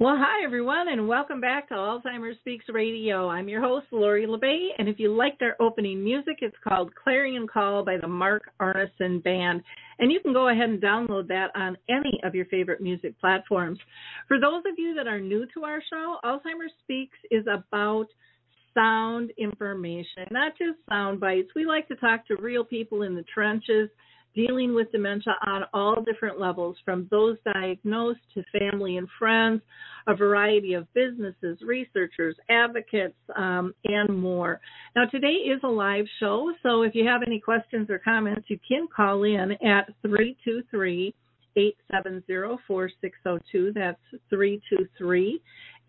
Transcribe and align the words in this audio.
Well, 0.00 0.16
hi 0.16 0.44
everyone, 0.44 0.86
and 0.86 1.08
welcome 1.08 1.40
back 1.40 1.70
to 1.70 1.74
Alzheimer's 1.74 2.38
Speaks 2.38 2.66
Radio. 2.68 3.28
I'm 3.28 3.48
your 3.48 3.60
host, 3.60 3.86
Lori 3.90 4.28
La 4.28 4.36
Bey, 4.36 4.68
and 4.78 4.88
if 4.88 5.00
you 5.00 5.12
liked 5.12 5.42
our 5.42 5.56
opening 5.58 6.04
music, 6.04 6.36
it's 6.40 6.54
called 6.62 6.94
Clarion 6.94 7.48
Call 7.48 7.84
by 7.84 7.96
the 8.00 8.06
Mark 8.06 8.44
Arneson 8.62 9.20
Band, 9.24 9.60
and 9.98 10.12
you 10.12 10.20
can 10.20 10.32
go 10.32 10.50
ahead 10.50 10.68
and 10.68 10.80
download 10.80 11.26
that 11.26 11.48
on 11.56 11.76
any 11.88 12.20
of 12.22 12.36
your 12.36 12.44
favorite 12.46 12.80
music 12.80 13.18
platforms. 13.20 13.80
For 14.28 14.38
those 14.38 14.62
of 14.70 14.78
you 14.78 14.94
that 14.94 15.08
are 15.08 15.18
new 15.18 15.46
to 15.54 15.64
our 15.64 15.82
show, 15.90 16.18
Alzheimer's 16.24 16.70
Speaks 16.84 17.18
is 17.32 17.44
about 17.52 18.06
sound 18.74 19.32
information, 19.36 20.28
not 20.30 20.52
just 20.56 20.78
sound 20.88 21.18
bites. 21.18 21.48
We 21.56 21.66
like 21.66 21.88
to 21.88 21.96
talk 21.96 22.24
to 22.28 22.36
real 22.36 22.62
people 22.62 23.02
in 23.02 23.16
the 23.16 23.24
trenches 23.34 23.90
dealing 24.34 24.74
with 24.74 24.90
dementia 24.92 25.34
on 25.46 25.64
all 25.72 26.02
different 26.02 26.38
levels, 26.38 26.76
from 26.84 27.08
those 27.10 27.36
diagnosed 27.54 28.20
to 28.34 28.42
family 28.58 28.96
and 28.96 29.08
friends, 29.18 29.60
a 30.06 30.14
variety 30.14 30.74
of 30.74 30.86
businesses, 30.94 31.58
researchers, 31.62 32.36
advocates, 32.48 33.16
um, 33.36 33.74
and 33.84 34.08
more. 34.16 34.60
Now, 34.96 35.06
today 35.06 35.28
is 35.28 35.60
a 35.64 35.68
live 35.68 36.06
show, 36.20 36.52
so 36.62 36.82
if 36.82 36.94
you 36.94 37.06
have 37.06 37.22
any 37.26 37.40
questions 37.40 37.90
or 37.90 37.98
comments, 37.98 38.48
you 38.48 38.58
can 38.66 38.86
call 38.94 39.24
in 39.24 39.52
at 39.64 39.86
323 40.02 41.14
870 41.56 42.56
4602. 42.66 43.72
That's 43.74 43.98
323 44.30 45.40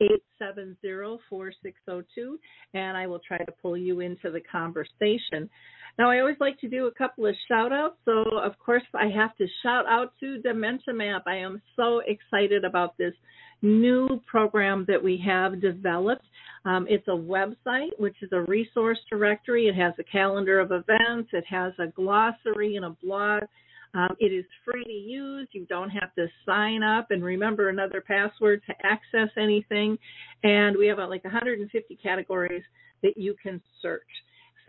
870 0.02 1.20
4602, 1.30 2.40
and 2.74 2.98
I 2.98 3.08
will 3.08 3.20
try 3.20 3.38
to 3.38 3.52
pull 3.62 3.78
you 3.78 4.00
into 4.00 4.32
the 4.32 4.42
conversation. 4.42 5.50
Now, 5.98 6.10
I 6.10 6.20
always 6.20 6.38
like 6.40 6.60
to 6.62 6.70
do 6.70 6.88
a 6.88 6.94
couple 6.94 7.26
of 7.26 7.36
shout 7.48 7.74
outs. 7.74 7.98
So, 8.06 8.38
of 8.38 8.58
course, 8.60 8.84
I 8.94 9.08
have 9.10 9.36
to 9.38 9.48
shout 9.64 9.86
out 9.88 10.14
to 10.22 10.42
Dementia 10.42 10.94
Map. 10.94 11.24
I 11.28 11.36
am 11.38 11.62
so 11.76 12.02
excited 12.08 12.64
about 12.64 12.98
this 12.98 13.14
new 13.62 14.22
program 14.26 14.86
that 14.88 15.04
we 15.04 15.22
have 15.26 15.62
developed. 15.62 16.26
Um, 16.66 16.88
it's 16.90 17.08
a 17.08 17.12
website, 17.12 17.90
which 17.98 18.16
is 18.22 18.30
a 18.32 18.42
resource 18.42 19.00
directory. 19.10 19.68
It 19.68 19.76
has 19.76 19.94
a 20.00 20.04
calendar 20.04 20.60
of 20.60 20.72
events, 20.72 21.30
it 21.34 21.46
has 21.50 21.74
a 21.80 21.88
glossary 21.88 22.76
and 22.76 22.86
a 22.86 22.96
blog. 23.04 23.44
Um, 23.94 24.16
it 24.20 24.28
is 24.28 24.46
free 24.64 24.84
to 24.84 24.92
use. 24.92 25.48
You 25.52 25.66
don't 25.66 25.90
have 25.90 26.14
to 26.16 26.28
sign 26.46 26.84
up 26.84 27.12
and 27.12 27.24
remember 27.24 27.70
another 27.70 28.02
password 28.02 28.62
to 28.68 28.74
access 28.86 29.30
anything. 29.38 29.98
And 30.44 30.78
we 30.78 30.88
have 30.88 31.00
uh, 31.00 31.08
like 31.08 31.24
150 31.24 31.98
categories 32.02 32.64
that 33.02 33.18
you 33.18 33.36
can 33.42 33.62
search. 33.82 34.02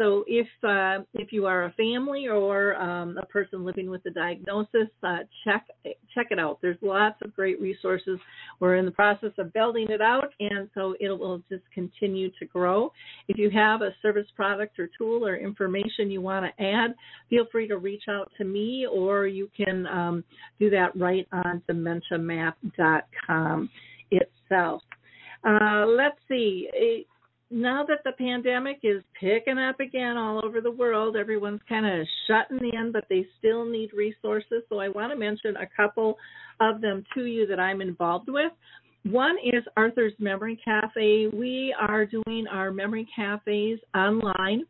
So 0.01 0.25
if 0.27 0.49
uh, 0.67 1.05
if 1.13 1.31
you 1.31 1.45
are 1.45 1.65
a 1.65 1.73
family 1.73 2.27
or 2.27 2.75
um, 2.77 3.19
a 3.21 3.27
person 3.27 3.67
living 3.67 3.91
with 3.91 4.01
a 4.07 4.11
diagnosis, 4.11 4.89
uh, 5.03 5.19
check 5.45 5.67
check 6.15 6.29
it 6.31 6.39
out. 6.39 6.59
There's 6.63 6.79
lots 6.81 7.17
of 7.23 7.37
great 7.37 7.61
resources. 7.61 8.19
We're 8.61 8.77
in 8.77 8.87
the 8.87 8.93
process 8.93 9.33
of 9.37 9.53
building 9.53 9.89
it 9.91 10.01
out, 10.01 10.33
and 10.41 10.71
so 10.75 10.95
it 11.01 11.11
will 11.11 11.43
just 11.51 11.65
continue 11.75 12.31
to 12.39 12.47
grow. 12.47 12.91
If 13.29 13.37
you 13.37 13.51
have 13.51 13.83
a 13.83 13.91
service 14.01 14.29
product 14.35 14.79
or 14.79 14.89
tool 14.97 15.27
or 15.27 15.37
information 15.37 16.11
you 16.11 16.23
want 16.23 16.47
to 16.47 16.65
add, 16.65 16.95
feel 17.29 17.45
free 17.53 17.69
to 17.69 17.77
reach 17.77 18.05
out 18.09 18.33
to 18.39 18.45
me, 18.45 18.87
or 18.91 19.27
you 19.27 19.51
can 19.55 19.87
um, 19.87 20.25
do 20.59 20.71
that 20.71 20.97
right 20.97 21.29
on 21.31 21.61
dementiamap.com 21.69 23.69
itself. 24.11 24.81
Uh, 25.45 25.85
let's 25.87 26.17
see 26.27 26.71
now 27.51 27.85
that 27.89 27.99
the 28.05 28.13
pandemic 28.13 28.79
is 28.83 29.03
picking 29.19 29.59
up 29.59 29.81
again 29.81 30.17
all 30.17 30.45
over 30.45 30.61
the 30.61 30.71
world, 30.71 31.17
everyone's 31.17 31.61
kind 31.69 31.85
of 31.85 32.07
shutting 32.27 32.71
in, 32.73 32.93
but 32.93 33.05
they 33.11 33.27
still 33.39 33.65
need 33.65 33.91
resources. 33.93 34.63
So 34.69 34.79
I 34.79 34.89
want 34.89 35.13
to 35.13 35.19
mention 35.19 35.57
a 35.57 35.67
couple 35.77 36.17
of 36.61 36.81
them 36.81 37.05
to 37.15 37.25
you 37.25 37.47
that 37.49 37.59
I'm 37.59 37.81
involved 37.81 38.29
with. 38.29 38.53
One 39.05 39.37
is 39.43 39.65
Arthur's 39.77 40.13
Memory 40.19 40.61
Cafe. 40.65 41.29
We 41.33 41.75
are 41.81 42.07
doing 42.07 42.47
our 42.51 42.71
memory 42.71 43.09
cafes 43.17 43.79
online, 43.97 44.65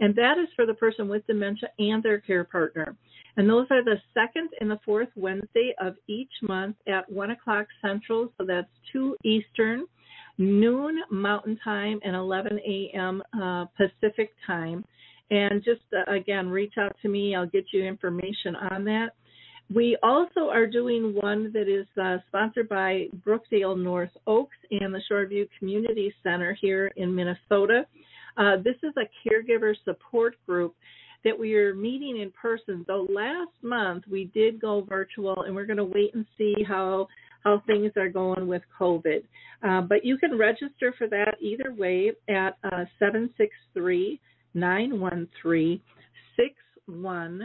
and 0.00 0.14
that 0.16 0.38
is 0.38 0.48
for 0.56 0.66
the 0.66 0.74
person 0.74 1.08
with 1.08 1.26
dementia 1.26 1.68
and 1.78 2.02
their 2.02 2.18
care 2.18 2.44
partner. 2.44 2.96
And 3.36 3.48
those 3.48 3.66
are 3.70 3.84
the 3.84 3.96
second 4.14 4.48
and 4.60 4.70
the 4.70 4.78
fourth 4.84 5.08
Wednesday 5.16 5.74
of 5.80 5.94
each 6.08 6.32
month 6.42 6.76
at 6.88 7.10
1 7.12 7.30
o'clock 7.32 7.66
Central, 7.82 8.32
so 8.38 8.44
that's 8.46 8.68
2 8.92 9.16
Eastern 9.24 9.86
noon 10.38 11.00
Mountain 11.10 11.58
Time 11.62 12.00
and 12.04 12.16
11 12.16 12.58
a.m. 12.66 13.22
Uh, 13.40 13.66
Pacific 13.76 14.32
Time. 14.46 14.84
And 15.30 15.64
just 15.64 15.82
uh, 15.92 16.10
again, 16.10 16.48
reach 16.48 16.74
out 16.78 16.96
to 17.02 17.08
me. 17.08 17.34
I'll 17.34 17.46
get 17.46 17.66
you 17.72 17.84
information 17.84 18.56
on 18.56 18.84
that. 18.84 19.10
We 19.74 19.96
also 20.02 20.50
are 20.50 20.66
doing 20.66 21.14
one 21.14 21.50
that 21.54 21.68
is 21.68 21.86
uh, 22.00 22.18
sponsored 22.28 22.68
by 22.68 23.06
Brookdale 23.26 23.82
North 23.82 24.10
Oaks 24.26 24.56
and 24.70 24.94
the 24.94 25.00
Shoreview 25.10 25.48
Community 25.58 26.12
Center 26.22 26.56
here 26.60 26.92
in 26.96 27.14
Minnesota. 27.14 27.86
Uh, 28.36 28.56
this 28.62 28.76
is 28.82 28.92
a 28.98 29.08
caregiver 29.26 29.74
support 29.84 30.36
group 30.46 30.74
that 31.24 31.38
we 31.38 31.54
are 31.54 31.74
meeting 31.74 32.20
in 32.20 32.30
person. 32.30 32.84
Though 32.86 33.06
last 33.08 33.52
month 33.62 34.04
we 34.10 34.26
did 34.34 34.60
go 34.60 34.82
virtual, 34.82 35.44
and 35.44 35.54
we're 35.54 35.66
going 35.66 35.78
to 35.78 35.84
wait 35.84 36.14
and 36.14 36.26
see 36.36 36.54
how 36.68 37.08
how 37.44 37.62
things 37.66 37.92
are 37.96 38.08
going 38.08 38.46
with 38.46 38.62
COVID. 38.80 39.22
Uh, 39.62 39.82
but 39.82 40.04
you 40.04 40.18
can 40.18 40.36
register 40.36 40.94
for 40.98 41.06
that 41.08 41.36
either 41.40 41.72
way 41.76 42.12
at 42.28 42.56
uh, 42.64 42.84
763 42.98 44.20
913 44.54 45.80
6140. 46.36 47.44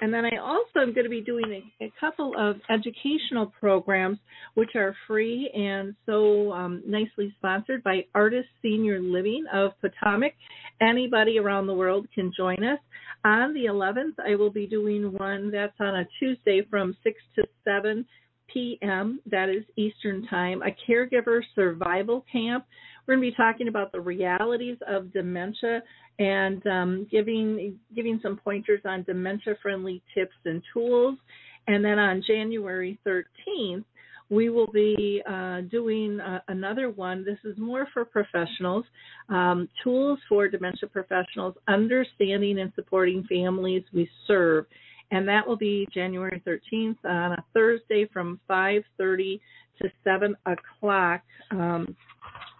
And 0.00 0.12
then 0.12 0.24
I 0.24 0.38
also 0.38 0.80
am 0.80 0.92
going 0.92 1.04
to 1.04 1.10
be 1.10 1.20
doing 1.20 1.62
a, 1.80 1.84
a, 1.84 1.92
couple 2.00 2.32
of 2.36 2.56
educational 2.68 3.52
programs 3.60 4.18
which 4.54 4.70
are 4.74 4.96
free 5.06 5.50
and 5.54 5.94
so 6.04 6.52
um, 6.52 6.82
nicely 6.86 7.32
sponsored 7.38 7.84
by 7.84 8.04
Artis 8.14 8.44
Senior 8.60 9.00
Living 9.00 9.44
of 9.52 9.70
Potomac. 9.80 10.32
Anybody 10.80 11.38
around 11.38 11.66
the 11.68 11.74
world 11.74 12.08
can 12.14 12.32
join 12.36 12.64
us. 12.64 12.80
On 13.24 13.54
the 13.54 13.64
11th, 13.64 14.14
I 14.26 14.34
will 14.34 14.50
be 14.50 14.66
doing 14.66 15.12
one 15.12 15.50
that's 15.50 15.80
on 15.80 15.96
a 15.96 16.06
Tuesday 16.18 16.60
from 16.70 16.94
6 17.02 17.16
to 17.36 17.44
7 17.64 18.04
p.m. 18.52 19.20
That 19.30 19.48
is 19.48 19.64
Eastern 19.76 20.26
Time, 20.26 20.60
a 20.62 20.76
caregiver 20.88 21.40
survival 21.54 22.26
camp. 22.30 22.66
We're 23.06 23.16
going 23.16 23.26
to 23.26 23.30
be 23.30 23.36
talking 23.36 23.68
about 23.68 23.92
the 23.92 24.00
realities 24.00 24.76
of 24.86 25.12
dementia 25.12 25.82
and 26.18 26.64
um, 26.66 27.06
giving 27.10 27.76
giving 27.94 28.20
some 28.22 28.36
pointers 28.36 28.80
on 28.84 29.02
dementia 29.04 29.54
friendly 29.62 30.02
tips 30.14 30.36
and 30.44 30.62
tools. 30.72 31.18
And 31.66 31.82
then 31.82 31.98
on 31.98 32.22
January 32.26 32.98
13th, 33.06 33.84
we 34.30 34.48
will 34.48 34.66
be 34.66 35.22
uh, 35.28 35.62
doing 35.62 36.20
uh, 36.20 36.40
another 36.48 36.90
one. 36.90 37.24
This 37.24 37.38
is 37.44 37.58
more 37.58 37.86
for 37.92 38.04
professionals, 38.04 38.84
um, 39.28 39.68
tools 39.82 40.18
for 40.28 40.48
dementia 40.48 40.88
professionals, 40.88 41.54
understanding 41.68 42.58
and 42.58 42.72
supporting 42.74 43.24
families 43.28 43.82
we 43.92 44.08
serve. 44.26 44.66
And 45.10 45.28
that 45.28 45.46
will 45.46 45.56
be 45.56 45.86
January 45.92 46.42
13th 46.46 46.96
on 47.04 47.32
a 47.32 47.44
Thursday 47.52 48.08
from 48.12 48.40
5:30 48.48 49.40
to 49.82 49.88
7 50.02 50.34
o'clock 50.46 51.22
um, 51.50 51.94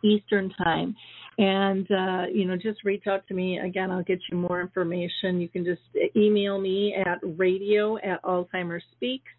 Eastern 0.02 0.50
time. 0.62 0.94
And 1.38 1.90
uh, 1.90 2.26
you 2.32 2.44
know, 2.44 2.56
just 2.56 2.84
reach 2.84 3.06
out 3.08 3.26
to 3.28 3.34
me 3.34 3.58
again. 3.58 3.90
I'll 3.90 4.04
get 4.04 4.20
you 4.30 4.36
more 4.36 4.60
information. 4.60 5.40
You 5.40 5.48
can 5.48 5.64
just 5.64 5.82
email 6.14 6.60
me 6.60 6.94
at 6.94 7.18
radio 7.22 7.96
at 7.98 8.22
Alzheimer's 8.22 8.84
Speaks. 8.96 9.32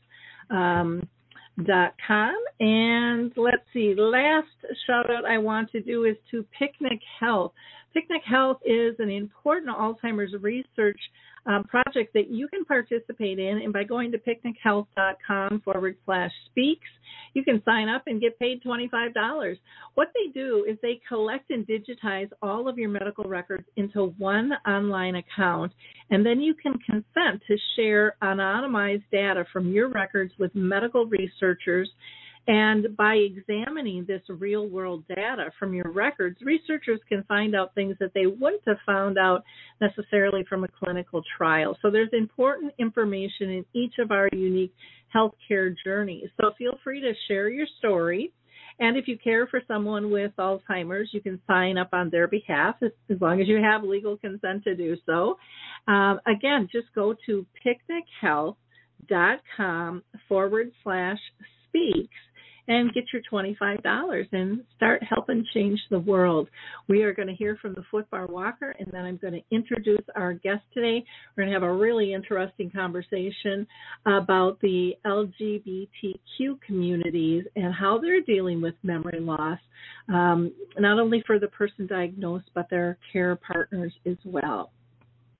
Um, 0.50 1.08
com. 2.06 2.36
And 2.60 3.32
let's 3.36 3.64
see, 3.74 3.96
last 3.98 4.48
shout 4.86 5.10
out 5.10 5.26
I 5.26 5.38
want 5.38 5.72
to 5.72 5.82
do 5.82 6.06
is 6.06 6.16
to 6.32 6.46
Picnic 6.58 7.00
Health. 7.20 7.54
Picnic 7.94 8.24
Health 8.26 8.58
is 8.66 8.96
an 9.00 9.10
important 9.10 9.76
Alzheimer's 9.76 10.34
research 10.42 11.00
um, 11.46 11.64
project 11.64 12.14
that 12.14 12.30
you 12.30 12.48
can 12.48 12.66
participate 12.66 13.40
in. 13.40 13.62
And 13.64 13.72
by 13.72 13.84
going 13.84 14.12
to 14.12 14.18
picnichealth.com 14.18 15.62
forward 15.64 15.98
slash 16.06 16.32
speaks, 16.50 16.88
you 17.34 17.44
can 17.44 17.62
sign 17.66 17.90
up 17.90 18.04
and 18.08 18.22
get 18.22 18.40
paid 18.40 18.64
$25. 18.64 19.58
What 19.96 20.10
they 20.14 20.32
do 20.32 20.66
is 20.68 20.78
they 20.82 21.00
collect 21.08 21.52
and 21.52 21.68
digitize 21.68 22.30
all 22.42 22.68
of 22.68 22.78
your 22.78 22.90
medical 22.90 23.26
records 23.26 23.66
into 23.76 24.14
one 24.18 24.52
online 24.68 25.16
account. 25.16 25.72
And 26.10 26.26
then 26.26 26.40
you 26.40 26.54
can 26.54 26.78
consent 26.80 27.42
to 27.48 27.58
share 27.76 28.16
anonymized 28.22 29.04
data 29.12 29.46
from 29.52 29.72
your 29.72 29.90
records 29.90 30.34
with 30.40 30.54
medical 30.56 31.06
researchers 31.06 31.90
and 32.48 32.96
by 32.96 33.16
examining 33.16 34.06
this 34.08 34.22
real 34.30 34.68
world 34.68 35.04
data 35.08 35.52
from 35.58 35.74
your 35.74 35.92
records, 35.92 36.38
researchers 36.42 37.00
can 37.10 37.24
find 37.24 37.56
out 37.56 37.74
things 37.74 37.96
that 38.00 38.14
they 38.14 38.28
wouldn't 38.28 38.62
have 38.68 38.78
found 38.86 39.18
out 39.18 39.44
necessarily 39.82 40.46
from 40.48 40.64
a 40.64 40.68
clinical 40.68 41.24
trial. 41.38 41.76
So 41.82 41.90
there's 41.90 42.10
important 42.14 42.72
information 42.78 43.50
in 43.50 43.66
each 43.74 43.96
of 43.98 44.12
our 44.12 44.30
unique 44.32 44.76
healthcare 45.16 45.74
journeys. 45.84 46.30
So 46.40 46.52
feel 46.58 46.78
free 46.84 47.02
to 47.02 47.14
share 47.28 47.50
your 47.50 47.66
story. 47.80 48.32
And 48.80 48.96
if 48.98 49.08
you 49.08 49.18
care 49.18 49.48
for 49.48 49.62
someone 49.68 50.12
with 50.12 50.34
Alzheimer's, 50.38 51.10
you 51.14 51.22
can 51.22 51.42
sign 51.48 51.80
up 51.80 51.90
on 51.94 52.12
their 52.12 52.28
behalf 52.28 52.76
as, 52.84 52.92
long 53.22 53.42
as 53.42 53.48
you 53.48 53.58
have 53.58 53.84
legal 53.84 54.18
consent 54.18 54.66
to 54.66 54.76
do 54.76 54.98
so. 55.06 55.38
Um, 55.88 56.20
again, 56.28 56.68
just 56.72 56.88
go 56.94 57.16
to 57.26 57.46
picnichealth.com 57.66 60.04
forward 60.28 60.72
slash 60.84 61.20
speaks 61.70 62.14
and 62.68 62.94
get 62.94 63.06
your 63.14 63.22
$25 63.32 64.26
and 64.32 64.62
start 64.76 65.04
helping 65.04 65.46
change 65.54 65.80
the 65.90 66.00
world. 66.00 66.48
We 66.88 67.04
are 67.04 67.14
going 67.14 67.28
to 67.28 67.34
hear 67.34 67.58
from 67.62 67.76
the 67.76 67.84
footbar 67.92 68.30
walker 68.30 68.76
and 68.80 68.88
then 68.92 69.06
I'm 69.06 69.18
going 69.18 69.34
to 69.34 69.56
introduce 69.56 70.04
our 70.16 70.34
guest 70.34 70.64
today. 70.74 71.04
We're 71.36 71.44
going 71.44 71.54
to 71.54 71.60
have 71.60 71.70
a 71.70 71.74
really 71.74 72.14
interesting 72.14 72.72
conversation 72.72 73.68
about 74.06 74.60
the 74.62 74.94
LGBTQ 75.06 76.62
communities 76.66 77.46
and 77.56 77.74
how 77.74 78.00
they're 78.00 78.22
dealing 78.22 78.62
with 78.62 78.76
memory 78.84 79.20
loss, 79.20 79.60
um, 80.10 80.52
not 80.78 81.00
only 81.00 81.24
for 81.26 81.40
the 81.40 81.48
person 81.48 81.88
diagnosed, 81.88 82.50
but 82.54 82.70
their 82.70 82.98
care 83.12 83.36
partners 83.36 83.94
as 84.06 84.18
well. 84.26 84.72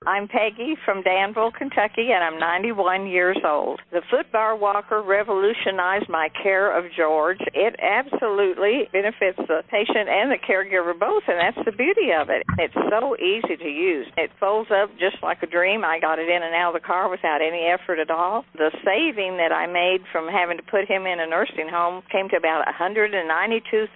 I'm 0.06 0.28
Peggy 0.28 0.76
from 0.84 1.02
Danville, 1.02 1.50
Kentucky, 1.50 2.14
and 2.14 2.22
I'm 2.22 2.38
91 2.38 3.08
years 3.08 3.38
old. 3.44 3.80
The 3.90 4.02
footbar 4.06 4.54
walker 4.56 5.02
revolutionized 5.02 6.08
my 6.08 6.28
care 6.44 6.70
of 6.70 6.84
George. 6.96 7.42
It 7.52 7.74
absolutely 7.82 8.86
benefits 8.92 9.36
the 9.50 9.66
patient 9.66 10.06
and 10.06 10.30
the 10.30 10.38
caregiver 10.38 10.94
both, 10.94 11.24
and 11.26 11.42
that's 11.42 11.58
the 11.66 11.72
beauty 11.74 12.14
of 12.14 12.30
it. 12.30 12.46
It's 12.54 12.78
so 12.86 13.16
easy 13.18 13.56
to 13.58 13.68
use. 13.68 14.06
It 14.16 14.30
folds 14.38 14.70
up 14.70 14.94
just 14.94 15.18
like 15.24 15.42
a 15.42 15.50
dream. 15.50 15.82
I 15.84 15.98
got 15.98 16.20
it 16.20 16.30
in 16.30 16.38
and 16.40 16.54
out 16.54 16.76
of 16.76 16.80
the 16.80 16.86
car 16.86 17.10
without 17.10 17.42
any 17.42 17.66
effort 17.66 17.98
at 17.98 18.08
all. 18.08 18.44
The 18.54 18.70
saving 18.86 19.42
that 19.42 19.50
I 19.50 19.66
made 19.66 20.06
from 20.12 20.28
having 20.30 20.56
to 20.58 20.62
put 20.70 20.86
him 20.86 21.10
in 21.10 21.18
a 21.18 21.26
nursing 21.26 21.66
home 21.66 22.06
came 22.14 22.28
to 22.30 22.36
about 22.36 22.62
$192,000. 22.70 23.90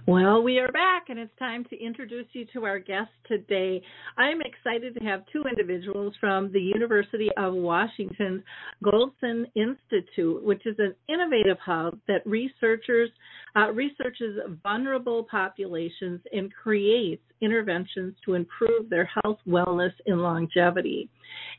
Well, 0.08 0.42
we 0.42 0.58
are 0.58 0.72
back, 0.72 1.10
and 1.10 1.18
it's 1.18 1.38
time 1.38 1.66
to 1.68 1.78
introduce 1.78 2.24
you 2.32 2.46
to 2.54 2.64
our 2.64 2.78
guest 2.78 3.10
today. 3.26 3.82
I'm 4.16 4.40
excited 4.40 4.94
to 4.94 5.04
have 5.04 5.20
two 5.30 5.44
individuals 5.44 6.14
from 6.18 6.50
the 6.50 6.62
University 6.62 7.28
of 7.36 7.52
Washington's 7.52 8.42
Goldsen 8.82 9.44
Institute, 9.54 10.42
which 10.42 10.64
is 10.64 10.76
an 10.78 10.94
innovative 11.10 11.58
hub 11.62 11.98
that 12.08 12.22
researchers 12.24 13.10
uh, 13.54 13.70
researches 13.72 14.38
vulnerable 14.62 15.26
populations 15.30 16.20
and 16.32 16.50
creates 16.54 17.22
interventions 17.42 18.14
to 18.24 18.32
improve 18.32 18.88
their 18.88 19.10
health, 19.22 19.38
wellness, 19.46 19.92
and 20.06 20.22
longevity. 20.22 21.10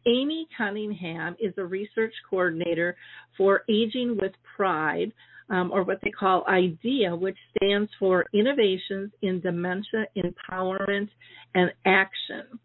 Amy 0.07 0.47
Cunningham 0.57 1.35
is 1.39 1.53
a 1.59 1.63
research 1.63 2.13
coordinator 2.27 2.95
for 3.37 3.61
Aging 3.69 4.17
with 4.19 4.31
Pride 4.55 5.13
um, 5.49 5.71
or 5.71 5.83
what 5.83 5.99
they 6.03 6.11
call 6.11 6.45
IDEA, 6.47 7.15
which 7.15 7.37
stands 7.57 7.89
for 7.99 8.25
Innovations 8.33 9.11
in 9.21 9.39
Dementia 9.41 10.05
Empowerment 10.17 11.09
and 11.55 11.71
Action. 11.85 12.59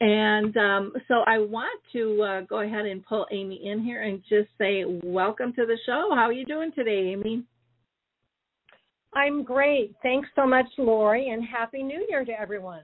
And 0.00 0.56
um, 0.56 0.92
so 1.06 1.22
I 1.26 1.38
want 1.38 1.80
to 1.92 2.22
uh, 2.22 2.40
go 2.42 2.60
ahead 2.60 2.86
and 2.86 3.04
pull 3.06 3.26
Amy 3.30 3.60
in 3.64 3.82
here 3.82 4.02
and 4.02 4.20
just 4.28 4.48
say, 4.58 4.84
welcome 5.04 5.52
to 5.52 5.66
the 5.66 5.78
show. 5.86 6.10
How 6.14 6.22
are 6.22 6.32
you 6.32 6.44
doing 6.44 6.72
today, 6.74 7.12
Amy? 7.12 7.44
I'm 9.14 9.44
great. 9.44 9.94
Thanks 10.02 10.28
so 10.34 10.46
much, 10.46 10.66
Lori, 10.76 11.30
and 11.30 11.44
Happy 11.44 11.82
New 11.82 12.04
Year 12.08 12.24
to 12.24 12.32
everyone. 12.32 12.82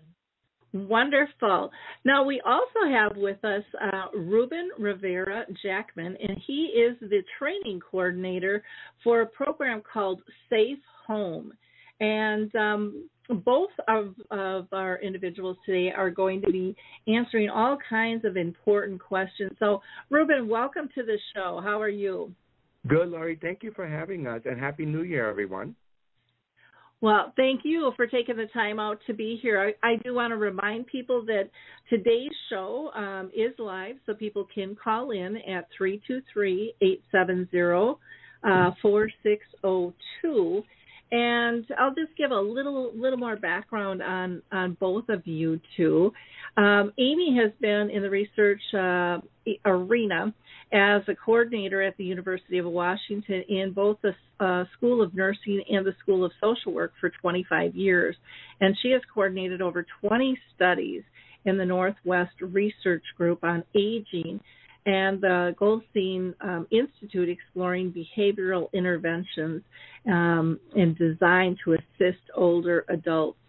Wonderful. 0.73 1.71
Now, 2.05 2.25
we 2.25 2.41
also 2.47 2.89
have 2.89 3.17
with 3.17 3.45
us 3.45 3.65
uh, 3.83 4.17
Ruben 4.17 4.71
Rivera 4.79 5.45
Jackman, 5.63 6.17
and 6.23 6.39
he 6.47 6.67
is 6.67 6.97
the 7.01 7.23
training 7.39 7.81
coordinator 7.81 8.63
for 9.03 9.23
a 9.23 9.27
program 9.27 9.83
called 9.93 10.23
Safe 10.49 10.79
Home. 11.09 11.53
And 11.99 12.55
um, 12.55 13.09
both 13.45 13.71
of, 13.89 14.15
of 14.31 14.69
our 14.73 15.01
individuals 15.03 15.57
today 15.67 15.93
are 15.95 16.11
going 16.11 16.41
to 16.43 16.53
be 16.53 16.77
answering 17.09 17.51
all 17.51 17.77
kinds 17.89 18.25
of 18.25 18.37
important 18.37 19.01
questions. 19.03 19.51
So, 19.59 19.83
Ruben, 20.09 20.49
welcome 20.49 20.89
to 20.95 21.03
the 21.03 21.19
show. 21.35 21.61
How 21.63 21.81
are 21.81 21.89
you? 21.89 22.33
Good, 22.87 23.09
Lori. 23.09 23.39
Thank 23.41 23.63
you 23.63 23.73
for 23.73 23.87
having 23.87 24.27
us, 24.27 24.43
and 24.45 24.59
Happy 24.59 24.87
New 24.87 25.03
Year, 25.03 25.29
everyone. 25.29 25.75
Well, 27.03 27.33
thank 27.35 27.63
you 27.65 27.93
for 27.97 28.07
taking 28.07 28.37
the 28.37 28.47
time 28.53 28.79
out 28.79 28.99
to 29.07 29.15
be 29.15 29.39
here. 29.41 29.75
I, 29.83 29.93
I 29.93 29.97
do 29.97 30.15
want 30.15 30.33
to 30.33 30.37
remind 30.37 30.87
people 30.87 31.25
that 31.27 31.49
today's 31.89 32.33
show 32.51 32.91
um, 32.95 33.31
is 33.35 33.55
live, 33.59 33.97
so 34.05 34.13
people 34.13 34.47
can 34.55 34.77
call 34.77 35.11
in 35.11 35.37
at 35.49 35.67
323 35.77 36.75
870 36.83 37.99
uh, 38.45 38.71
4602. 38.83 40.63
And 41.13 41.67
I'll 41.79 41.95
just 41.95 42.17
give 42.17 42.31
a 42.31 42.41
little 42.41 42.93
little 42.95 43.19
more 43.19 43.35
background 43.35 44.03
on 44.03 44.43
on 44.53 44.77
both 44.79 45.09
of 45.09 45.27
you 45.27 45.59
two. 45.77 46.13
Um, 46.57 46.93
Amy 46.99 47.37
has 47.43 47.51
been 47.61 47.91
in 47.91 48.03
the 48.03 48.11
research 48.11 48.61
uh, 48.75 49.19
arena 49.65 50.33
as 50.73 51.03
a 51.09 51.15
coordinator 51.15 51.83
at 51.83 51.97
the 51.97 52.05
University 52.05 52.59
of 52.59 52.67
Washington 52.67 53.43
in 53.49 53.73
both 53.73 53.99
the 54.03 54.15
uh, 54.45 54.65
School 54.77 55.03
of 55.03 55.15
Nursing 55.15 55.63
and 55.69 55.85
the 55.85 55.95
School 56.01 56.25
of 56.25 56.33
Social 56.41 56.73
Work 56.73 56.93
for 57.01 57.11
25 57.21 57.75
years. 57.75 58.15
And 58.61 58.77
she 58.81 58.91
has 58.93 59.03
coordinated 59.13 59.61
over 59.61 59.85
20 60.01 60.39
studies 60.55 61.03
in 61.45 61.57
the 61.57 61.65
Northwest 61.65 62.35
Research 62.41 63.03
Group 63.17 63.43
on 63.43 63.65
Aging 63.75 64.41
and 64.87 65.21
the 65.21 65.55
Goldsen 65.61 66.35
um, 66.41 66.67
Institute 66.71 67.29
exploring 67.29 67.93
behavioral 67.93 68.73
interventions 68.73 69.63
um, 70.07 70.59
and 70.75 70.97
designed 70.97 71.59
to 71.65 71.75
assist 71.75 72.23
older 72.35 72.85
adults 72.89 73.40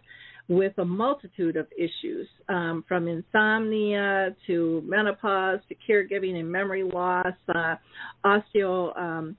with 0.52 0.76
a 0.76 0.84
multitude 0.84 1.56
of 1.56 1.66
issues 1.76 2.28
um, 2.50 2.84
from 2.86 3.08
insomnia 3.08 4.36
to 4.46 4.82
menopause 4.84 5.60
to 5.66 5.74
caregiving 5.88 6.38
and 6.38 6.50
memory 6.50 6.82
loss, 6.82 7.34
uh, 7.54 7.76
osteoarthritis 8.24 8.94
um, 8.94 9.36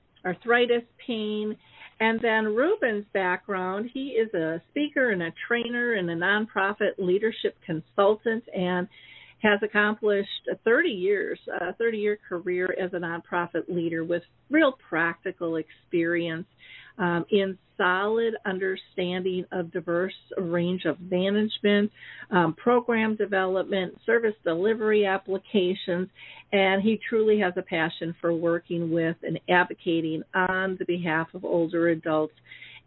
pain. 1.06 1.56
And 2.00 2.18
then 2.20 2.46
Ruben's 2.46 3.06
background, 3.14 3.90
he 3.94 4.08
is 4.08 4.34
a 4.34 4.60
speaker 4.70 5.10
and 5.10 5.22
a 5.22 5.32
trainer 5.46 5.92
and 5.92 6.10
a 6.10 6.16
nonprofit 6.16 6.98
leadership 6.98 7.56
consultant 7.64 8.42
and 8.52 8.88
has 9.40 9.60
accomplished 9.62 10.48
a 10.52 10.56
30 10.64 10.88
years, 10.88 11.38
a 11.60 11.74
30 11.74 11.98
year 11.98 12.18
career 12.28 12.74
as 12.82 12.92
a 12.92 12.96
nonprofit 12.96 13.68
leader 13.68 14.02
with 14.02 14.22
real 14.50 14.72
practical 14.88 15.56
experience 15.56 16.46
um, 16.98 17.24
in 17.30 17.58
solid 17.76 18.34
understanding 18.46 19.44
of 19.52 19.72
diverse 19.72 20.14
range 20.38 20.84
of 20.84 21.00
management, 21.00 21.90
um, 22.30 22.54
program 22.54 23.16
development, 23.16 23.94
service 24.06 24.34
delivery 24.44 25.04
applications, 25.06 26.08
and 26.52 26.82
he 26.82 27.00
truly 27.08 27.40
has 27.40 27.52
a 27.56 27.62
passion 27.62 28.14
for 28.20 28.32
working 28.32 28.90
with 28.90 29.16
and 29.22 29.40
advocating 29.48 30.22
on 30.34 30.76
the 30.78 30.84
behalf 30.84 31.26
of 31.34 31.44
older 31.44 31.88
adults 31.88 32.34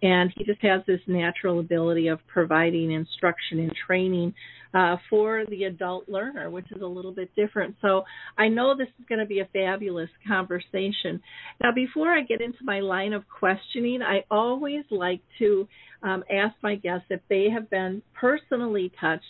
and 0.01 0.31
he 0.35 0.43
just 0.43 0.61
has 0.61 0.81
this 0.85 1.01
natural 1.07 1.59
ability 1.59 2.07
of 2.07 2.19
providing 2.27 2.91
instruction 2.91 3.59
and 3.59 3.73
training 3.85 4.33
uh, 4.73 4.97
for 5.09 5.43
the 5.49 5.63
adult 5.63 6.07
learner, 6.07 6.49
which 6.49 6.71
is 6.71 6.81
a 6.81 6.85
little 6.85 7.11
bit 7.11 7.33
different. 7.35 7.75
So 7.81 8.03
I 8.37 8.47
know 8.47 8.75
this 8.75 8.89
is 8.99 9.05
going 9.07 9.19
to 9.19 9.25
be 9.25 9.39
a 9.39 9.49
fabulous 9.53 10.09
conversation. 10.27 11.21
Now, 11.61 11.71
before 11.73 12.09
I 12.09 12.21
get 12.21 12.41
into 12.41 12.59
my 12.63 12.79
line 12.79 13.13
of 13.13 13.23
questioning, 13.27 14.01
I 14.01 14.23
always 14.29 14.83
like 14.91 15.21
to 15.39 15.67
um, 16.03 16.23
ask 16.31 16.53
my 16.61 16.75
guests 16.75 17.07
if 17.09 17.21
they 17.29 17.47
have 17.51 17.69
been 17.69 18.01
personally 18.13 18.91
touched 18.99 19.23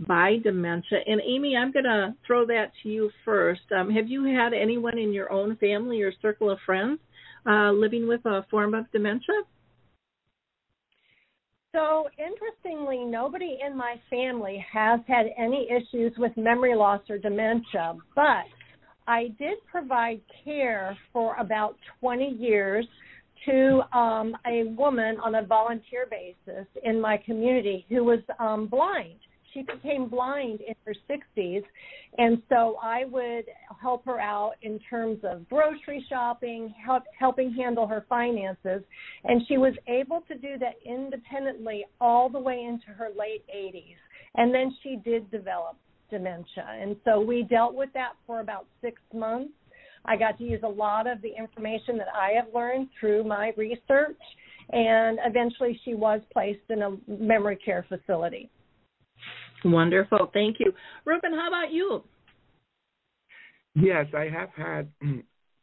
by 0.00 0.36
dementia. 0.42 1.00
And 1.06 1.20
Amy, 1.20 1.56
I'm 1.56 1.72
going 1.72 1.84
to 1.84 2.14
throw 2.26 2.46
that 2.46 2.72
to 2.82 2.88
you 2.88 3.10
first. 3.24 3.60
Um, 3.76 3.90
have 3.90 4.08
you 4.08 4.24
had 4.24 4.52
anyone 4.52 4.98
in 4.98 5.12
your 5.12 5.30
own 5.30 5.56
family 5.56 6.02
or 6.02 6.12
circle 6.22 6.50
of 6.50 6.58
friends 6.64 6.98
uh, 7.46 7.70
living 7.72 8.08
with 8.08 8.24
a 8.24 8.46
form 8.50 8.74
of 8.74 8.90
dementia? 8.90 9.42
So, 11.74 12.08
interestingly, 12.16 13.04
nobody 13.04 13.58
in 13.66 13.76
my 13.76 13.96
family 14.08 14.64
has 14.72 15.00
had 15.08 15.26
any 15.36 15.68
issues 15.68 16.12
with 16.16 16.30
memory 16.36 16.76
loss 16.76 17.00
or 17.10 17.18
dementia, 17.18 17.96
but 18.14 18.44
I 19.08 19.34
did 19.40 19.58
provide 19.68 20.20
care 20.44 20.96
for 21.12 21.34
about 21.34 21.74
20 21.98 22.28
years 22.38 22.86
to 23.46 23.82
um, 23.92 24.36
a 24.46 24.72
woman 24.76 25.16
on 25.20 25.34
a 25.34 25.42
volunteer 25.42 26.06
basis 26.08 26.64
in 26.84 27.00
my 27.00 27.16
community 27.16 27.84
who 27.88 28.04
was 28.04 28.20
um, 28.38 28.68
blind 28.68 29.18
she 29.54 29.62
became 29.62 30.08
blind 30.08 30.60
in 30.60 30.74
her 30.84 30.94
60s 31.08 31.62
and 32.18 32.42
so 32.48 32.76
i 32.82 33.04
would 33.04 33.44
help 33.80 34.04
her 34.04 34.20
out 34.20 34.52
in 34.62 34.78
terms 34.90 35.18
of 35.24 35.48
grocery 35.48 36.04
shopping 36.08 36.74
help, 36.84 37.04
helping 37.18 37.52
handle 37.52 37.86
her 37.86 38.04
finances. 38.08 38.82
And 39.24 39.42
she 39.48 39.58
was 39.58 39.74
able 39.88 40.22
to 40.28 40.34
do 40.34 40.58
that 40.58 40.74
independently 40.84 41.84
all 42.00 42.28
the 42.28 42.38
way 42.38 42.64
into 42.68 42.86
her 42.98 43.08
late 43.16 43.44
80s 43.54 43.96
and 44.36 44.52
then 44.52 44.76
she 44.82 44.96
did 45.04 45.30
develop 45.30 45.76
dementia. 46.10 46.66
And 46.68 46.96
so 47.04 47.20
we 47.20 47.42
dealt 47.44 47.74
with 47.74 47.90
that 47.94 48.12
for 48.26 48.40
about 48.40 48.66
six 48.80 49.00
months. 49.12 49.52
I 50.04 50.16
got 50.16 50.36
to 50.38 50.44
use 50.44 50.60
a 50.62 50.68
lot 50.68 51.06
of 51.06 51.22
the 51.22 51.30
information 51.36 51.96
that 51.96 52.08
i 52.14 52.32
have 52.36 52.52
learned 52.54 52.88
through 52.98 53.24
my 53.24 53.52
research. 53.56 54.20
And 54.70 55.18
eventually 55.24 55.80
she 55.84 55.94
was 55.94 56.20
placed 56.32 56.70
in 56.70 56.82
a 56.82 56.96
memory 57.06 57.56
care 57.56 57.86
facility 57.88 58.50
Wonderful. 59.64 60.30
Thank 60.32 60.60
you. 60.60 60.72
Ruben, 61.04 61.32
how 61.32 61.48
about 61.48 61.72
you? 61.72 62.02
Yes, 63.74 64.06
I 64.16 64.28
have 64.28 64.50
had 64.56 64.88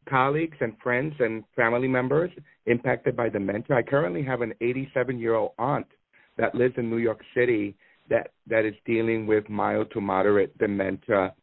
colleagues 0.09 0.57
and 0.59 0.73
friends 0.83 1.13
and 1.19 1.43
family 1.55 1.87
members 1.87 2.31
impacted 2.65 3.15
by 3.15 3.29
dementia. 3.29 3.75
I 3.75 3.83
currently 3.83 4.23
have 4.23 4.41
an 4.41 4.53
87 4.61 5.19
year 5.19 5.35
old 5.35 5.51
aunt 5.57 5.87
that 6.37 6.55
lives 6.55 6.75
in 6.77 6.89
New 6.89 6.97
York 6.97 7.21
City 7.35 7.75
that, 8.09 8.31
that 8.47 8.65
is 8.65 8.73
dealing 8.85 9.27
with 9.27 9.47
mild 9.49 9.91
to 9.91 10.01
moderate 10.01 10.57
dementia. 10.57 11.33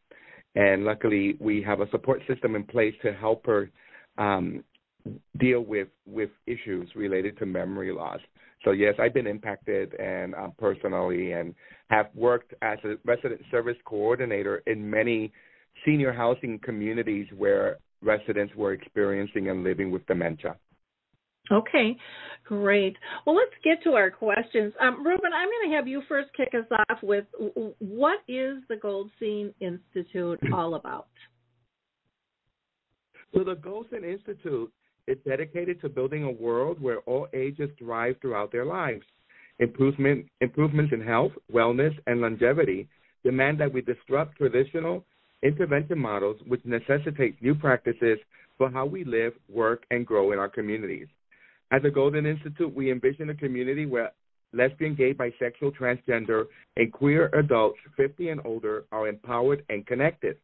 And 0.55 0.83
luckily, 0.83 1.37
we 1.39 1.61
have 1.63 1.79
a 1.79 1.89
support 1.89 2.21
system 2.27 2.55
in 2.55 2.63
place 2.63 2.93
to 3.03 3.13
help 3.13 3.45
her 3.45 3.71
um, 4.17 4.63
deal 5.37 5.61
with, 5.61 5.87
with 6.05 6.29
issues 6.45 6.89
related 6.95 7.37
to 7.39 7.45
memory 7.45 7.91
loss. 7.91 8.19
So 8.63 8.71
yes, 8.71 8.95
I've 8.99 9.13
been 9.13 9.27
impacted 9.27 9.93
and 9.95 10.35
um, 10.35 10.53
personally, 10.57 11.31
and 11.31 11.55
have 11.89 12.07
worked 12.13 12.53
as 12.61 12.77
a 12.83 12.95
resident 13.05 13.41
service 13.51 13.77
coordinator 13.85 14.61
in 14.67 14.89
many 14.89 15.31
senior 15.85 16.11
housing 16.11 16.59
communities 16.59 17.27
where 17.37 17.77
residents 18.01 18.53
were 18.55 18.73
experiencing 18.73 19.49
and 19.49 19.63
living 19.63 19.91
with 19.91 20.05
dementia. 20.07 20.55
Okay, 21.51 21.97
great. 22.45 22.95
Well, 23.25 23.35
let's 23.35 23.55
get 23.63 23.81
to 23.83 23.95
our 23.95 24.11
questions. 24.11 24.73
Um, 24.79 25.05
Ruben, 25.05 25.31
I'm 25.33 25.47
going 25.47 25.71
to 25.71 25.75
have 25.75 25.87
you 25.87 26.03
first 26.07 26.29
kick 26.37 26.49
us 26.53 26.67
off 26.89 26.99
with 27.01 27.25
what 27.79 28.19
is 28.27 28.57
the 28.67 28.75
Goldsen 28.75 29.53
Institute 29.59 30.39
all 30.53 30.75
about? 30.75 31.07
So, 33.33 33.43
the 33.43 33.55
Goldsen 33.55 34.03
Institute 34.03 34.71
is 35.09 35.17
dedicated 35.27 35.81
to 35.81 35.89
building 35.89 36.23
a 36.23 36.31
world 36.31 36.81
where 36.81 36.99
all 36.99 37.27
ages 37.33 37.69
thrive 37.79 38.15
throughout 38.21 38.51
their 38.51 38.65
lives. 38.65 39.03
Improvement, 39.59 40.25
improvements 40.39 40.93
in 40.93 41.01
health, 41.01 41.31
wellness, 41.53 41.97
and 42.07 42.21
longevity 42.21 42.87
demand 43.23 43.59
that 43.59 43.73
we 43.73 43.81
disrupt 43.81 44.37
traditional 44.37 45.03
intervention 45.43 45.97
models 45.97 46.37
which 46.47 46.61
necessitate 46.63 47.41
new 47.41 47.55
practices 47.55 48.19
for 48.57 48.69
how 48.69 48.85
we 48.85 49.03
live, 49.03 49.33
work, 49.49 49.83
and 49.91 50.05
grow 50.05 50.31
in 50.31 50.39
our 50.39 50.49
communities. 50.49 51.07
At 51.71 51.83
the 51.83 51.89
Goldsen 51.89 52.27
Institute, 52.27 52.73
we 52.73 52.91
envision 52.91 53.29
a 53.29 53.35
community 53.35 53.85
where 53.85 54.11
lesbian, 54.53 54.95
gay, 54.95 55.13
bisexual, 55.13 55.77
transgender, 55.77 56.45
and 56.77 56.91
queer 56.91 57.29
adults 57.33 57.79
50 57.95 58.29
and 58.29 58.41
older 58.45 58.85
are 58.91 59.07
empowered 59.07 59.63
and 59.69 59.85
connected. 59.85 60.37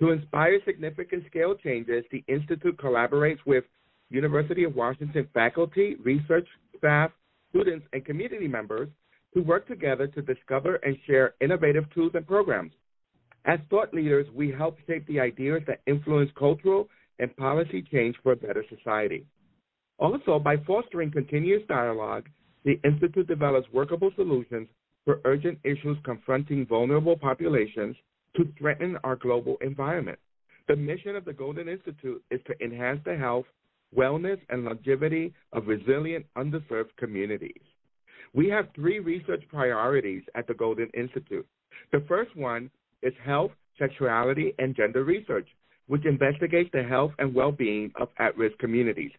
To 0.00 0.10
inspire 0.10 0.58
significant 0.64 1.24
scale 1.26 1.54
changes, 1.54 2.04
the 2.10 2.24
Institute 2.26 2.76
collaborates 2.76 3.38
with 3.46 3.64
University 4.10 4.64
of 4.64 4.74
Washington 4.74 5.28
faculty, 5.32 5.96
research 6.02 6.46
staff, 6.76 7.10
students, 7.50 7.86
and 7.92 8.04
community 8.04 8.48
members 8.48 8.88
to 9.34 9.40
work 9.40 9.66
together 9.68 10.06
to 10.08 10.22
discover 10.22 10.76
and 10.76 10.96
share 11.06 11.34
innovative 11.40 11.84
tools 11.94 12.12
and 12.14 12.26
programs. 12.26 12.72
As 13.44 13.60
thought 13.70 13.92
leaders, 13.92 14.26
we 14.34 14.50
help 14.50 14.78
shape 14.86 15.06
the 15.06 15.20
ideas 15.20 15.62
that 15.66 15.80
influence 15.86 16.30
cultural 16.36 16.88
and 17.18 17.36
policy 17.36 17.82
change 17.92 18.16
for 18.22 18.32
a 18.32 18.36
better 18.36 18.64
society. 18.68 19.26
Also, 19.98 20.38
by 20.38 20.56
fostering 20.66 21.10
continuous 21.10 21.62
dialogue, 21.68 22.28
the 22.64 22.80
Institute 22.84 23.28
develops 23.28 23.70
workable 23.72 24.10
solutions 24.16 24.68
for 25.04 25.20
urgent 25.24 25.58
issues 25.62 25.98
confronting 26.04 26.66
vulnerable 26.66 27.16
populations 27.16 27.94
to 28.36 28.48
threaten 28.58 28.98
our 29.04 29.16
global 29.16 29.56
environment. 29.60 30.18
The 30.68 30.76
mission 30.76 31.14
of 31.14 31.24
the 31.24 31.32
Goldsen 31.32 31.68
Institute 31.68 32.22
is 32.30 32.40
to 32.46 32.64
enhance 32.64 33.00
the 33.04 33.16
health, 33.16 33.44
wellness, 33.96 34.40
and 34.48 34.64
longevity 34.64 35.34
of 35.52 35.66
resilient, 35.66 36.26
underserved 36.36 36.96
communities. 36.98 37.60
We 38.32 38.48
have 38.48 38.68
three 38.74 38.98
research 38.98 39.44
priorities 39.48 40.22
at 40.34 40.46
the 40.46 40.54
Goldsen 40.54 40.92
Institute. 40.94 41.46
The 41.92 42.04
first 42.08 42.34
one 42.34 42.70
is 43.02 43.12
health, 43.24 43.52
sexuality, 43.78 44.54
and 44.58 44.74
gender 44.74 45.04
research, 45.04 45.46
which 45.86 46.06
investigates 46.06 46.70
the 46.72 46.82
health 46.82 47.12
and 47.18 47.34
well 47.34 47.52
being 47.52 47.92
of 48.00 48.08
at 48.18 48.36
risk 48.36 48.58
communities. 48.58 49.12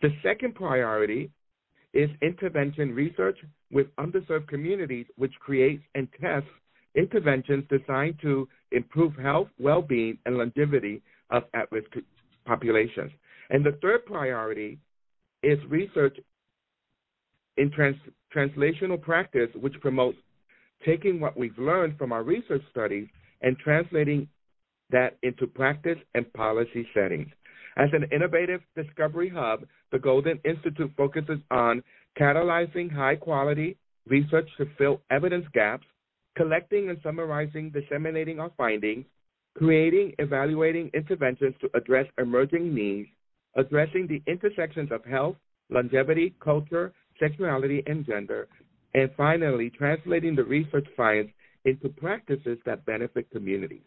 The 0.00 0.10
second 0.22 0.54
priority 0.54 1.30
is 1.92 2.08
intervention 2.22 2.94
research 2.94 3.38
with 3.70 3.88
underserved 3.96 4.48
communities, 4.48 5.06
which 5.16 5.32
creates 5.40 5.82
and 5.94 6.08
tests 6.20 6.48
interventions 6.94 7.64
designed 7.68 8.18
to 8.22 8.48
improve 8.70 9.14
health, 9.16 9.48
well 9.58 9.82
being, 9.82 10.18
and 10.26 10.36
longevity 10.36 11.02
of 11.30 11.44
at 11.54 11.70
risk 11.72 11.90
populations. 12.46 13.10
And 13.50 13.64
the 13.64 13.78
third 13.82 14.04
priority 14.06 14.78
is 15.42 15.58
research 15.68 16.18
in 17.56 17.70
trans- 17.70 17.96
translational 18.34 19.00
practice, 19.00 19.48
which 19.60 19.74
promotes 19.80 20.18
taking 20.84 21.20
what 21.20 21.36
we've 21.36 21.58
learned 21.58 21.96
from 21.98 22.12
our 22.12 22.22
research 22.22 22.62
studies 22.70 23.06
and 23.42 23.56
translating 23.58 24.28
that 24.90 25.16
into 25.22 25.46
practice 25.46 25.98
and 26.14 26.30
policy 26.32 26.86
settings. 26.94 27.28
As 27.76 27.88
an 27.92 28.06
innovative 28.12 28.60
discovery 28.76 29.30
hub, 29.34 29.64
the 29.90 29.98
Goldsen 29.98 30.40
Institute 30.44 30.92
focuses 30.96 31.38
on 31.50 31.82
catalyzing 32.18 32.92
high 32.92 33.16
quality 33.16 33.76
research 34.06 34.48
to 34.58 34.66
fill 34.76 35.00
evidence 35.10 35.46
gaps 35.54 35.86
collecting 36.36 36.88
and 36.88 36.98
summarizing, 37.02 37.70
disseminating 37.70 38.40
our 38.40 38.50
findings, 38.56 39.04
creating, 39.56 40.14
evaluating 40.18 40.90
interventions 40.94 41.54
to 41.60 41.70
address 41.74 42.06
emerging 42.18 42.74
needs, 42.74 43.08
addressing 43.56 44.06
the 44.06 44.22
intersections 44.30 44.90
of 44.90 45.04
health, 45.04 45.36
longevity, 45.70 46.34
culture, 46.40 46.92
sexuality, 47.20 47.82
and 47.86 48.06
gender, 48.06 48.48
and 48.94 49.10
finally, 49.16 49.70
translating 49.70 50.34
the 50.34 50.44
research 50.44 50.86
science 50.96 51.30
into 51.64 51.88
practices 51.88 52.58
that 52.66 52.84
benefit 52.86 53.30
communities. 53.30 53.82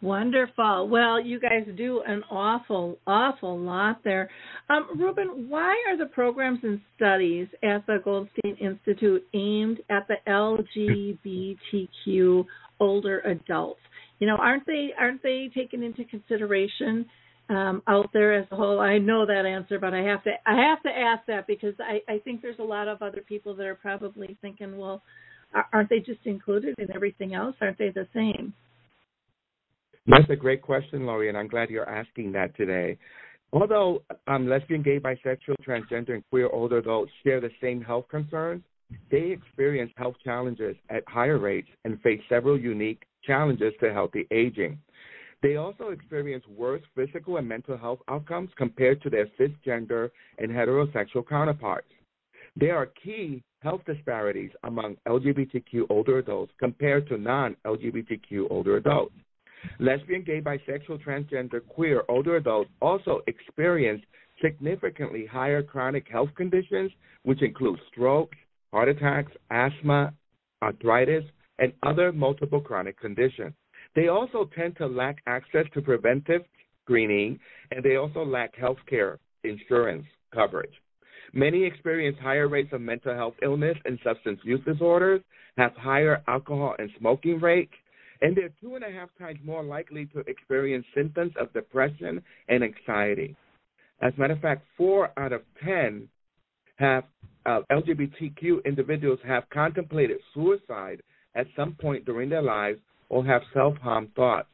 Wonderful. 0.00 0.88
Well, 0.88 1.20
you 1.20 1.40
guys 1.40 1.66
do 1.76 2.02
an 2.06 2.22
awful, 2.30 2.98
awful 3.04 3.58
lot 3.58 4.00
there. 4.04 4.30
Um, 4.70 4.86
Ruben, 4.96 5.48
why 5.48 5.74
are 5.88 5.96
the 5.96 6.06
programs 6.06 6.60
and 6.62 6.80
studies 6.94 7.48
at 7.64 7.84
the 7.86 7.98
Goldsen 8.06 8.60
Institute 8.60 9.24
aimed 9.34 9.78
at 9.90 10.06
the 10.06 10.14
LGBTQ 11.66 12.44
older 12.78 13.20
adults? 13.20 13.80
You 14.20 14.28
know, 14.28 14.36
aren't 14.36 14.66
they 14.66 14.90
aren't 14.96 15.22
they 15.22 15.50
taken 15.52 15.82
into 15.82 16.04
consideration 16.04 17.04
um, 17.48 17.82
out 17.88 18.10
there 18.12 18.34
as 18.34 18.46
a 18.52 18.56
whole? 18.56 18.78
I 18.78 18.98
know 18.98 19.26
that 19.26 19.46
answer, 19.46 19.80
but 19.80 19.94
I 19.94 20.02
have 20.02 20.22
to 20.24 20.30
I 20.46 20.68
have 20.68 20.80
to 20.84 20.90
ask 20.90 21.26
that 21.26 21.48
because 21.48 21.74
I, 21.80 22.02
I 22.12 22.18
think 22.20 22.40
there's 22.40 22.60
a 22.60 22.64
lot 22.64 22.86
of 22.86 23.02
other 23.02 23.24
people 23.28 23.56
that 23.56 23.66
are 23.66 23.74
probably 23.74 24.36
thinking, 24.42 24.76
well, 24.76 25.02
aren't 25.72 25.88
they 25.88 25.98
just 25.98 26.24
included 26.24 26.76
in 26.78 26.94
everything 26.94 27.34
else? 27.34 27.56
Aren't 27.60 27.78
they 27.78 27.90
the 27.90 28.06
same? 28.14 28.54
That's 30.08 30.30
a 30.30 30.36
great 30.36 30.62
question, 30.62 31.04
Lori, 31.04 31.28
and 31.28 31.36
I'm 31.36 31.48
glad 31.48 31.68
you're 31.68 31.88
asking 31.88 32.32
that 32.32 32.56
today. 32.56 32.96
Although 33.52 34.02
um, 34.26 34.48
lesbian, 34.48 34.82
gay, 34.82 34.98
bisexual, 34.98 35.56
transgender, 35.66 36.14
and 36.14 36.22
queer 36.30 36.48
older 36.48 36.78
adults 36.78 37.12
share 37.22 37.42
the 37.42 37.50
same 37.60 37.82
health 37.82 38.06
concerns, 38.10 38.62
they 39.10 39.30
experience 39.30 39.90
health 39.96 40.14
challenges 40.24 40.76
at 40.88 41.02
higher 41.06 41.38
rates 41.38 41.68
and 41.84 42.00
face 42.00 42.20
several 42.26 42.58
unique 42.58 43.02
challenges 43.22 43.74
to 43.80 43.92
healthy 43.92 44.26
aging. 44.30 44.78
They 45.42 45.56
also 45.56 45.90
experience 45.90 46.44
worse 46.48 46.82
physical 46.94 47.36
and 47.36 47.46
mental 47.46 47.76
health 47.76 48.00
outcomes 48.08 48.48
compared 48.56 49.02
to 49.02 49.10
their 49.10 49.28
cisgender 49.38 50.08
and 50.38 50.50
heterosexual 50.50 51.28
counterparts. 51.28 51.88
There 52.56 52.76
are 52.76 52.86
key 52.86 53.42
health 53.60 53.82
disparities 53.86 54.50
among 54.64 54.96
LGBTQ 55.06 55.82
older 55.90 56.18
adults 56.18 56.52
compared 56.58 57.08
to 57.08 57.18
non 57.18 57.56
LGBTQ 57.66 58.46
older 58.50 58.78
adults. 58.78 59.14
Lesbian, 59.78 60.22
gay, 60.22 60.40
bisexual, 60.40 61.02
transgender, 61.04 61.60
queer 61.66 62.02
older 62.08 62.36
adults 62.36 62.70
also 62.80 63.20
experience 63.26 64.02
significantly 64.42 65.26
higher 65.26 65.62
chronic 65.62 66.06
health 66.08 66.30
conditions, 66.36 66.90
which 67.22 67.42
include 67.42 67.78
strokes, 67.90 68.36
heart 68.72 68.88
attacks, 68.88 69.32
asthma, 69.50 70.12
arthritis, 70.62 71.24
and 71.58 71.72
other 71.82 72.12
multiple 72.12 72.60
chronic 72.60 72.98
conditions. 73.00 73.52
They 73.94 74.08
also 74.08 74.48
tend 74.56 74.76
to 74.76 74.86
lack 74.86 75.18
access 75.26 75.64
to 75.74 75.82
preventive 75.82 76.42
screening, 76.84 77.38
and 77.70 77.84
they 77.84 77.96
also 77.96 78.24
lack 78.24 78.54
health 78.56 78.78
care 78.88 79.18
insurance 79.44 80.04
coverage. 80.32 80.72
Many 81.32 81.64
experience 81.64 82.16
higher 82.20 82.48
rates 82.48 82.72
of 82.72 82.80
mental 82.80 83.14
health 83.14 83.34
illness 83.42 83.76
and 83.84 83.98
substance 84.02 84.40
use 84.44 84.60
disorders, 84.64 85.20
have 85.58 85.72
higher 85.76 86.22
alcohol 86.28 86.74
and 86.78 86.90
smoking 86.98 87.40
rates, 87.40 87.72
and 88.20 88.36
they're 88.36 88.50
two 88.60 88.74
and 88.74 88.84
a 88.84 88.90
half 88.90 89.08
times 89.18 89.38
more 89.44 89.62
likely 89.62 90.06
to 90.06 90.20
experience 90.20 90.84
symptoms 90.94 91.32
of 91.40 91.52
depression 91.52 92.22
and 92.48 92.64
anxiety. 92.64 93.36
As 94.00 94.12
a 94.16 94.20
matter 94.20 94.34
of 94.34 94.40
fact, 94.40 94.64
four 94.76 95.10
out 95.16 95.32
of 95.32 95.42
ten 95.64 96.08
have 96.76 97.04
uh, 97.46 97.60
LGBTQ 97.72 98.64
individuals 98.64 99.18
have 99.26 99.48
contemplated 99.50 100.18
suicide 100.34 101.02
at 101.34 101.46
some 101.56 101.74
point 101.80 102.04
during 102.04 102.28
their 102.28 102.42
lives 102.42 102.78
or 103.08 103.24
have 103.24 103.42
self-harm 103.54 104.08
thoughts. 104.14 104.48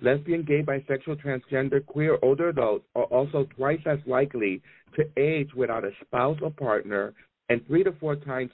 Lesbian, 0.00 0.44
gay, 0.44 0.62
bisexual, 0.62 1.20
transgender, 1.22 1.84
queer 1.84 2.18
older 2.22 2.50
adults 2.50 2.84
are 2.94 3.04
also 3.04 3.46
twice 3.56 3.80
as 3.84 3.98
likely 4.06 4.62
to 4.94 5.04
age 5.16 5.48
without 5.56 5.84
a 5.84 5.90
spouse 6.04 6.38
or 6.40 6.50
partner 6.50 7.12
and 7.48 7.66
three 7.66 7.82
to 7.82 7.92
four 7.98 8.14
times 8.14 8.50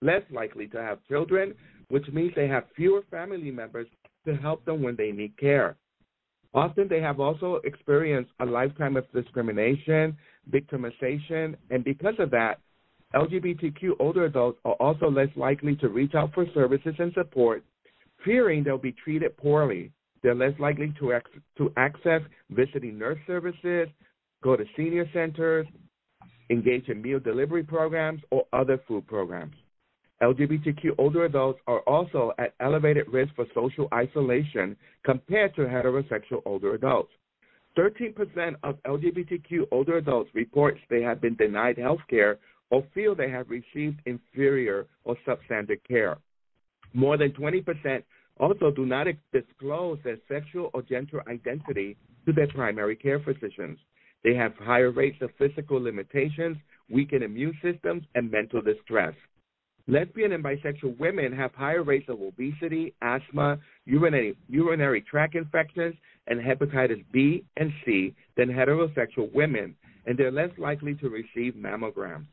less 0.00 0.22
likely 0.30 0.66
to 0.68 0.78
have 0.78 0.98
children, 1.08 1.54
which 1.92 2.08
means 2.08 2.32
they 2.34 2.48
have 2.48 2.64
fewer 2.74 3.02
family 3.10 3.50
members 3.50 3.86
to 4.24 4.34
help 4.36 4.64
them 4.64 4.82
when 4.82 4.96
they 4.96 5.12
need 5.12 5.36
care. 5.36 5.76
Often 6.54 6.88
they 6.88 7.02
have 7.02 7.20
also 7.20 7.60
experienced 7.64 8.30
a 8.40 8.46
lifetime 8.46 8.96
of 8.96 9.04
discrimination, 9.12 10.16
victimization, 10.50 11.54
and 11.68 11.84
because 11.84 12.14
of 12.18 12.30
that, 12.30 12.60
LGBTQ 13.14 13.90
older 14.00 14.24
adults 14.24 14.58
are 14.64 14.72
also 14.80 15.10
less 15.10 15.28
likely 15.36 15.76
to 15.76 15.90
reach 15.90 16.14
out 16.14 16.32
for 16.32 16.46
services 16.54 16.94
and 16.98 17.12
support, 17.12 17.62
fearing 18.24 18.64
they'll 18.64 18.78
be 18.78 18.92
treated 19.04 19.36
poorly. 19.36 19.92
They're 20.22 20.34
less 20.34 20.58
likely 20.58 20.94
to, 20.98 21.12
ex- 21.12 21.30
to 21.58 21.74
access 21.76 22.22
visiting 22.48 22.96
nurse 22.96 23.18
services, 23.26 23.88
go 24.42 24.56
to 24.56 24.64
senior 24.78 25.06
centers, 25.12 25.66
engage 26.48 26.88
in 26.88 27.02
meal 27.02 27.20
delivery 27.20 27.64
programs, 27.64 28.22
or 28.30 28.46
other 28.54 28.80
food 28.88 29.06
programs. 29.06 29.56
LGBTQ 30.22 30.94
older 30.98 31.24
adults 31.24 31.58
are 31.66 31.80
also 31.80 32.32
at 32.38 32.54
elevated 32.60 33.08
risk 33.12 33.34
for 33.34 33.44
social 33.54 33.88
isolation 33.92 34.76
compared 35.04 35.54
to 35.56 35.62
heterosexual 35.62 36.40
older 36.44 36.74
adults. 36.74 37.10
13% 37.76 38.54
of 38.62 38.76
LGBTQ 38.84 39.66
older 39.72 39.96
adults 39.96 40.30
report 40.34 40.76
they 40.90 41.02
have 41.02 41.20
been 41.20 41.34
denied 41.34 41.76
health 41.76 42.00
care 42.08 42.38
or 42.70 42.84
feel 42.94 43.14
they 43.14 43.30
have 43.30 43.50
received 43.50 44.00
inferior 44.06 44.86
or 45.04 45.16
substandard 45.26 45.80
care. 45.88 46.18
More 46.92 47.16
than 47.16 47.32
20% 47.32 48.02
also 48.38 48.70
do 48.70 48.86
not 48.86 49.08
disclose 49.32 49.98
their 50.04 50.18
sexual 50.28 50.70
or 50.72 50.82
gender 50.82 51.22
identity 51.28 51.96
to 52.26 52.32
their 52.32 52.48
primary 52.48 52.94
care 52.94 53.18
physicians. 53.20 53.78
They 54.22 54.34
have 54.34 54.54
higher 54.56 54.92
rates 54.92 55.18
of 55.20 55.30
physical 55.36 55.82
limitations, 55.82 56.56
weakened 56.88 57.24
immune 57.24 57.58
systems, 57.60 58.04
and 58.14 58.30
mental 58.30 58.62
distress. 58.62 59.14
Lesbian 59.88 60.32
and 60.32 60.44
bisexual 60.44 60.96
women 60.98 61.32
have 61.32 61.52
higher 61.54 61.82
rates 61.82 62.08
of 62.08 62.20
obesity, 62.20 62.94
asthma, 63.02 63.58
urinary, 63.84 64.36
urinary 64.48 65.00
tract 65.00 65.34
infections, 65.34 65.94
and 66.28 66.40
hepatitis 66.40 67.04
B 67.12 67.44
and 67.56 67.72
C 67.84 68.14
than 68.36 68.48
heterosexual 68.48 69.32
women, 69.34 69.74
and 70.06 70.16
they're 70.16 70.30
less 70.30 70.50
likely 70.56 70.94
to 70.94 71.08
receive 71.08 71.54
mammograms. 71.54 72.26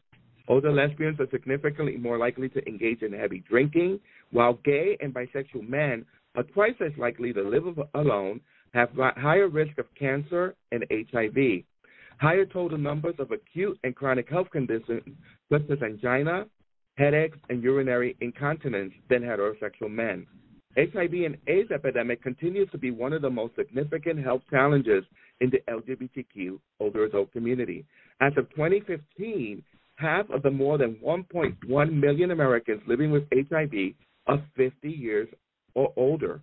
Older 0.47 0.71
lesbians 0.71 1.19
are 1.19 1.29
significantly 1.31 1.97
more 1.97 2.17
likely 2.17 2.49
to 2.49 2.67
engage 2.67 3.01
in 3.01 3.13
heavy 3.13 3.43
drinking, 3.49 3.99
while 4.31 4.53
gay 4.65 4.97
and 4.99 5.13
bisexual 5.13 5.67
men 5.67 6.05
are 6.35 6.43
twice 6.43 6.75
as 6.85 6.91
likely 6.97 7.33
to 7.33 7.41
live 7.41 7.79
alone, 7.95 8.41
have 8.73 8.89
higher 9.17 9.47
risk 9.47 9.77
of 9.79 9.85
cancer 9.97 10.55
and 10.71 10.85
HIV, 10.91 11.63
higher 12.19 12.45
total 12.45 12.77
numbers 12.77 13.15
of 13.17 13.31
acute 13.31 13.79
and 13.83 13.95
chronic 13.95 14.29
health 14.29 14.49
conditions 14.51 15.01
such 15.51 15.63
as 15.71 15.81
angina, 15.81 16.45
headaches, 16.99 17.37
and 17.49 17.63
urinary 17.63 18.15
incontinence 18.19 18.93
than 19.09 19.21
heterosexual 19.21 19.89
men. 19.89 20.27
HIV 20.77 21.13
and 21.25 21.37
AIDS 21.47 21.71
epidemic 21.71 22.21
continues 22.21 22.69
to 22.71 22.77
be 22.77 22.91
one 22.91 23.13
of 23.13 23.21
the 23.21 23.29
most 23.29 23.55
significant 23.55 24.23
health 24.23 24.41
challenges 24.51 25.03
in 25.39 25.49
the 25.49 25.59
LGBTQ 25.71 26.59
older 26.79 27.05
adult 27.05 27.31
community. 27.31 27.85
As 28.21 28.33
of 28.37 28.49
2015, 28.51 29.63
half 29.95 30.29
of 30.29 30.43
the 30.43 30.51
more 30.51 30.77
than 30.77 30.95
1.1 31.03 31.91
million 31.93 32.31
Americans 32.31 32.81
living 32.85 33.11
with 33.11 33.23
HIV 33.33 33.93
are 34.27 34.43
50 34.55 34.89
years 34.89 35.27
or 35.75 35.93
older. 35.95 36.41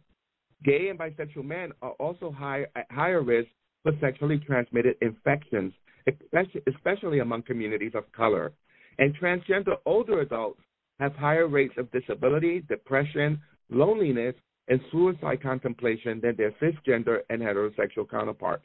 Gay 0.64 0.88
and 0.88 0.98
bisexual 0.98 1.44
men 1.44 1.70
are 1.82 1.92
also 1.92 2.30
high, 2.30 2.64
at 2.74 2.90
higher 2.90 3.22
risk 3.22 3.48
for 3.82 3.92
sexually 4.00 4.38
transmitted 4.38 4.96
infections, 5.02 5.72
especially, 6.08 6.62
especially 6.66 7.18
among 7.20 7.42
communities 7.42 7.92
of 7.94 8.10
color. 8.12 8.52
And 8.98 9.16
transgender 9.18 9.76
older 9.84 10.20
adults 10.20 10.60
have 10.98 11.14
higher 11.14 11.46
rates 11.46 11.74
of 11.76 11.90
disability, 11.92 12.60
depression, 12.68 13.40
loneliness, 13.70 14.34
and 14.68 14.80
suicide 14.90 15.42
contemplation 15.42 16.20
than 16.20 16.36
their 16.36 16.52
cisgender 16.52 17.20
and 17.30 17.40
heterosexual 17.40 18.08
counterparts. 18.08 18.64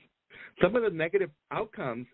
Some 0.62 0.76
of 0.76 0.84
the 0.84 0.90
negative 0.90 1.30
outcomes 1.52 2.08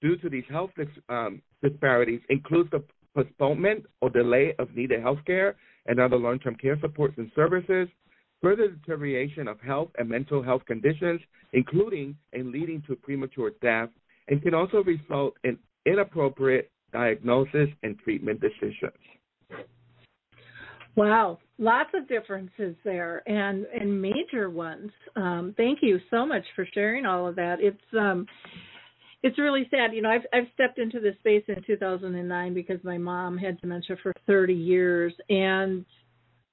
due 0.00 0.16
to 0.18 0.28
these 0.28 0.44
health 0.50 0.70
um, 1.08 1.42
disparities 1.62 2.20
includes 2.28 2.70
the 2.70 2.82
postponement 3.14 3.84
or 4.00 4.10
delay 4.10 4.54
of 4.58 4.74
needed 4.74 5.00
health 5.00 5.18
care 5.26 5.56
and 5.86 5.98
other 5.98 6.16
long-term 6.16 6.56
care 6.56 6.78
supports 6.80 7.14
and 7.16 7.30
services, 7.34 7.88
further 8.42 8.68
deterioration 8.68 9.48
of 9.48 9.60
health 9.60 9.90
and 9.98 10.08
mental 10.08 10.42
health 10.42 10.64
conditions, 10.66 11.20
including 11.52 12.16
and 12.32 12.50
leading 12.50 12.82
to 12.86 12.96
premature 12.96 13.52
death, 13.62 13.88
and 14.28 14.42
can 14.42 14.54
also 14.54 14.82
result 14.84 15.34
in 15.44 15.58
inappropriate 15.86 16.70
diagnosis 16.92 17.68
and 17.82 17.98
treatment 17.98 18.40
decisions. 18.40 18.92
Wow, 20.96 21.38
lots 21.58 21.90
of 21.94 22.08
differences 22.08 22.74
there, 22.84 23.22
and 23.28 23.64
and 23.66 24.02
major 24.02 24.50
ones. 24.50 24.90
Um, 25.16 25.54
thank 25.56 25.78
you 25.82 26.00
so 26.10 26.26
much 26.26 26.44
for 26.56 26.66
sharing 26.74 27.06
all 27.06 27.26
of 27.26 27.36
that. 27.36 27.56
It's 27.60 27.78
um, 27.98 28.26
it's 29.22 29.38
really 29.38 29.68
sad. 29.70 29.94
You 29.94 30.02
know, 30.02 30.10
I've 30.10 30.26
I've 30.32 30.48
stepped 30.54 30.78
into 30.78 31.00
this 31.00 31.14
space 31.20 31.44
in 31.48 31.62
2009 31.66 32.54
because 32.54 32.82
my 32.82 32.98
mom 32.98 33.38
had 33.38 33.60
dementia 33.60 33.96
for 34.02 34.12
30 34.26 34.52
years, 34.52 35.12
and 35.28 35.84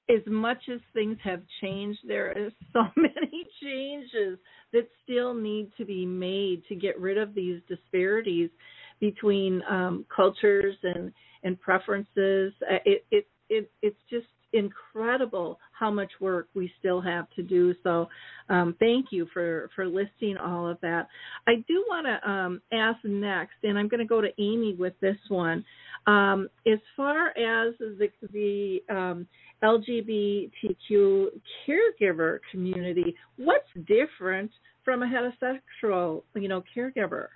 as 0.08 0.22
much 0.26 0.62
as 0.72 0.80
things 0.94 1.18
have 1.22 1.42
changed, 1.60 2.00
there 2.06 2.30
are 2.30 2.50
so 2.72 2.82
many 2.96 3.46
changes 3.62 4.38
that 4.72 4.88
still 5.02 5.34
need 5.34 5.70
to 5.78 5.84
be 5.84 6.06
made 6.06 6.62
to 6.68 6.74
get 6.74 6.98
rid 7.00 7.18
of 7.18 7.34
these 7.34 7.60
disparities 7.68 8.50
between 9.00 9.62
um, 9.68 10.04
cultures 10.14 10.76
and 10.82 11.12
and 11.44 11.60
preferences. 11.60 12.52
Uh, 12.62 12.78
it 12.84 13.04
it 13.10 13.26
it 13.48 13.70
it's 13.82 14.00
just 14.10 14.26
incredible 14.52 15.58
how 15.78 15.90
much 15.90 16.10
work 16.20 16.48
we 16.54 16.72
still 16.78 17.00
have 17.00 17.28
to 17.36 17.42
do. 17.42 17.74
So, 17.82 18.08
um, 18.48 18.74
thank 18.78 19.06
you 19.10 19.26
for 19.32 19.70
for 19.74 19.86
listing 19.86 20.36
all 20.36 20.68
of 20.68 20.78
that. 20.80 21.08
I 21.46 21.56
do 21.68 21.84
want 21.88 22.06
to 22.06 22.30
um, 22.30 22.62
ask 22.72 22.98
next, 23.04 23.56
and 23.62 23.78
I'm 23.78 23.88
going 23.88 24.00
to 24.00 24.06
go 24.06 24.20
to 24.20 24.28
Amy 24.38 24.74
with 24.74 24.94
this 25.00 25.18
one. 25.28 25.64
Um, 26.06 26.48
as 26.66 26.78
far 26.96 27.28
as 27.28 27.74
the 27.78 28.08
the 28.32 28.80
um, 28.88 29.26
LGBTQ 29.62 31.26
caregiver 31.66 32.38
community, 32.50 33.14
what's 33.36 33.68
different 33.86 34.50
from 34.84 35.02
a 35.02 35.06
heterosexual, 35.06 36.22
you 36.34 36.48
know, 36.48 36.62
caregiver? 36.74 37.26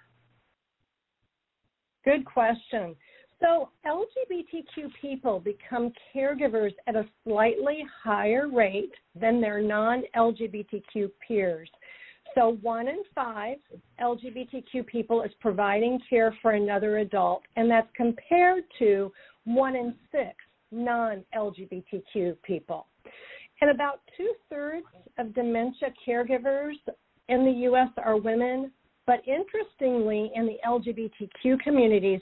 Good 2.05 2.25
question. 2.25 2.97
So, 3.41 3.71
LGBTQ 3.85 4.89
people 5.01 5.41
become 5.41 5.93
caregivers 6.15 6.73
at 6.87 6.95
a 6.95 7.05
slightly 7.25 7.85
higher 8.03 8.49
rate 8.49 8.93
than 9.21 9.41
their 9.41 9.61
non 9.61 10.05
LGBTQ 10.17 11.11
peers. 11.27 11.69
So, 12.37 12.57
one 12.63 12.87
in 12.87 13.03
five 13.15 13.59
LGBTQ 14.01 14.87
people 14.87 15.23
is 15.23 15.33
providing 15.41 15.99
care 16.09 16.35
for 16.41 16.53
another 16.53 16.99
adult, 16.99 17.43
and 17.57 17.71
that's 17.71 17.89
compared 17.97 18.65
to 18.79 19.13
one 19.45 19.75
in 19.75 19.95
six 20.13 20.37
non 20.71 21.25
LGBTQ 21.35 22.37
people. 22.43 22.87
And 23.61 23.71
about 23.71 24.01
two 24.17 24.33
thirds 24.51 24.87
of 25.19 25.35
dementia 25.35 25.89
caregivers 26.07 26.75
in 27.29 27.45
the 27.45 27.53
U.S. 27.63 27.89
are 27.97 28.17
women, 28.17 28.73
but 29.07 29.21
interestingly, 29.27 30.31
in 30.35 30.47
the 30.47 30.59
LGBTQ 30.67 31.61
communities, 31.61 32.21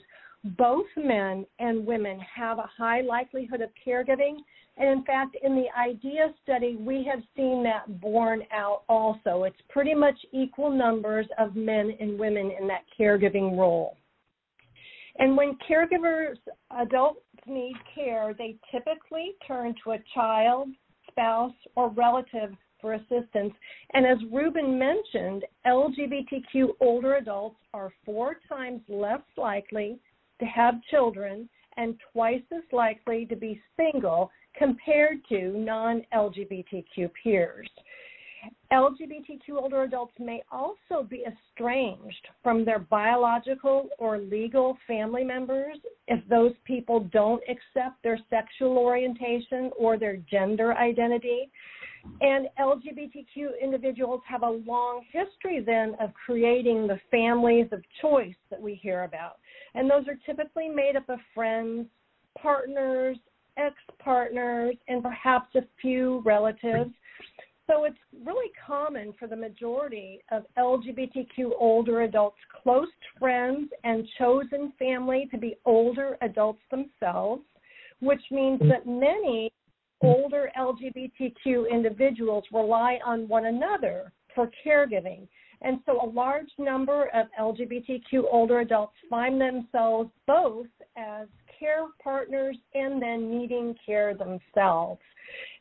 both 0.57 0.87
men 0.97 1.45
and 1.59 1.85
women 1.85 2.19
have 2.19 2.57
a 2.57 2.69
high 2.75 3.01
likelihood 3.01 3.61
of 3.61 3.69
caregiving. 3.85 4.37
And 4.77 4.89
in 4.89 5.03
fact, 5.03 5.37
in 5.43 5.55
the 5.55 5.67
IDEA 5.77 6.33
study, 6.41 6.77
we 6.77 7.07
have 7.09 7.21
seen 7.35 7.63
that 7.63 8.01
borne 8.01 8.41
out 8.51 8.83
also. 8.89 9.43
It's 9.43 9.61
pretty 9.69 9.93
much 9.93 10.17
equal 10.31 10.71
numbers 10.71 11.27
of 11.37 11.55
men 11.55 11.95
and 11.99 12.17
women 12.17 12.51
in 12.59 12.67
that 12.67 12.83
caregiving 12.99 13.57
role. 13.57 13.97
And 15.19 15.37
when 15.37 15.57
caregivers, 15.69 16.37
adults 16.71 17.19
need 17.45 17.75
care, 17.93 18.33
they 18.35 18.55
typically 18.71 19.33
turn 19.45 19.75
to 19.83 19.91
a 19.91 19.99
child, 20.15 20.69
spouse, 21.11 21.53
or 21.75 21.89
relative 21.89 22.55
for 22.81 22.93
assistance. 22.93 23.53
And 23.93 24.05
as 24.05 24.17
Ruben 24.31 24.77
mentioned, 24.77 25.45
LGBTQ 25.65 26.69
older 26.79 27.15
adults 27.15 27.57
are 27.73 27.93
four 28.05 28.37
times 28.49 28.81
less 28.89 29.21
likely 29.37 29.99
to 30.39 30.45
have 30.45 30.81
children 30.89 31.47
and 31.77 31.95
twice 32.11 32.43
as 32.51 32.63
likely 32.71 33.25
to 33.27 33.35
be 33.35 33.61
single 33.77 34.31
compared 34.57 35.23
to 35.29 35.53
non 35.57 36.01
LGBTQ 36.13 37.09
peers. 37.23 37.69
LGBTQ 38.71 39.49
older 39.51 39.83
adults 39.83 40.13
may 40.17 40.41
also 40.51 41.03
be 41.07 41.25
estranged 41.25 42.27
from 42.41 42.65
their 42.65 42.79
biological 42.79 43.89
or 43.99 44.17
legal 44.17 44.77
family 44.87 45.23
members 45.23 45.77
if 46.07 46.25
those 46.27 46.53
people 46.65 47.01
don't 47.11 47.43
accept 47.43 48.01
their 48.01 48.19
sexual 48.29 48.77
orientation 48.77 49.71
or 49.77 49.97
their 49.97 50.17
gender 50.29 50.73
identity. 50.73 51.51
And 52.21 52.47
LGBTQ 52.59 53.61
individuals 53.61 54.21
have 54.27 54.43
a 54.43 54.49
long 54.49 55.03
history 55.11 55.61
then 55.63 55.95
of 55.99 56.11
creating 56.25 56.87
the 56.87 56.99
families 57.09 57.67
of 57.71 57.83
choice 58.01 58.35
that 58.49 58.61
we 58.61 58.75
hear 58.75 59.03
about. 59.03 59.37
And 59.75 59.89
those 59.89 60.07
are 60.07 60.17
typically 60.25 60.69
made 60.69 60.95
up 60.95 61.09
of 61.09 61.19
friends, 61.33 61.87
partners, 62.39 63.17
ex 63.57 63.75
partners, 63.99 64.75
and 64.87 65.03
perhaps 65.03 65.53
a 65.55 65.61
few 65.81 66.21
relatives. 66.25 66.91
So 67.67 67.85
it's 67.85 67.97
really 68.25 68.51
common 68.65 69.13
for 69.17 69.27
the 69.27 69.35
majority 69.35 70.19
of 70.31 70.43
LGBTQ 70.57 71.51
older 71.57 72.01
adults, 72.01 72.37
close 72.63 72.89
friends, 73.19 73.69
and 73.83 74.07
chosen 74.17 74.73
family 74.77 75.27
to 75.31 75.37
be 75.37 75.55
older 75.65 76.17
adults 76.21 76.61
themselves, 76.69 77.43
which 77.99 78.21
means 78.31 78.59
that 78.61 78.85
many 78.85 79.51
older 80.01 80.49
LGBTQ 80.57 81.69
individuals 81.69 82.43
rely 82.51 82.99
on 83.05 83.27
one 83.27 83.45
another 83.45 84.11
for 84.35 84.49
caregiving. 84.65 85.27
And 85.61 85.79
so 85.85 86.01
a 86.01 86.09
large 86.09 86.49
number 86.57 87.09
of 87.13 87.27
LGBTQ 87.39 88.23
older 88.31 88.61
adults 88.61 88.95
find 89.09 89.39
themselves 89.39 90.09
both 90.25 90.67
as 90.97 91.27
care 91.59 91.85
partners 92.03 92.57
and 92.73 93.01
then 93.01 93.29
needing 93.29 93.75
care 93.85 94.15
themselves. 94.15 94.99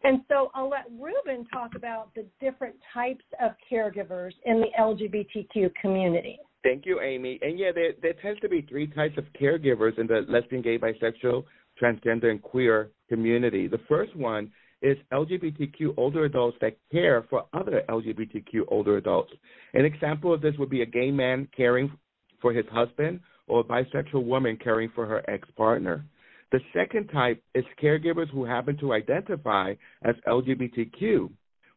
And 0.03 0.23
so 0.29 0.51
I'll 0.55 0.71
let 0.71 0.87
Ruben 0.99 1.47
talk 1.53 1.75
about 1.77 2.15
the 2.15 2.25
different 2.41 2.77
types 2.93 3.25
of 3.41 3.53
caregivers 3.71 4.33
in 4.47 4.61
the 4.61 4.69
LGBTQ 4.79 5.75
community. 5.81 6.39
Thank 6.63 6.87
you, 6.87 7.01
Amy. 7.01 7.39
And 7.43 7.59
yeah, 7.59 7.71
there, 7.75 7.93
there 8.03 8.15
tends 8.15 8.41
to 8.41 8.49
be 8.49 8.63
three 8.63 8.87
types 8.87 9.17
of 9.17 9.25
caregivers 9.41 9.99
in 9.99 10.07
the 10.07 10.25
lesbian, 10.29 10.63
gay, 10.63 10.79
bisexual, 10.79 11.45
transgender, 11.81 12.31
and 12.31 12.43
queer 12.43 12.91
community. 13.09 13.67
The 13.67 13.81
first 13.89 14.15
one 14.17 14.51
is 14.83 14.97
LGBTQ 15.13 15.95
older 15.97 16.25
adults 16.25 16.57
that 16.61 16.77
care 16.91 17.25
for 17.29 17.45
other 17.53 17.83
LGBTQ 17.89 18.63
older 18.69 18.97
adults. 18.97 19.33
An 19.75 19.85
example 19.85 20.33
of 20.33 20.41
this 20.41 20.55
would 20.59 20.71
be 20.71 20.83
a 20.83 20.87
gay 20.87 21.11
man 21.11 21.49
caring 21.57 21.93
for 22.41 22.53
his 22.53 22.65
husband 22.73 23.21
or 23.47 23.61
a 23.61 23.65
bisexual 23.65 24.25
woman 24.25 24.57
caring 24.63 24.91
for 24.95 25.07
her 25.07 25.29
ex 25.29 25.47
partner. 25.57 26.05
The 26.53 26.61
second 26.75 27.09
type 27.09 27.43
is 27.55 27.65
caregivers 27.83 28.29
who 28.31 28.45
happen 28.45 28.77
to 28.79 28.93
identify 28.93 29.75
as 30.03 30.15
LGBTQ. 30.27 31.31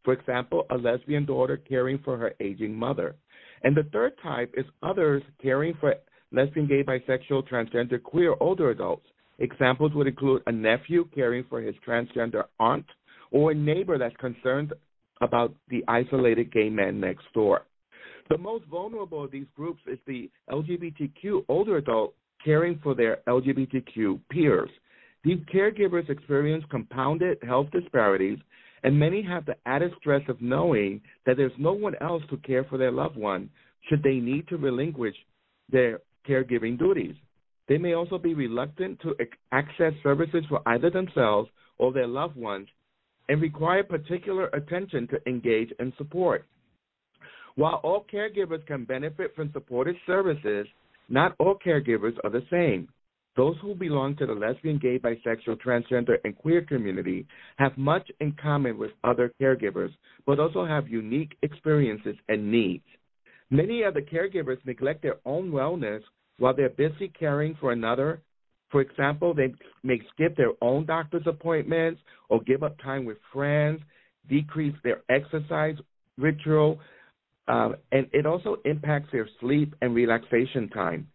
For 0.04 0.14
example, 0.14 0.66
a 0.70 0.76
lesbian 0.76 1.26
daughter 1.26 1.58
caring 1.58 2.00
for 2.00 2.18
her 2.18 2.34
aging 2.40 2.74
mother. 2.74 3.16
And 3.64 3.76
the 3.76 3.88
third 3.94 4.14
type 4.22 4.54
is 4.58 4.66
others 4.82 5.24
caring 5.42 5.76
for 5.80 5.96
lesbian, 6.32 6.68
gay, 6.68 6.84
bisexual, 6.84 7.48
transgender, 7.48 8.02
queer 8.02 8.36
older 8.40 8.72
adults. 8.72 9.06
Examples 9.40 9.94
would 9.94 10.08
include 10.08 10.44
a 10.48 10.52
nephew 10.52 11.08
caring 11.14 11.44
for 11.50 11.62
his 11.62 11.76
transgender 11.88 12.44
aunt 12.60 12.86
or 13.32 13.52
a 13.52 13.56
neighbor 13.56 13.98
that's 13.98 14.16
concerned 14.18 14.74
about 15.22 15.54
the 15.70 15.84
isolated 15.88 16.52
gay 16.52 16.70
man 16.70 17.00
next 17.00 17.26
door. 17.34 17.64
The 18.30 18.38
most 18.38 18.66
vulnerable 18.66 19.24
of 19.24 19.32
these 19.32 19.48
groups 19.56 19.82
is 19.88 20.00
the 20.08 20.30
LGBTQ 20.50 21.46
older 21.50 21.78
adult 21.78 22.14
caring 22.44 22.80
for 22.84 22.96
their 22.96 23.20
LGBTQ 23.28 24.20
peers. 24.30 24.70
These 25.24 25.40
caregivers 25.54 26.10
experience 26.10 26.64
compounded 26.70 27.38
health 27.44 27.68
disparities, 27.72 28.40
and 28.84 29.00
many 29.00 29.22
have 29.24 29.46
the 29.46 29.56
added 29.66 29.92
stress 30.00 30.22
of 30.28 30.42
knowing 30.42 31.02
that 31.26 31.38
there's 31.38 31.54
no 31.58 31.74
one 31.74 31.96
else 32.02 32.24
to 32.30 32.38
care 32.38 32.66
for 32.66 32.78
their 32.78 32.92
loved 32.92 33.16
one 33.16 33.50
should 33.90 34.04
they 34.04 34.16
need 34.16 34.48
to 34.50 34.58
relinquish 34.58 35.16
their 35.70 36.00
caregiving 36.28 36.78
duties. 36.78 37.16
They 37.74 37.80
may 37.80 37.94
also 37.96 38.20
be 38.20 38.36
reluctant 38.36 39.00
to 39.00 39.16
access 39.52 39.94
services 40.04 40.46
for 40.48 40.62
either 40.68 40.92
themselves 40.92 41.50
or 41.80 41.92
their 41.92 42.06
loved 42.06 42.36
ones 42.36 42.68
and 43.30 43.42
require 43.42 43.82
particular 43.82 44.46
attention 44.54 45.08
to 45.08 45.28
engage 45.28 45.74
and 45.80 45.92
support. 45.98 46.46
While 47.56 47.82
all 47.84 48.06
caregivers 48.14 48.64
can 48.68 48.86
benefit 48.86 49.36
from 49.36 49.50
supportive 49.54 49.96
services, 50.06 50.68
not 51.10 51.36
all 51.40 51.58
caregivers 51.66 52.16
are 52.24 52.30
the 52.30 52.46
same. 52.52 52.90
Those 53.36 53.56
who 53.60 53.74
belong 53.74 54.18
to 54.18 54.28
the 54.28 54.34
lesbian, 54.34 54.78
gay, 54.78 55.00
bisexual, 55.00 55.58
transgender, 55.60 56.18
and 56.24 56.38
queer 56.38 56.62
community 56.62 57.26
have 57.58 57.76
much 57.76 58.08
in 58.20 58.34
common 58.40 58.78
with 58.78 58.92
other 59.04 59.34
caregivers, 59.42 59.90
but 60.28 60.40
also 60.40 60.64
have 60.64 60.88
unique 60.88 61.36
experiences 61.42 62.18
and 62.30 62.52
needs. 62.52 62.86
Many 63.50 63.82
of 63.82 63.96
the 63.96 64.02
caregivers 64.04 64.64
neglect 64.64 65.02
their 65.02 65.18
own 65.26 65.50
wellness 65.50 66.02
while 66.44 66.54
they're 66.54 66.68
busy 66.68 67.08
caring 67.18 67.56
for 67.62 67.72
another. 67.72 68.22
For 68.70 68.82
example, 68.82 69.34
they 69.34 69.54
may 69.82 70.02
skip 70.14 70.36
their 70.36 70.52
own 70.62 70.86
doctor's 70.86 71.26
appointments 71.26 72.02
or 72.28 72.42
give 72.42 72.64
up 72.64 72.78
time 72.84 73.06
with 73.06 73.16
friends, 73.32 73.80
decrease 74.30 74.76
their 74.84 75.04
exercise 75.10 75.78
ritual, 76.18 76.82
um, 77.48 77.76
and 77.94 78.08
it 78.12 78.26
also 78.26 78.58
impacts 78.66 79.08
their 79.14 79.30
sleep 79.40 79.74
and 79.82 79.96
relaxation 79.96 80.68
time. 80.68 81.08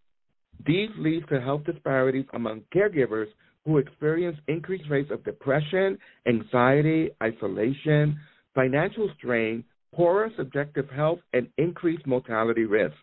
These 0.65 0.89
lead 0.97 1.29
to 1.29 1.43
health 1.43 1.65
disparities 1.65 2.25
among 2.33 2.63
caregivers 2.75 3.27
who 3.67 3.77
experience 3.77 4.39
increased 4.49 4.89
rates 4.89 5.11
of 5.11 5.23
depression, 5.25 5.99
anxiety, 6.27 7.11
isolation, 7.23 8.19
financial 8.55 9.11
strain, 9.19 9.63
poorer 9.95 10.31
subjective 10.39 10.89
health, 10.89 11.19
and 11.35 11.49
increased 11.59 12.07
mortality 12.07 12.65
risk. 12.65 12.97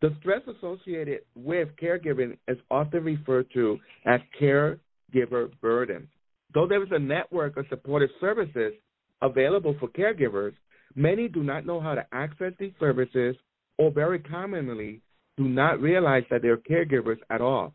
The 0.00 0.14
stress 0.20 0.42
associated 0.46 1.20
with 1.34 1.68
caregiving 1.82 2.36
is 2.46 2.58
often 2.70 3.04
referred 3.04 3.46
to 3.54 3.78
as 4.06 4.20
caregiver 4.40 5.50
burden. 5.60 6.08
Though 6.54 6.68
there 6.68 6.82
is 6.82 6.90
a 6.92 6.98
network 6.98 7.56
of 7.56 7.66
supportive 7.68 8.10
services 8.20 8.74
available 9.20 9.74
for 9.80 9.88
caregivers, 9.88 10.54
Many 10.94 11.28
do 11.28 11.42
not 11.42 11.66
know 11.66 11.80
how 11.80 11.94
to 11.94 12.06
access 12.12 12.52
these 12.58 12.72
services 12.80 13.36
or 13.76 13.90
very 13.90 14.18
commonly 14.18 15.00
do 15.36 15.48
not 15.48 15.80
realize 15.80 16.24
that 16.30 16.42
they're 16.42 16.56
caregivers 16.56 17.18
at 17.30 17.40
all. 17.40 17.72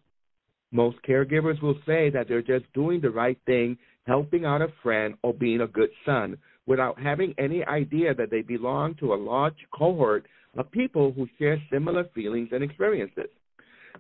Most 0.72 0.98
caregivers 1.08 1.62
will 1.62 1.78
say 1.86 2.10
that 2.10 2.28
they're 2.28 2.42
just 2.42 2.66
doing 2.74 3.00
the 3.00 3.12
right 3.12 3.38
thing, 3.46 3.78
helping 4.06 4.44
out 4.44 4.62
a 4.62 4.68
friend, 4.82 5.16
or 5.24 5.34
being 5.34 5.62
a 5.62 5.68
good 5.68 5.92
son, 6.06 6.38
without 6.66 7.00
having 7.00 7.34
any 7.38 7.64
idea 7.66 8.14
that 8.14 8.32
they 8.32 8.42
belong 8.42 8.96
to 8.96 9.14
a 9.14 9.16
large 9.16 9.58
cohort 9.74 10.26
of 10.58 10.72
people 10.72 11.12
who 11.12 11.28
share 11.40 11.62
similar 11.72 12.06
feelings 12.16 12.50
and 12.52 12.64
experiences. 12.64 13.30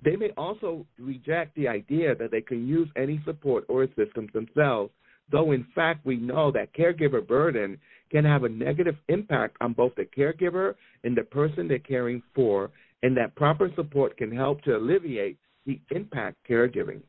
They 0.03 0.15
may 0.15 0.31
also 0.37 0.85
reject 0.99 1.55
the 1.55 1.67
idea 1.67 2.15
that 2.15 2.31
they 2.31 2.41
can 2.41 2.67
use 2.67 2.89
any 2.95 3.21
support 3.25 3.65
or 3.69 3.83
assistance 3.83 4.31
themselves, 4.33 4.91
though 5.31 5.51
in 5.51 5.65
fact 5.75 6.05
we 6.05 6.17
know 6.17 6.51
that 6.51 6.73
caregiver 6.73 7.25
burden 7.25 7.77
can 8.11 8.25
have 8.25 8.43
a 8.43 8.49
negative 8.49 8.95
impact 9.07 9.57
on 9.61 9.73
both 9.73 9.93
the 9.95 10.05
caregiver 10.05 10.75
and 11.03 11.15
the 11.15 11.23
person 11.23 11.67
they're 11.67 11.79
caring 11.79 12.21
for, 12.35 12.69
and 13.01 13.15
that 13.17 13.35
proper 13.35 13.69
support 13.75 14.15
can 14.17 14.31
help 14.31 14.61
to 14.63 14.75
alleviate 14.75 15.37
the 15.65 15.79
impact 15.91 16.37
caregiving. 16.49 17.01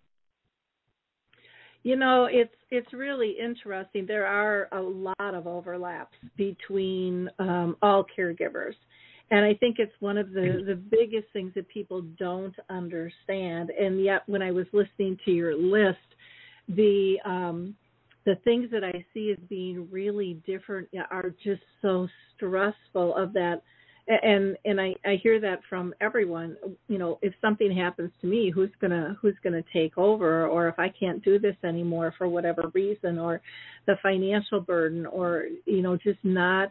You 1.84 1.96
know, 1.96 2.26
it's 2.30 2.54
it's 2.70 2.92
really 2.94 3.36
interesting. 3.38 4.06
There 4.06 4.26
are 4.26 4.68
a 4.72 4.80
lot 4.80 5.34
of 5.34 5.46
overlaps 5.46 6.16
between 6.36 7.28
um, 7.38 7.76
all 7.82 8.06
caregivers, 8.18 8.72
and 9.30 9.44
I 9.44 9.52
think 9.54 9.76
it's 9.78 9.92
one 10.00 10.16
of 10.16 10.30
the 10.30 10.64
the 10.66 10.76
biggest 10.76 11.30
things 11.34 11.52
that 11.54 11.68
people 11.68 12.02
don't 12.18 12.54
understand. 12.70 13.70
And 13.70 14.02
yet, 14.02 14.22
when 14.26 14.40
I 14.40 14.50
was 14.50 14.64
listening 14.72 15.18
to 15.26 15.30
your 15.30 15.56
list, 15.56 15.98
the 16.68 17.16
um, 17.26 17.74
the 18.24 18.36
things 18.44 18.70
that 18.72 18.82
I 18.82 19.04
see 19.12 19.30
as 19.30 19.38
being 19.50 19.86
really 19.90 20.40
different 20.46 20.88
are 21.10 21.34
just 21.44 21.62
so 21.82 22.08
stressful 22.34 23.14
of 23.14 23.34
that 23.34 23.62
and 24.08 24.56
and 24.64 24.80
I 24.80 24.94
I 25.04 25.16
hear 25.22 25.40
that 25.40 25.60
from 25.68 25.94
everyone 26.00 26.56
you 26.88 26.98
know 26.98 27.18
if 27.22 27.32
something 27.40 27.74
happens 27.74 28.10
to 28.20 28.26
me 28.26 28.50
who's 28.50 28.70
to 28.92 29.16
who's 29.20 29.36
to 29.54 29.64
take 29.72 29.96
over? 29.96 30.46
Or 30.46 30.68
if 30.68 30.78
I 30.78 30.88
can't 30.88 31.24
do 31.24 31.38
this 31.38 31.56
anymore 31.64 32.14
for 32.18 32.28
whatever 32.28 32.70
reason 32.74 33.18
or 33.18 33.40
the 33.86 33.96
financial 34.02 34.60
burden 34.60 35.06
or 35.06 35.46
you 35.66 35.82
know 35.82 35.96
just 35.96 36.18
not 36.22 36.70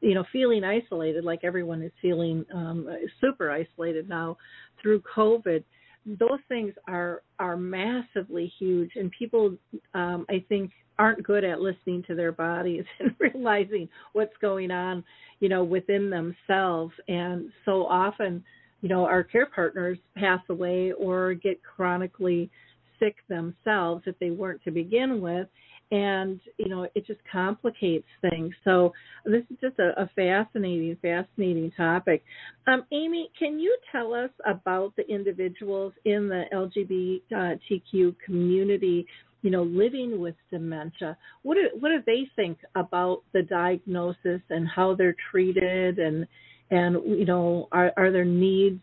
you 0.00 0.14
know 0.14 0.24
feeling 0.32 0.64
isolated 0.64 1.24
like 1.24 1.40
everyone 1.42 1.82
is 1.82 1.92
feeling 2.02 2.44
um 2.54 2.86
super 3.20 3.50
isolated 3.50 4.08
now 4.08 4.36
through 4.80 5.02
covid 5.16 5.64
those 6.06 6.40
things 6.48 6.72
are 6.86 7.22
are 7.38 7.56
massively 7.56 8.52
huge 8.58 8.90
and 8.96 9.10
people 9.10 9.56
um 9.94 10.26
i 10.28 10.44
think 10.48 10.70
aren't 10.98 11.24
good 11.24 11.42
at 11.44 11.60
listening 11.60 12.04
to 12.06 12.14
their 12.14 12.32
bodies 12.32 12.84
and 13.00 13.14
realizing 13.18 13.88
what's 14.12 14.36
going 14.40 14.70
on 14.70 15.02
you 15.40 15.48
know 15.48 15.64
within 15.64 16.10
themselves. 16.10 16.92
And 17.08 17.50
so 17.64 17.86
often 17.86 18.42
you 18.80 18.88
know 18.88 19.04
our 19.04 19.22
care 19.22 19.46
partners 19.46 19.98
pass 20.16 20.40
away 20.48 20.92
or 20.92 21.34
get 21.34 21.60
chronically 21.62 22.50
sick 22.98 23.16
themselves 23.28 24.04
if 24.06 24.18
they 24.18 24.30
weren't 24.30 24.62
to 24.64 24.70
begin 24.70 25.20
with 25.20 25.48
and 25.90 26.40
you 26.58 26.68
know 26.68 26.86
it 26.94 27.06
just 27.06 27.20
complicates 27.30 28.06
things. 28.30 28.54
So 28.64 28.92
this 29.24 29.42
is 29.50 29.56
just 29.60 29.78
a, 29.78 29.92
a 30.00 30.10
fascinating 30.16 30.96
fascinating 31.00 31.72
topic. 31.76 32.22
Um, 32.66 32.84
amy 32.92 33.30
can 33.38 33.58
you 33.58 33.76
tell 33.92 34.14
us 34.14 34.30
about 34.46 34.94
the 34.96 35.06
individuals 35.08 35.92
in 36.04 36.28
the 36.28 36.44
lgbtq 36.52 38.16
community 38.24 39.06
you 39.42 39.50
know 39.50 39.62
living 39.62 40.20
with 40.20 40.34
dementia? 40.50 41.16
What 41.42 41.56
do, 41.56 41.68
what 41.78 41.90
do 41.90 42.02
they 42.06 42.28
think 42.34 42.58
about 42.74 43.22
the 43.32 43.42
diagnosis 43.42 44.40
and 44.48 44.66
how 44.66 44.94
they're 44.94 45.16
treated 45.30 45.98
and 45.98 46.26
and 46.70 46.96
you 47.18 47.26
know 47.26 47.68
are 47.70 47.92
are 47.96 48.10
their 48.10 48.24
needs 48.24 48.82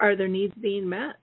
are 0.00 0.16
their 0.16 0.28
needs 0.28 0.54
being 0.60 0.88
met? 0.88 1.16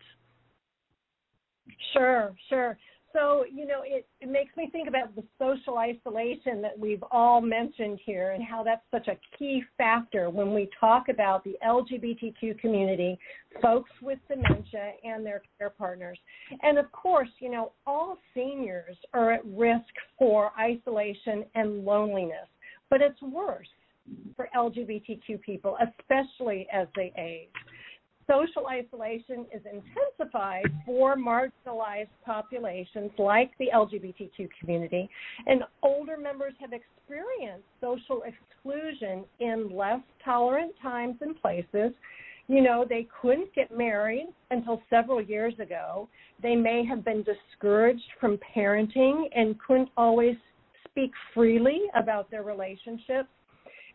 Sure 1.94 2.34
sure 2.48 2.78
so 3.14 3.46
you 3.52 3.66
know 3.66 3.82
it, 3.86 4.06
it 4.20 4.30
makes 4.30 4.56
me 4.58 4.70
think 4.72 4.88
about 4.88 5.16
the 5.16 5.24
social 5.40 5.78
isolation 5.78 6.62
that 6.62 6.78
we've 6.78 7.04
all 7.12 7.40
mentioned 7.40 8.00
here 8.04 8.32
and 8.32 8.44
how 8.44 8.64
that's 8.64 8.82
such 8.92 9.08
a 9.08 9.18
key 9.38 9.64
factor 9.78 10.30
when 10.30 10.54
we 10.54 10.70
talk 10.80 11.08
about 11.10 11.44
the 11.44 11.56
lgbtq 11.66 12.60
community 12.60 13.18
folks 13.62 13.92
with 14.02 14.20
dementia 14.28 14.94
and 15.04 15.26
their 15.26 15.42
care 15.58 15.70
partners. 15.70 16.18
And 16.64 16.78
of 16.78 16.92
course 16.92 17.30
you 17.40 17.52
know 17.52 17.72
all 17.88 18.18
seniors 18.34 18.98
are 19.14 19.32
at 19.32 19.46
risk 19.46 19.94
for 20.18 20.52
isolation 20.60 21.46
and 21.56 21.86
loneliness 21.86 22.48
but 22.90 23.02
it's 23.02 23.22
worse 23.22 23.68
for 24.36 24.50
lgbtq 24.56 25.42
people 25.42 25.78
especially 25.82 26.68
as 26.74 26.88
they 26.96 27.14
age 27.18 27.50
social 28.28 28.68
isolation 28.68 29.46
is 29.54 29.62
intensified 29.66 30.66
for 30.86 31.16
marginalized 31.16 32.08
populations 32.26 33.12
like 33.18 33.52
the 33.60 33.68
LGBTQ 33.74 34.50
community, 34.60 35.10
and 35.46 35.64
older 35.82 36.18
members 36.18 36.54
have 36.60 36.72
experienced 36.74 37.66
social 37.82 38.24
exclusion 38.24 39.26
in 39.40 39.70
less 39.76 40.02
tolerant 40.24 40.74
times 40.82 41.16
and 41.22 41.40
places. 41.42 41.94
You 42.48 42.62
know, 42.62 42.86
they 42.88 43.08
couldn't 43.22 43.54
get 43.56 43.76
married 43.76 44.28
until 44.52 44.82
several 44.90 45.22
years 45.22 45.54
ago. 45.60 46.10
They 46.42 46.56
may 46.56 46.86
have 46.86 47.06
been 47.06 47.24
discouraged 47.24 48.04
from 48.20 48.38
parenting 48.56 49.30
and 49.34 49.56
couldn't 49.66 49.90
always 49.96 50.36
speak 50.90 51.12
freely 51.34 51.84
about 51.96 52.30
their 52.30 52.44
relationships. 52.44 53.30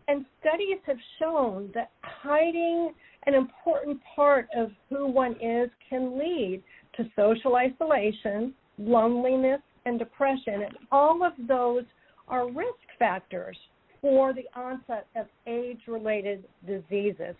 And 0.08 0.24
studies 0.40 0.78
have 0.86 0.96
shown 1.18 1.70
that 1.74 1.90
hiding 2.02 2.94
an 3.26 3.34
important 3.34 3.98
part 4.14 4.48
of 4.56 4.70
who 4.88 5.06
one 5.06 5.32
is 5.40 5.68
can 5.88 6.18
lead 6.18 6.62
to 6.96 7.04
social 7.16 7.56
isolation, 7.56 8.54
loneliness, 8.78 9.60
and 9.86 9.98
depression. 9.98 10.62
And 10.62 10.76
all 10.92 11.24
of 11.24 11.32
those 11.46 11.84
are 12.28 12.50
risk 12.50 12.78
factors 12.98 13.56
for 14.00 14.32
the 14.32 14.44
onset 14.54 15.06
of 15.16 15.26
age 15.46 15.80
related 15.88 16.44
diseases. 16.66 17.34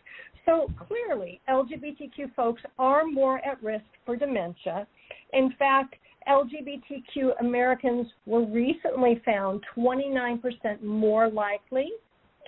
So 0.45 0.71
clearly, 0.89 1.41
LGBTQ 1.49 2.35
folks 2.35 2.63
are 2.79 3.05
more 3.07 3.39
at 3.47 3.63
risk 3.63 3.85
for 4.05 4.17
dementia. 4.17 4.87
In 5.33 5.53
fact, 5.59 5.95
LGBTQ 6.29 7.41
Americans 7.41 8.07
were 8.27 8.45
recently 8.45 9.21
found 9.25 9.63
29% 9.77 10.83
more 10.83 11.29
likely 11.29 11.89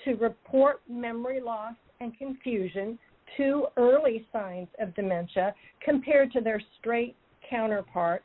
to 0.05 0.15
report 0.15 0.81
memory 0.89 1.41
loss 1.41 1.75
and 2.01 2.17
confusion 2.19 2.99
two 3.37 3.67
early 3.77 4.27
signs 4.33 4.69
of 4.81 4.95
dementia 4.95 5.55
compared 5.83 6.33
to 6.33 6.41
their 6.41 6.61
straight 6.79 7.17
counterparts. 7.49 8.25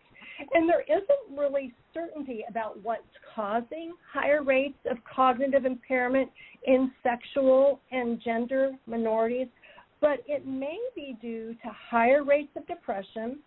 And 0.53 0.69
there 0.69 0.81
isn't 0.81 1.37
really 1.37 1.73
certainty 1.93 2.43
about 2.49 2.81
what's 2.83 3.03
causing 3.33 3.93
higher 4.11 4.43
rates 4.43 4.77
of 4.89 4.97
cognitive 5.03 5.65
impairment 5.65 6.29
in 6.65 6.91
sexual 7.03 7.79
and 7.91 8.21
gender 8.21 8.71
minorities, 8.85 9.47
but 10.01 10.19
it 10.27 10.45
may 10.45 10.77
be 10.95 11.17
due 11.21 11.53
to 11.63 11.69
higher 11.89 12.23
rates 12.23 12.51
of 12.57 12.67
depression, 12.67 13.39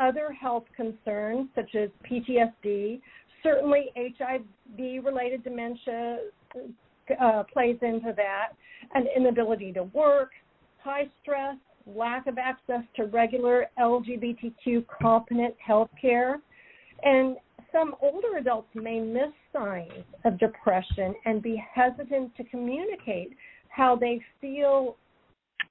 other 0.00 0.32
health 0.32 0.64
concerns 0.76 1.48
such 1.54 1.74
as 1.74 1.88
PTSD, 2.08 3.00
certainly 3.42 3.90
HIV 3.96 5.04
related 5.04 5.42
dementia 5.44 6.18
uh, 7.20 7.42
plays 7.52 7.76
into 7.82 8.12
that, 8.16 8.50
an 8.94 9.06
inability 9.16 9.72
to 9.72 9.84
work, 9.84 10.30
high 10.88 11.06
stress, 11.20 11.56
lack 11.86 12.26
of 12.26 12.38
access 12.38 12.80
to 12.96 13.04
regular 13.04 13.66
LGBTQ 13.78 14.86
competent 15.02 15.54
health 15.64 15.90
care, 16.00 16.40
and 17.02 17.36
some 17.70 17.94
older 18.00 18.38
adults 18.38 18.68
may 18.74 18.98
miss 18.98 19.30
signs 19.52 20.04
of 20.24 20.38
depression 20.38 21.14
and 21.26 21.42
be 21.42 21.62
hesitant 21.74 22.34
to 22.36 22.44
communicate 22.44 23.36
how 23.68 23.96
they 23.96 24.18
feel 24.40 24.96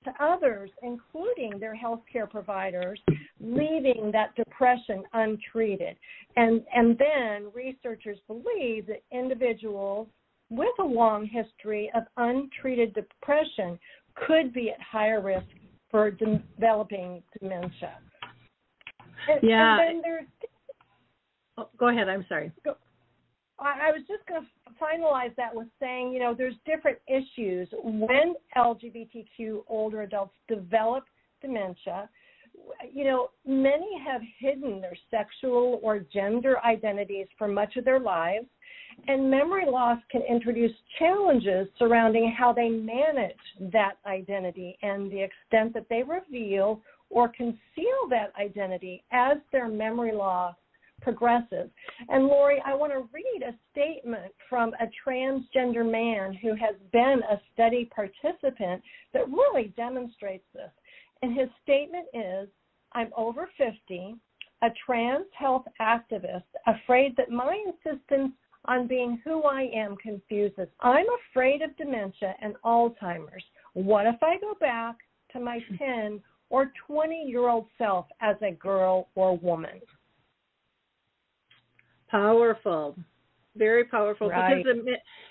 to 0.04 0.12
others, 0.24 0.70
including 0.84 1.60
their 1.60 1.76
healthcare 1.76 2.30
providers, 2.30 3.00
leaving 3.42 4.12
that 4.14 4.36
depression 4.36 5.04
untreated. 5.14 5.98
And, 6.36 6.62
and 6.76 6.96
then 6.96 7.52
researchers 7.56 8.20
believe 8.28 8.86
that 8.86 9.02
individuals 9.12 10.08
with 10.50 10.74
a 10.80 10.84
long 10.84 11.26
history 11.26 11.92
of 11.96 12.04
untreated 12.18 12.94
depression 12.94 13.80
could 14.26 14.54
be 14.54 14.70
at 14.70 14.82
higher 14.82 15.22
risk 15.22 15.46
for 15.92 16.12
de- 16.12 16.42
developing 16.56 17.22
dementia. 17.40 17.98
And, 19.30 19.40
yeah. 19.44 19.80
And 19.82 20.04
oh, 21.58 21.70
go 21.78 21.90
ahead. 21.90 22.10
I'm 22.10 22.26
sorry. 22.28 22.52
I, 23.60 23.90
I 23.90 23.92
was 23.92 24.02
just 24.08 24.26
going 24.28 24.42
to 24.42 24.48
finalize 24.84 25.36
that 25.36 25.54
with 25.54 25.68
saying, 25.80 26.14
you 26.14 26.20
know, 26.20 26.34
there's 26.38 26.56
different 26.66 26.98
issues 27.08 27.68
when 27.84 28.36
LGBTQ 28.56 29.64
older 29.68 30.04
adults 30.04 30.36
develop 30.48 31.06
dementia. 31.42 32.10
You 32.92 33.04
know, 33.04 33.30
many 33.46 33.88
have 34.06 34.22
hidden 34.40 34.82
their 34.82 34.98
sexual 35.12 35.80
or 35.84 36.00
gender 36.00 36.58
identities 36.66 37.28
for 37.38 37.48
much 37.48 37.76
of 37.78 37.86
their 37.86 38.00
lives 38.00 38.48
and 39.08 39.30
memory 39.30 39.66
loss 39.66 40.00
can 40.12 40.22
introduce 40.24 40.72
challenges 41.00 41.68
surrounding 41.78 42.34
how 42.38 42.52
they 42.52 42.70
manage 42.70 43.36
that 43.72 43.94
identity 44.06 44.78
and 44.82 45.12
the 45.12 45.22
extent 45.22 45.74
that 45.74 45.88
they 45.90 46.04
reveal 46.04 46.82
or 47.10 47.30
conceal 47.30 48.08
that 48.10 48.34
identity 48.40 49.04
as 49.12 49.38
their 49.52 49.68
memory 49.70 50.12
loss 50.12 50.56
progresses. 51.02 51.70
And 52.10 52.26
Lori, 52.26 52.62
I 52.66 52.74
want 52.74 52.92
to 52.92 53.08
read 53.14 53.44
a 53.48 53.56
statement 53.72 54.34
from 54.50 54.74
a 54.82 54.90
transgender 55.08 55.90
man 55.90 56.34
who 56.34 56.50
has 56.56 56.76
been 56.92 57.22
a 57.30 57.40
study 57.54 57.90
participant 57.96 58.82
that 59.14 59.30
really 59.30 59.74
demonstrates 59.78 60.46
this. 60.54 60.72
And 61.22 61.38
his 61.38 61.50
statement 61.64 62.08
is 62.14 62.50
I'm 62.94 63.12
over 63.16 63.50
50, 63.58 64.16
a 64.64 64.68
trans 64.86 65.28
health 65.38 65.66
activist 65.80 66.44
afraid 66.66 67.16
that 67.18 67.30
my 67.30 67.62
insistence 67.66 68.34
on 68.66 68.88
being 68.88 69.22
who 69.24 69.44
I 69.44 69.70
am 69.74 69.96
confuses. 69.98 70.68
I'm 70.82 71.06
afraid 71.32 71.62
of 71.62 71.76
dementia 71.78 72.36
and 72.42 72.56
Alzheimer's. 72.66 73.44
What 73.74 74.06
if 74.06 74.22
I 74.22 74.38
go 74.40 74.56
back 74.60 74.96
to 75.34 75.40
my 75.40 75.60
10 75.78 76.22
or 76.50 76.72
20 76.88 77.26
year 77.28 77.48
old 77.50 77.68
self 77.78 78.06
as 78.22 78.36
a 78.42 78.52
girl 78.52 79.10
or 79.16 79.38
woman? 79.38 79.82
Powerful. 82.10 82.96
Very 83.56 83.86
powerful 83.86 84.30
right. 84.30 84.64
because 84.64 84.82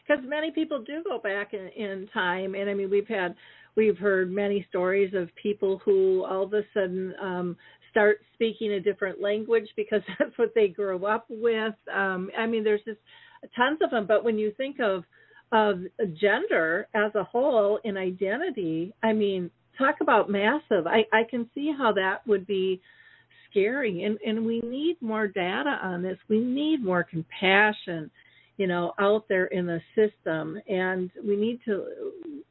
because 0.06 0.24
many 0.26 0.50
people 0.50 0.82
do 0.82 1.02
go 1.04 1.18
back 1.18 1.54
in, 1.54 1.68
in 1.68 2.08
time, 2.12 2.54
and 2.54 2.68
I 2.68 2.74
mean 2.74 2.90
we've 2.90 3.06
had 3.06 3.36
we've 3.76 3.96
heard 3.96 4.30
many 4.30 4.66
stories 4.68 5.14
of 5.14 5.28
people 5.40 5.80
who 5.84 6.24
all 6.24 6.42
of 6.44 6.52
a 6.52 6.62
sudden 6.74 7.14
um, 7.22 7.56
start 7.96 8.20
speaking 8.34 8.72
a 8.72 8.80
different 8.80 9.22
language 9.22 9.68
because 9.74 10.02
that's 10.18 10.36
what 10.36 10.52
they 10.54 10.68
grew 10.68 11.06
up 11.06 11.24
with. 11.30 11.74
Um, 11.92 12.30
I 12.38 12.46
mean, 12.46 12.62
there's 12.62 12.82
just 12.84 13.00
tons 13.56 13.78
of 13.82 13.90
them. 13.90 14.06
But 14.06 14.22
when 14.22 14.38
you 14.38 14.52
think 14.56 14.80
of 14.80 15.04
of 15.52 15.78
gender 16.20 16.88
as 16.92 17.14
a 17.14 17.22
whole 17.22 17.78
in 17.84 17.96
identity, 17.96 18.92
I 19.02 19.12
mean, 19.12 19.48
talk 19.78 19.96
about 20.00 20.28
massive. 20.28 20.88
I, 20.88 21.04
I 21.12 21.22
can 21.30 21.48
see 21.54 21.72
how 21.76 21.92
that 21.92 22.26
would 22.26 22.48
be 22.48 22.80
scary 23.48 24.02
and, 24.02 24.18
and 24.26 24.44
we 24.44 24.60
need 24.62 24.96
more 25.00 25.28
data 25.28 25.78
on 25.80 26.02
this. 26.02 26.18
We 26.28 26.40
need 26.40 26.84
more 26.84 27.04
compassion, 27.04 28.10
you 28.56 28.66
know, 28.66 28.92
out 28.98 29.26
there 29.28 29.46
in 29.46 29.66
the 29.66 29.80
system 29.94 30.60
and 30.68 31.12
we 31.24 31.36
need 31.36 31.60
to 31.66 31.84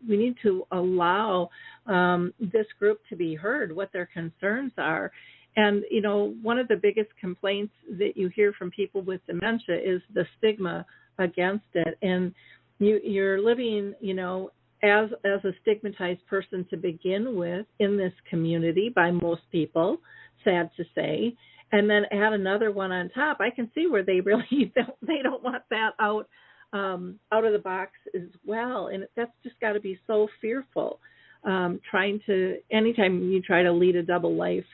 we 0.08 0.16
need 0.16 0.36
to 0.44 0.66
allow 0.72 1.50
um, 1.88 2.34
this 2.40 2.68
group 2.80 3.02
to 3.10 3.18
be 3.18 3.36
heard, 3.36 3.76
what 3.76 3.92
their 3.92 4.06
concerns 4.06 4.72
are. 4.78 5.12
And 5.56 5.84
you 5.90 6.02
know, 6.02 6.36
one 6.42 6.60
of 6.60 6.68
the 6.68 6.76
biggest 6.76 7.10
complaints 7.20 7.74
that 7.98 8.16
you 8.16 8.30
hear 8.30 8.54
from 8.54 8.72
people 8.72 9.02
with 9.02 9.22
dementia 9.26 9.78
is 9.78 10.02
the 10.14 10.26
stigma 10.38 10.86
against 11.18 11.66
it. 11.74 11.98
And 12.02 12.34
you 12.80 13.00
you're 13.04 13.42
living, 13.42 13.94
you 14.02 14.14
know, 14.14 14.52
as 14.84 15.10
as 15.24 15.44
a 15.44 15.54
stigmatized 15.62 16.26
person 16.28 16.66
to 16.70 16.78
begin 16.78 17.36
with 17.36 17.66
in 17.80 17.98
this 17.98 18.14
community 18.30 18.92
by 18.94 19.12
most 19.12 19.42
people, 19.52 19.98
sad 20.44 20.70
to 20.78 20.84
say, 20.94 21.36
and 21.72 21.90
then 21.90 22.04
add 22.12 22.34
another 22.34 22.72
one 22.72 22.92
on 22.92 23.10
top. 23.10 23.38
I 23.40 23.50
can 23.50 23.70
see 23.74 23.88
where 23.88 24.04
they 24.04 24.20
really 24.22 24.72
don't 24.76 24.98
they 25.02 25.22
don't 25.24 25.44
want 25.44 25.64
that 25.70 25.92
out 26.00 26.28
um, 26.74 27.20
out 27.32 27.46
of 27.46 27.54
the 27.54 27.60
box 27.60 27.92
as 28.14 28.30
well, 28.46 28.88
and 28.88 29.08
that's 29.16 29.32
just 29.44 29.60
got 29.60 29.74
to 29.74 29.80
be 29.80 30.00
so 30.08 30.28
fearful. 30.42 31.00
Um, 31.44 31.80
trying 31.90 32.20
to 32.26 32.58
anytime 32.72 33.30
you 33.30 33.42
try 33.42 33.62
to 33.62 33.72
lead 33.72 33.96
a 33.96 34.04
double 34.04 34.36
life, 34.36 34.66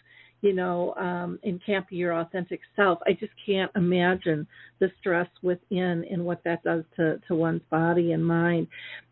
you 0.42 0.54
know, 0.54 0.94
um, 0.96 1.40
be 1.44 1.96
your 1.96 2.20
authentic 2.20 2.60
self. 2.76 3.00
I 3.06 3.14
just 3.14 3.32
can't 3.46 3.72
imagine 3.76 4.48
the 4.80 4.92
stress 5.00 5.28
within 5.44 6.04
and 6.10 6.26
what 6.26 6.44
that 6.44 6.64
does 6.64 6.84
to, 6.98 7.20
to 7.28 7.36
one's 7.36 7.62
body 7.70 8.12
and 8.14 8.26
mind. 8.26 8.68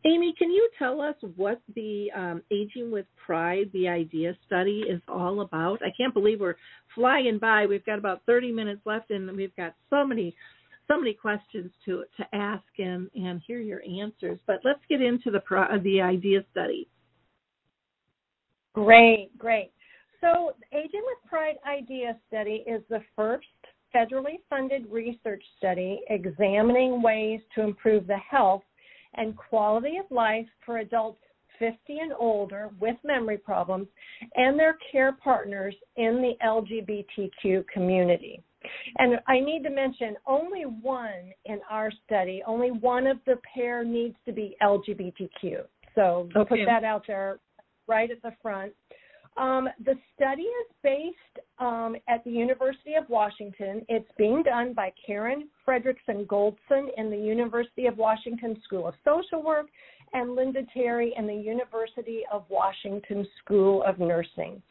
Amy, 0.05 0.33
can 0.37 0.49
you 0.49 0.69
tell 0.79 1.01
us 1.01 1.15
what 1.35 1.61
the 1.75 2.07
um, 2.15 2.41
Aging 2.51 2.91
with 2.91 3.05
Pride, 3.25 3.69
the 3.73 3.87
IDEA 3.87 4.35
study, 4.47 4.83
is 4.89 5.01
all 5.07 5.41
about? 5.41 5.79
I 5.83 5.91
can't 5.95 6.13
believe 6.13 6.39
we're 6.39 6.55
flying 6.95 7.37
by. 7.39 7.67
We've 7.67 7.85
got 7.85 7.99
about 7.99 8.21
30 8.25 8.51
minutes 8.51 8.81
left, 8.85 9.11
and 9.11 9.29
we've 9.35 9.55
got 9.55 9.75
so 9.89 10.05
many 10.05 10.35
so 10.87 10.97
many 10.97 11.13
questions 11.13 11.69
to 11.85 12.03
to 12.17 12.25
ask 12.33 12.63
and 12.79 13.09
and 13.13 13.41
hear 13.45 13.59
your 13.59 13.81
answers. 13.83 14.39
But 14.47 14.61
let's 14.63 14.79
get 14.89 15.01
into 15.01 15.29
the 15.29 15.41
the 15.83 16.01
idea 16.01 16.43
study. 16.51 16.87
Great, 18.73 19.37
great. 19.37 19.71
So, 20.21 20.53
the 20.59 20.77
Aging 20.77 21.03
with 21.05 21.29
Pride 21.29 21.55
Idea 21.67 22.17
Study 22.27 22.63
is 22.67 22.81
the 22.89 23.01
first 23.15 23.47
federally 23.95 24.39
funded 24.49 24.85
research 24.91 25.43
study 25.57 26.01
examining 26.09 27.01
ways 27.01 27.39
to 27.55 27.61
improve 27.61 28.05
the 28.07 28.17
health 28.17 28.63
and 29.15 29.35
quality 29.35 29.97
of 29.97 30.05
life 30.11 30.45
for 30.65 30.79
adults 30.79 31.21
50 31.57 31.75
and 31.87 32.13
older 32.17 32.69
with 32.79 32.95
memory 33.03 33.37
problems 33.37 33.87
and 34.35 34.57
their 34.57 34.77
care 34.91 35.11
partners 35.11 35.75
in 35.97 36.21
the 36.21 36.33
LGBTQ 36.45 37.67
community. 37.67 38.41
And 38.97 39.19
I 39.27 39.39
need 39.39 39.63
to 39.63 39.69
mention 39.69 40.15
only 40.27 40.63
one 40.63 41.33
in 41.45 41.59
our 41.69 41.91
study, 42.05 42.41
only 42.45 42.71
one 42.71 43.07
of 43.07 43.17
the 43.25 43.35
pair 43.53 43.83
needs 43.83 44.15
to 44.25 44.31
be 44.31 44.55
LGBTQ. 44.61 45.63
So 45.95 46.29
okay. 46.35 46.49
put 46.49 46.65
that 46.65 46.83
out 46.83 47.03
there 47.07 47.39
right 47.87 48.09
at 48.11 48.21
the 48.21 48.31
front. 48.41 48.73
Um, 49.37 49.69
the 49.85 49.95
study 50.15 50.43
is 50.43 50.67
based 50.83 51.45
um, 51.59 51.95
at 52.07 52.23
the 52.23 52.31
University 52.31 52.95
of 52.95 53.07
Washington. 53.09 53.85
It's 53.87 54.09
being 54.17 54.43
done 54.43 54.73
by 54.73 54.91
Karen 55.05 55.47
Fredriksen 55.67 56.25
Goldsen 56.25 56.87
in 56.97 57.09
the 57.09 57.17
University 57.17 57.85
of 57.85 57.97
Washington 57.97 58.57
School 58.65 58.87
of 58.87 58.95
Social 59.05 59.43
Work 59.43 59.67
and 60.13 60.35
Linda 60.35 60.61
Teri 60.75 61.11
in 61.17 61.27
the 61.27 61.33
University 61.33 62.21
of 62.31 62.43
Washington 62.49 63.27
School 63.43 63.83
of 63.83 63.99
Nursing. 63.99 64.61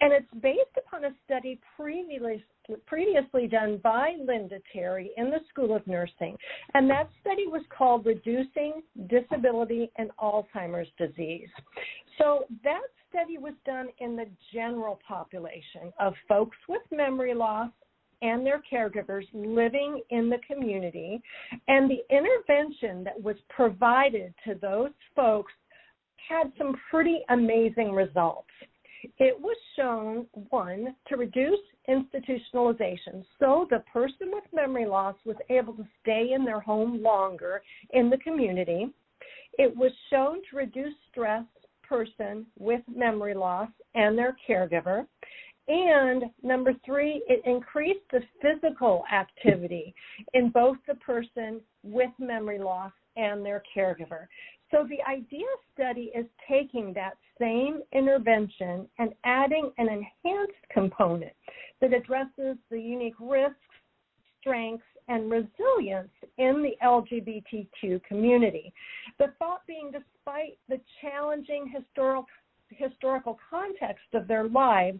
And 0.00 0.12
it's 0.12 0.26
based 0.42 0.76
upon 0.76 1.04
a 1.04 1.10
study 1.24 1.58
previously, 1.76 2.44
previously 2.86 3.48
done 3.48 3.80
by 3.82 4.14
Linda 4.24 4.58
Teri 4.74 5.08
in 5.16 5.30
the 5.30 5.40
School 5.48 5.74
of 5.74 5.86
Nursing. 5.86 6.36
And 6.74 6.88
that 6.90 7.08
study 7.20 7.46
was 7.46 7.62
called 7.76 8.06
Reducing 8.06 8.82
Disability 9.08 9.90
and 9.96 10.10
Alzheimer's 10.20 10.88
Disease. 10.98 11.48
So 12.18 12.44
that 12.64 12.80
study 13.12 13.38
was 13.38 13.54
done 13.66 13.88
in 13.98 14.16
the 14.16 14.26
general 14.52 14.98
population 15.06 15.92
of 16.00 16.14
folks 16.28 16.56
with 16.68 16.82
memory 16.90 17.34
loss 17.34 17.70
and 18.22 18.46
their 18.46 18.62
caregivers 18.72 19.26
living 19.34 20.00
in 20.10 20.30
the 20.30 20.38
community. 20.46 21.20
And 21.68 21.90
the 21.90 22.02
intervention 22.14 23.04
that 23.04 23.20
was 23.20 23.36
provided 23.50 24.32
to 24.46 24.54
those 24.62 24.92
folks 25.14 25.52
had 26.28 26.52
some 26.56 26.74
pretty 26.90 27.20
amazing 27.30 27.92
results. 27.92 28.48
It 29.18 29.38
was 29.38 29.56
shown, 29.76 30.26
one, 30.50 30.94
to 31.08 31.16
reduce 31.16 31.58
institutionalization. 31.88 33.24
So 33.40 33.66
the 33.68 33.82
person 33.92 34.30
with 34.32 34.44
memory 34.54 34.86
loss 34.86 35.16
was 35.24 35.36
able 35.50 35.74
to 35.74 35.86
stay 36.00 36.30
in 36.32 36.44
their 36.44 36.60
home 36.60 37.02
longer 37.02 37.62
in 37.90 38.08
the 38.08 38.18
community. 38.18 38.86
It 39.58 39.76
was 39.76 39.90
shown 40.08 40.36
to 40.48 40.56
reduce 40.56 40.94
stress 41.10 41.44
person 41.92 42.46
with 42.58 42.80
memory 42.88 43.34
loss 43.34 43.68
and 43.94 44.16
their 44.16 44.34
caregiver. 44.48 45.06
And 45.68 46.24
number 46.42 46.72
three, 46.86 47.22
it 47.28 47.42
increased 47.44 48.00
the 48.10 48.22
physical 48.40 49.04
activity 49.12 49.94
in 50.32 50.48
both 50.48 50.78
the 50.88 50.94
person 50.96 51.60
with 51.82 52.10
memory 52.18 52.58
loss 52.58 52.92
and 53.16 53.44
their 53.44 53.62
caregiver. 53.76 54.26
So 54.70 54.86
the 54.88 55.02
IDEA 55.06 55.44
study 55.74 56.10
is 56.14 56.24
taking 56.48 56.94
that 56.94 57.12
same 57.38 57.82
intervention 57.92 58.88
and 58.98 59.12
adding 59.24 59.70
an 59.76 59.88
enhanced 59.88 60.64
component 60.72 61.32
that 61.82 61.92
addresses 61.92 62.56
the 62.70 62.80
unique 62.80 63.20
risks, 63.20 63.58
strengths, 64.40 64.82
and 65.08 65.30
resilience 65.30 66.10
in 66.38 66.62
the 66.62 66.74
LGBTQ 66.84 68.02
community. 68.04 68.72
The 69.18 69.32
thought 69.38 69.62
being, 69.66 69.90
despite 69.92 70.58
the 70.68 70.80
challenging 71.00 71.72
historical 71.74 72.26
historical 72.70 73.38
context 73.50 74.06
of 74.14 74.26
their 74.26 74.48
lives, 74.48 74.98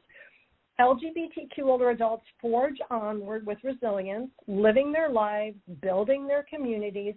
LGBTQ 0.80 1.64
older 1.64 1.90
adults 1.90 2.24
forge 2.40 2.76
onward 2.90 3.46
with 3.46 3.58
resilience, 3.62 4.30
living 4.46 4.90
their 4.90 5.10
lives, 5.10 5.56
building 5.80 6.26
their 6.26 6.44
communities, 6.52 7.14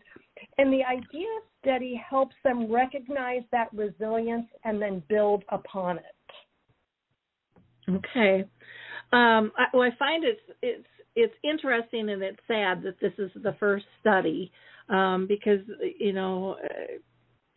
and 0.57 0.71
the 0.71 0.83
IDEA 0.83 1.39
study 1.61 2.01
helps 2.09 2.35
them 2.43 2.71
recognize 2.71 3.41
that 3.51 3.73
resilience 3.73 4.45
and 4.65 4.81
then 4.81 5.01
build 5.07 5.43
upon 5.49 5.97
it. 5.97 6.03
Okay. 7.89 8.43
Um, 9.13 9.51
I, 9.57 9.65
well, 9.73 9.83
I 9.83 9.95
find 9.97 10.23
it's 10.23 10.41
it's 10.61 10.87
it's 11.15 11.33
interesting 11.43 12.09
and 12.09 12.21
it's 12.21 12.39
sad 12.47 12.83
that 12.83 12.99
this 13.01 13.13
is 13.17 13.31
the 13.41 13.55
first 13.59 13.85
study 14.01 14.51
um, 14.89 15.25
because 15.27 15.59
you 15.99 16.13
know 16.13 16.55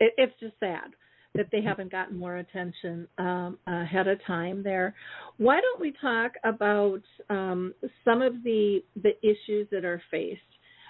it, 0.00 0.12
it's 0.16 0.32
just 0.40 0.54
sad 0.60 0.90
that 1.34 1.46
they 1.52 1.60
haven't 1.60 1.92
gotten 1.92 2.18
more 2.18 2.38
attention 2.38 3.06
um, 3.18 3.58
ahead 3.66 4.08
of 4.08 4.18
time 4.26 4.62
there. 4.62 4.94
Why 5.36 5.60
don't 5.60 5.80
we 5.80 5.94
talk 6.00 6.32
about 6.44 7.00
um, 7.30 7.74
some 8.04 8.22
of 8.22 8.42
the 8.42 8.82
the 9.02 9.12
issues 9.22 9.68
that 9.70 9.84
are 9.84 10.02
faced 10.10 10.40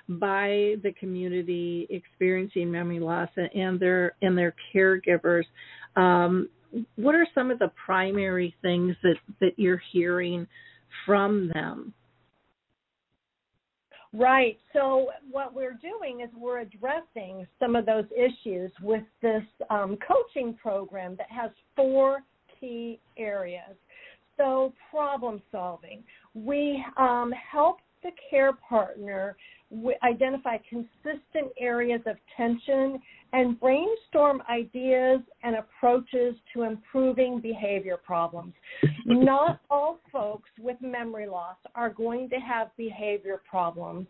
by 0.08 0.76
the 0.82 0.94
community 0.98 1.86
experiencing 1.90 2.70
memory 2.70 3.00
loss 3.00 3.28
and 3.36 3.78
their 3.80 4.14
and 4.22 4.36
their 4.38 4.54
caregivers? 4.74 5.44
Um, 5.96 6.48
what 6.96 7.14
are 7.14 7.26
some 7.34 7.50
of 7.50 7.58
the 7.58 7.72
primary 7.84 8.54
things 8.62 8.96
that 9.02 9.16
that 9.40 9.52
you're 9.56 9.82
hearing 9.92 10.46
from 11.04 11.50
them? 11.52 11.92
Right. 14.18 14.58
So 14.72 15.10
what 15.30 15.54
we're 15.54 15.78
doing 15.80 16.22
is 16.22 16.30
we're 16.36 16.58
addressing 16.58 17.46
some 17.60 17.76
of 17.76 17.86
those 17.86 18.04
issues 18.16 18.72
with 18.82 19.04
this 19.22 19.44
um, 19.70 19.96
coaching 20.06 20.54
program 20.54 21.14
that 21.18 21.30
has 21.30 21.52
four 21.76 22.22
key 22.58 22.98
areas. 23.16 23.76
So, 24.36 24.72
problem 24.90 25.40
solving. 25.50 26.02
We 26.34 26.84
um, 26.96 27.32
help 27.32 27.78
the 28.02 28.10
care 28.30 28.52
partner 28.52 29.36
identify 30.02 30.56
consistent 30.68 31.52
areas 31.58 32.00
of 32.06 32.16
tension 32.36 32.98
and 33.32 33.60
brainstorm 33.60 34.42
ideas 34.48 35.20
and 35.42 35.56
approaches 35.56 36.34
to 36.54 36.62
improving 36.62 37.40
behavior 37.40 37.98
problems. 37.98 38.54
Not 39.04 39.60
all 39.70 39.98
folks 40.10 40.48
with 40.58 40.76
memory 40.80 41.26
loss 41.26 41.56
are 41.74 41.90
going 41.90 42.30
to 42.30 42.36
have 42.36 42.68
behavior 42.78 43.42
problems 43.48 44.06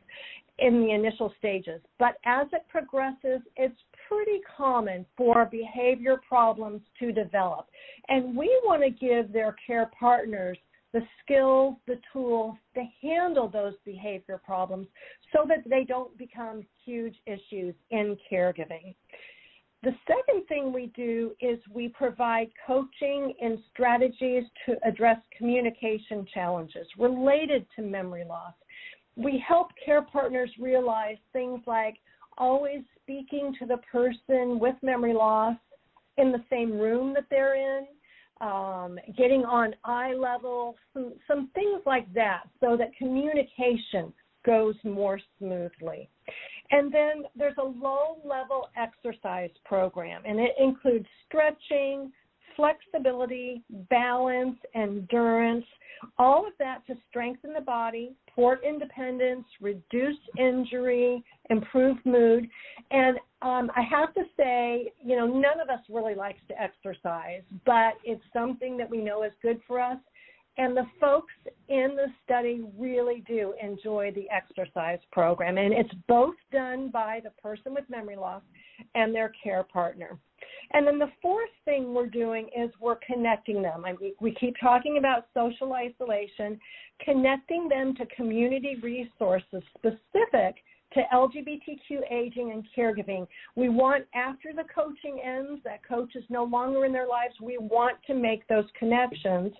in 0.61 0.80
the 0.80 0.91
initial 0.91 1.32
stages, 1.39 1.80
but 1.99 2.16
as 2.24 2.47
it 2.53 2.64
progresses, 2.68 3.41
it's 3.57 3.80
pretty 4.09 4.41
common 4.57 5.07
for 5.16 5.45
behavior 5.45 6.20
problems 6.28 6.80
to 6.99 7.12
develop. 7.12 7.66
And 8.09 8.36
we 8.36 8.47
want 8.64 8.82
to 8.82 8.91
give 8.91 9.32
their 9.32 9.55
care 9.66 9.91
partners 9.99 10.59
the 10.93 11.03
skills, 11.22 11.74
the 11.86 12.01
tools 12.12 12.57
to 12.74 12.82
handle 13.03 13.49
those 13.49 13.74
behavior 13.84 14.41
problems 14.43 14.86
so 15.32 15.45
that 15.47 15.68
they 15.68 15.84
don't 15.84 16.16
become 16.16 16.64
huge 16.84 17.16
issues 17.26 17.74
in 17.91 18.16
caregiving. 18.30 18.95
The 19.82 19.95
second 20.09 20.47
thing 20.49 20.72
we 20.72 20.86
do 20.97 21.32
is 21.41 21.59
we 21.72 21.89
provide 21.89 22.49
coaching 22.66 23.32
and 23.41 23.59
strategies 23.70 24.45
to 24.66 24.76
address 24.84 25.18
communication 25.36 26.26
challenges 26.32 26.86
related 26.99 27.64
to 27.76 27.82
memory 27.82 28.24
loss. 28.24 28.55
We 29.16 29.43
help 29.47 29.68
care 29.84 30.03
partners 30.03 30.51
realize 30.59 31.18
things 31.32 31.61
like 31.66 31.99
always 32.39 32.82
speaking 33.01 33.55
to 33.61 33.66
the 33.66 33.78
person 33.93 34.59
with 34.59 34.74
memory 34.82 35.14
loss 35.14 35.57
in 36.16 36.32
the 36.32 36.43
same 36.51 36.72
room 36.72 37.14
that 37.14 37.26
they're 37.30 37.55
in, 37.55 37.86
um, 38.41 38.99
getting 39.16 39.45
on 39.45 39.74
eye 39.84 40.14
level, 40.14 40.76
some, 40.93 41.14
some 41.26 41.51
things 41.55 41.80
like 41.86 42.12
that, 42.14 42.43
so 42.61 42.76
that 42.76 42.95
communication 42.97 44.12
goes 44.47 44.74
more 44.84 45.18
smoothly. 45.39 46.09
And 46.70 46.93
then 46.93 47.24
there's 47.36 47.57
a 47.59 47.64
low 47.64 48.18
level 48.24 48.68
exercise 48.76 49.51
program, 49.64 50.22
and 50.26 50.39
it 50.39 50.53
includes 50.59 51.07
stretching, 51.26 52.12
flexibility, 52.57 53.62
balance, 53.89 54.59
endurance, 54.74 55.64
all 56.18 56.46
of 56.46 56.53
that 56.59 56.86
to 56.86 56.94
strengthen 57.09 57.53
the 57.53 57.61
body, 57.61 58.12
support 58.28 58.62
independence, 58.64 59.44
reduce 59.61 60.16
injury, 60.38 61.22
improve 61.51 61.96
mood. 62.05 62.49
And 62.90 63.18
um, 63.42 63.70
I 63.74 63.82
have 63.82 64.14
to 64.14 64.22
say, 64.36 64.92
you 65.05 65.16
know, 65.16 65.26
none 65.26 65.61
of 65.61 65.68
us 65.68 65.80
really 65.88 66.14
likes 66.14 66.40
to 66.49 66.61
exercise, 66.61 67.42
but 67.66 67.94
it's 68.05 68.22
something 68.32 68.76
that 68.76 68.88
we 68.88 68.99
know 68.99 69.24
is 69.24 69.32
good 69.42 69.61
for 69.66 69.80
us. 69.80 69.99
And 70.57 70.76
the 70.76 70.86
folks 71.01 71.32
in 71.68 71.94
the 71.94 72.07
study 72.24 72.64
really 72.76 73.22
do 73.28 73.55
enjoy 73.62 74.12
the 74.14 74.28
exercise 74.30 74.99
program. 75.12 75.57
And 75.57 75.72
it's 75.72 75.94
both 76.09 76.34
done 76.53 76.90
by 76.90 77.20
the 77.22 77.30
person 77.40 77.74
with 77.74 77.84
memory 77.88 78.16
loss 78.16 78.42
and 78.96 79.14
their 79.14 79.32
care 79.42 79.62
partner. 79.62 80.18
And 80.72 80.86
then 80.86 80.99
the 80.99 81.11
fourth 81.22 81.51
thing 81.64 81.95
we're 81.95 82.07
doing 82.07 82.49
is 82.57 82.70
we're 82.80 82.99
connecting 83.07 83.62
them. 83.62 83.84
I 83.84 83.93
mean, 83.93 84.12
we 84.20 84.34
keep 84.34 84.55
talking 84.61 84.99
about 84.99 85.26
social 85.34 85.72
isolation, 85.72 86.59
connecting 87.03 87.68
them 87.68 87.95
to 87.97 88.07
community 88.07 88.76
resources 88.82 89.62
specific 89.76 90.57
to 90.95 91.03
LGBTQ 91.12 92.11
aging 92.11 92.53
and 92.53 92.64
caregiving. 92.76 93.26
We 93.57 93.68
want, 93.68 94.05
after 94.14 94.53
the 94.55 94.64
coaching 94.74 95.20
ends, 95.24 95.61
that 95.64 95.86
coach 95.86 96.16
is 96.16 96.24
no 96.28 96.45
longer 96.45 96.84
in 96.84 96.93
their 96.93 97.07
lives, 97.07 97.34
we 97.43 97.59
want 97.59 97.99
to 98.07 98.14
make 98.14 98.47
those 98.49 98.64
connections. 98.78 99.53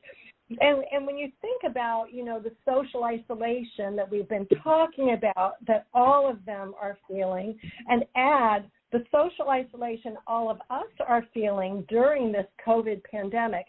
And, 0.61 0.83
and 0.91 1.07
when 1.07 1.19
you 1.19 1.31
think 1.43 1.63
about, 1.67 2.07
you 2.11 2.25
know, 2.25 2.41
the 2.41 2.53
social 2.65 3.05
isolation 3.05 3.95
that 3.97 4.11
we've 4.11 4.29
been 4.29 4.47
talking 4.63 5.13
about, 5.13 5.57
that 5.67 5.87
all 5.93 6.29
of 6.29 6.43
them 6.47 6.73
are 6.81 6.97
feeling, 7.07 7.59
and 7.89 8.05
add 8.17 8.71
the 8.93 9.05
social 9.13 9.51
isolation 9.51 10.17
all 10.27 10.51
of 10.51 10.59
us 10.71 10.87
are 11.07 11.27
feeling 11.35 11.85
during 11.89 12.33
this 12.33 12.47
COVID 12.67 13.03
pandemic, 13.05 13.67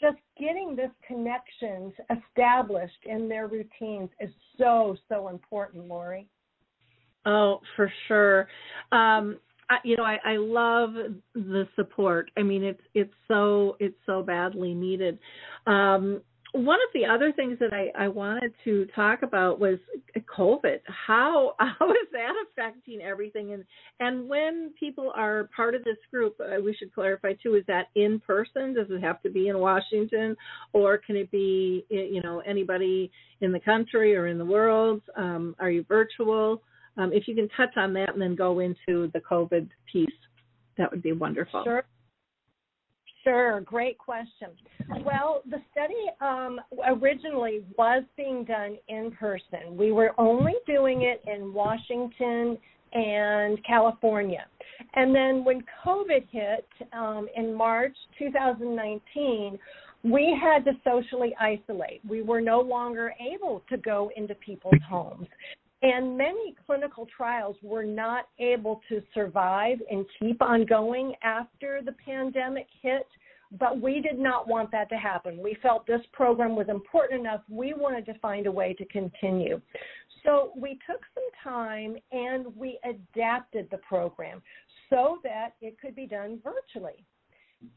just 0.00 0.16
getting 0.38 0.74
this 0.74 0.90
connections 1.06 1.92
established 2.10 3.04
in 3.04 3.28
their 3.28 3.46
routines 3.46 4.10
is 4.20 4.30
so, 4.58 4.96
so 5.08 5.28
important, 5.28 5.86
Lori. 5.86 6.26
Oh, 7.24 7.60
for 7.76 7.92
sure. 8.08 8.48
Um, 8.90 9.38
I, 9.70 9.76
you 9.84 9.96
know, 9.96 10.02
I, 10.02 10.18
I 10.24 10.36
love 10.36 10.94
the 11.34 11.68
support. 11.76 12.30
I 12.36 12.42
mean, 12.42 12.64
it's 12.64 12.82
it's 12.94 13.14
so 13.28 13.76
it's 13.78 13.96
so 14.06 14.22
badly 14.22 14.74
needed. 14.74 15.18
Um, 15.66 16.20
one 16.52 16.76
of 16.76 16.92
the 16.92 17.06
other 17.06 17.32
things 17.32 17.58
that 17.60 17.72
I, 17.72 17.90
I 18.04 18.08
wanted 18.08 18.52
to 18.64 18.86
talk 18.94 19.22
about 19.22 19.58
was 19.58 19.78
COVID. 20.36 20.80
How 20.86 21.54
how 21.58 21.90
is 21.90 22.08
that 22.12 22.32
affecting 22.46 23.00
everything? 23.00 23.52
And 23.52 23.64
and 24.00 24.28
when 24.28 24.72
people 24.78 25.12
are 25.16 25.48
part 25.56 25.74
of 25.74 25.82
this 25.84 25.96
group, 26.10 26.36
uh, 26.40 26.60
we 26.62 26.74
should 26.74 26.92
clarify 26.94 27.32
too: 27.42 27.54
is 27.54 27.64
that 27.68 27.86
in 27.94 28.20
person? 28.20 28.74
Does 28.74 28.86
it 28.90 29.02
have 29.02 29.22
to 29.22 29.30
be 29.30 29.48
in 29.48 29.58
Washington, 29.58 30.36
or 30.72 30.98
can 30.98 31.16
it 31.16 31.30
be 31.30 31.86
you 31.88 32.22
know 32.22 32.42
anybody 32.46 33.10
in 33.40 33.52
the 33.52 33.60
country 33.60 34.14
or 34.14 34.26
in 34.26 34.38
the 34.38 34.44
world? 34.44 35.00
Um, 35.16 35.56
are 35.58 35.70
you 35.70 35.84
virtual? 35.88 36.62
Um, 36.98 37.12
if 37.14 37.26
you 37.26 37.34
can 37.34 37.48
touch 37.56 37.74
on 37.76 37.94
that 37.94 38.10
and 38.12 38.20
then 38.20 38.34
go 38.34 38.58
into 38.58 39.10
the 39.14 39.20
COVID 39.20 39.68
piece, 39.90 40.10
that 40.76 40.90
would 40.90 41.02
be 41.02 41.12
wonderful. 41.12 41.64
Sure. 41.64 41.84
Sure, 43.24 43.60
great 43.60 43.98
question. 43.98 44.48
Well, 45.04 45.42
the 45.48 45.58
study 45.70 45.94
um, 46.20 46.60
originally 46.86 47.64
was 47.78 48.02
being 48.16 48.44
done 48.44 48.76
in 48.88 49.12
person. 49.12 49.76
We 49.76 49.92
were 49.92 50.12
only 50.18 50.54
doing 50.66 51.02
it 51.02 51.22
in 51.30 51.52
Washington 51.52 52.58
and 52.92 53.64
California. 53.64 54.46
And 54.94 55.14
then 55.14 55.44
when 55.44 55.62
COVID 55.84 56.26
hit 56.30 56.66
um, 56.92 57.28
in 57.36 57.54
March 57.54 57.96
2019, 58.18 59.58
we 60.04 60.36
had 60.40 60.64
to 60.64 60.72
socially 60.82 61.34
isolate. 61.40 62.00
We 62.08 62.22
were 62.22 62.40
no 62.40 62.60
longer 62.60 63.14
able 63.20 63.62
to 63.70 63.76
go 63.76 64.10
into 64.16 64.34
people's 64.36 64.82
homes. 64.88 65.28
And 65.82 66.16
many 66.16 66.54
clinical 66.64 67.06
trials 67.14 67.56
were 67.60 67.82
not 67.82 68.28
able 68.38 68.80
to 68.88 69.02
survive 69.12 69.78
and 69.90 70.06
keep 70.18 70.40
on 70.40 70.64
going 70.64 71.14
after 71.22 71.80
the 71.84 71.92
pandemic 71.92 72.68
hit, 72.80 73.06
but 73.58 73.80
we 73.80 74.00
did 74.00 74.18
not 74.18 74.46
want 74.46 74.70
that 74.70 74.88
to 74.90 74.96
happen. 74.96 75.42
We 75.42 75.56
felt 75.60 75.86
this 75.86 76.00
program 76.12 76.54
was 76.54 76.68
important 76.68 77.20
enough, 77.20 77.40
we 77.48 77.74
wanted 77.74 78.06
to 78.06 78.18
find 78.20 78.46
a 78.46 78.52
way 78.52 78.74
to 78.74 78.84
continue. 78.86 79.60
So 80.24 80.52
we 80.56 80.78
took 80.86 81.00
some 81.14 81.24
time 81.42 81.96
and 82.12 82.46
we 82.56 82.78
adapted 82.84 83.66
the 83.70 83.78
program 83.78 84.40
so 84.88 85.18
that 85.24 85.54
it 85.60 85.80
could 85.80 85.96
be 85.96 86.06
done 86.06 86.38
virtually. 86.44 87.04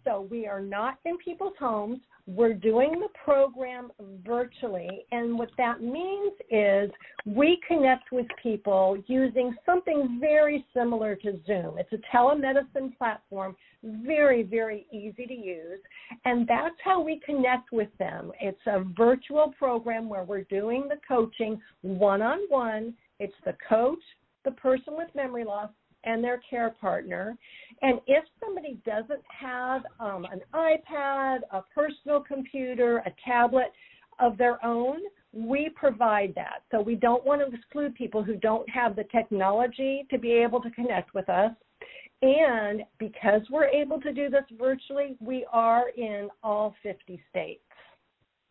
So 0.03 0.27
we 0.29 0.47
are 0.47 0.61
not 0.61 0.99
in 1.05 1.17
people's 1.17 1.53
homes. 1.59 1.99
We're 2.27 2.53
doing 2.53 2.99
the 2.99 3.09
program 3.23 3.91
virtually. 4.25 5.05
And 5.11 5.37
what 5.37 5.49
that 5.57 5.81
means 5.81 6.33
is 6.49 6.89
we 7.25 7.59
connect 7.67 8.11
with 8.11 8.25
people 8.41 8.97
using 9.05 9.55
something 9.65 10.17
very 10.19 10.65
similar 10.73 11.15
to 11.17 11.39
Zoom. 11.45 11.77
It's 11.77 11.93
a 11.93 12.15
telemedicine 12.15 12.97
platform, 12.97 13.55
very, 13.83 14.41
very 14.41 14.87
easy 14.91 15.27
to 15.27 15.33
use. 15.33 15.79
And 16.25 16.47
that's 16.47 16.75
how 16.83 16.99
we 16.99 17.21
connect 17.23 17.71
with 17.71 17.89
them. 17.99 18.31
It's 18.41 18.57
a 18.65 18.83
virtual 18.97 19.53
program 19.57 20.09
where 20.09 20.23
we're 20.23 20.45
doing 20.45 20.87
the 20.89 20.99
coaching 21.07 21.61
one 21.81 22.23
on 22.23 22.39
one. 22.49 22.95
It's 23.19 23.35
the 23.45 23.55
coach, 23.69 24.01
the 24.45 24.51
person 24.51 24.95
with 24.97 25.09
memory 25.15 25.43
loss, 25.43 25.69
and 26.05 26.23
their 26.23 26.41
care 26.49 26.69
partner. 26.81 27.37
And 27.81 27.99
if 28.07 28.23
somebody 28.39 28.79
doesn't 28.85 29.23
have 29.27 29.83
um, 29.99 30.25
an 30.31 30.41
iPad, 30.53 31.39
a 31.51 31.61
personal 31.73 32.21
computer, 32.21 32.97
a 32.99 33.11
tablet 33.25 33.71
of 34.19 34.37
their 34.37 34.63
own, 34.65 34.99
we 35.33 35.69
provide 35.75 36.33
that. 36.35 36.63
So 36.71 36.81
we 36.81 36.95
don't 36.95 37.25
want 37.25 37.41
to 37.41 37.55
exclude 37.55 37.95
people 37.95 38.23
who 38.23 38.37
don't 38.37 38.69
have 38.69 38.95
the 38.95 39.03
technology 39.11 40.05
to 40.09 40.17
be 40.17 40.31
able 40.31 40.61
to 40.61 40.71
connect 40.71 41.13
with 41.13 41.27
us. 41.29 41.51
And 42.21 42.83
because 42.97 43.41
we're 43.51 43.67
able 43.67 43.99
to 44.01 44.13
do 44.13 44.29
this 44.29 44.45
virtually, 44.57 45.17
we 45.19 45.45
are 45.51 45.89
in 45.89 46.29
all 46.41 46.73
50 46.81 47.21
states. 47.29 47.61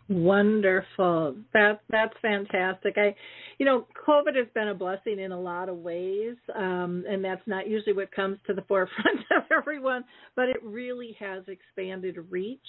Wonderful. 0.08 1.36
That 1.54 1.80
that's 1.88 2.12
fantastic. 2.20 2.94
I, 2.98 3.14
you 3.58 3.64
know, 3.64 3.86
COVID 4.06 4.36
has 4.36 4.46
been 4.54 4.68
a 4.68 4.74
blessing 4.74 5.18
in 5.18 5.32
a 5.32 5.40
lot 5.40 5.70
of 5.70 5.78
ways, 5.78 6.36
um, 6.54 7.04
and 7.08 7.24
that's 7.24 7.40
not 7.46 7.66
usually 7.68 7.94
what 7.94 8.12
comes 8.12 8.36
to 8.46 8.52
the 8.52 8.62
forefront 8.68 9.20
of 9.34 9.44
everyone. 9.50 10.04
But 10.36 10.50
it 10.50 10.58
really 10.62 11.16
has 11.20 11.44
expanded 11.48 12.18
reach 12.28 12.60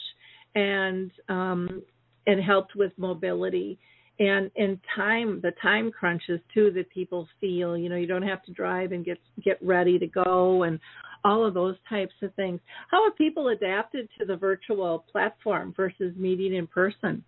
and 0.56 1.12
um, 1.28 1.84
and 2.26 2.42
helped 2.42 2.76
with 2.76 2.94
mobility 2.98 3.80
and 4.20 4.50
and 4.56 4.80
time 4.96 5.42
the 5.42 5.52
time 5.62 5.92
crunches 5.92 6.40
too 6.54 6.72
that 6.72 6.90
people 6.90 7.28
feel. 7.42 7.78
You 7.78 7.90
know, 7.90 7.96
you 7.96 8.08
don't 8.08 8.24
have 8.24 8.44
to 8.44 8.52
drive 8.52 8.92
and 8.92 9.04
get 9.04 9.18
get 9.44 9.58
ready 9.62 10.00
to 10.00 10.08
go 10.08 10.64
and 10.64 10.80
all 11.24 11.46
of 11.46 11.54
those 11.54 11.76
types 11.90 12.14
of 12.22 12.34
things. 12.36 12.60
How 12.90 13.04
have 13.04 13.18
people 13.18 13.50
adapted 13.50 14.08
to 14.20 14.26
the 14.26 14.36
virtual 14.36 15.06
platform 15.12 15.74
versus 15.76 16.16
meeting 16.16 16.54
in 16.54 16.68
person? 16.68 17.24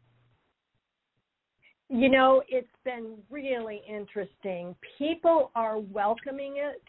You 1.90 2.10
know, 2.10 2.44
it's 2.50 2.68
been 2.84 3.16
really 3.30 3.82
interesting. 3.90 4.76
People 4.98 5.52
are 5.56 5.80
welcoming 5.80 6.56
it. 6.58 6.84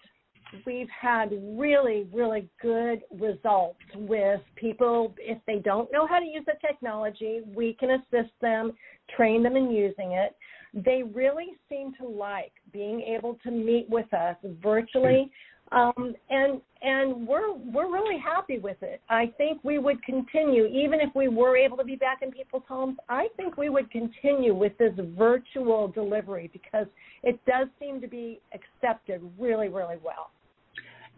We've 0.66 0.88
had 0.88 1.30
really, 1.58 2.06
really 2.12 2.48
good 2.60 3.02
results 3.18 3.78
with 3.94 4.40
people. 4.56 5.14
If 5.18 5.38
they 5.46 5.58
don't 5.58 5.92
know 5.92 6.06
how 6.06 6.18
to 6.18 6.24
use 6.24 6.44
the 6.46 6.54
technology, 6.66 7.40
we 7.54 7.76
can 7.78 7.90
assist 7.90 8.32
them, 8.40 8.72
train 9.16 9.42
them 9.42 9.56
in 9.56 9.70
using 9.70 10.12
it. 10.12 10.36
They 10.74 11.02
really 11.02 11.48
seem 11.68 11.92
to 12.00 12.06
like 12.06 12.52
being 12.72 13.00
able 13.00 13.38
to 13.44 13.50
meet 13.50 13.88
with 13.88 14.12
us 14.12 14.36
virtually 14.62 15.30
um, 15.72 16.14
and 16.30 16.60
and 16.80 17.26
we're 17.26 17.52
we're 17.52 17.92
really 17.92 18.18
happy 18.18 18.58
with 18.58 18.76
it. 18.82 19.00
I 19.10 19.32
think 19.36 19.62
we 19.64 19.78
would 19.78 20.02
continue, 20.02 20.66
even 20.66 21.00
if 21.00 21.10
we 21.14 21.28
were 21.28 21.56
able 21.56 21.76
to 21.76 21.84
be 21.84 21.96
back 21.96 22.18
in 22.22 22.30
people's 22.30 22.62
homes. 22.68 22.96
I 23.08 23.28
think 23.36 23.56
we 23.56 23.68
would 23.68 23.90
continue 23.90 24.54
with 24.54 24.76
this 24.78 24.92
virtual 25.16 25.88
delivery 25.88 26.48
because 26.52 26.86
it 27.22 27.38
does 27.46 27.68
seem 27.80 28.00
to 28.00 28.08
be 28.08 28.40
accepted 28.54 29.20
really, 29.38 29.68
really 29.68 29.96
well. 30.02 30.30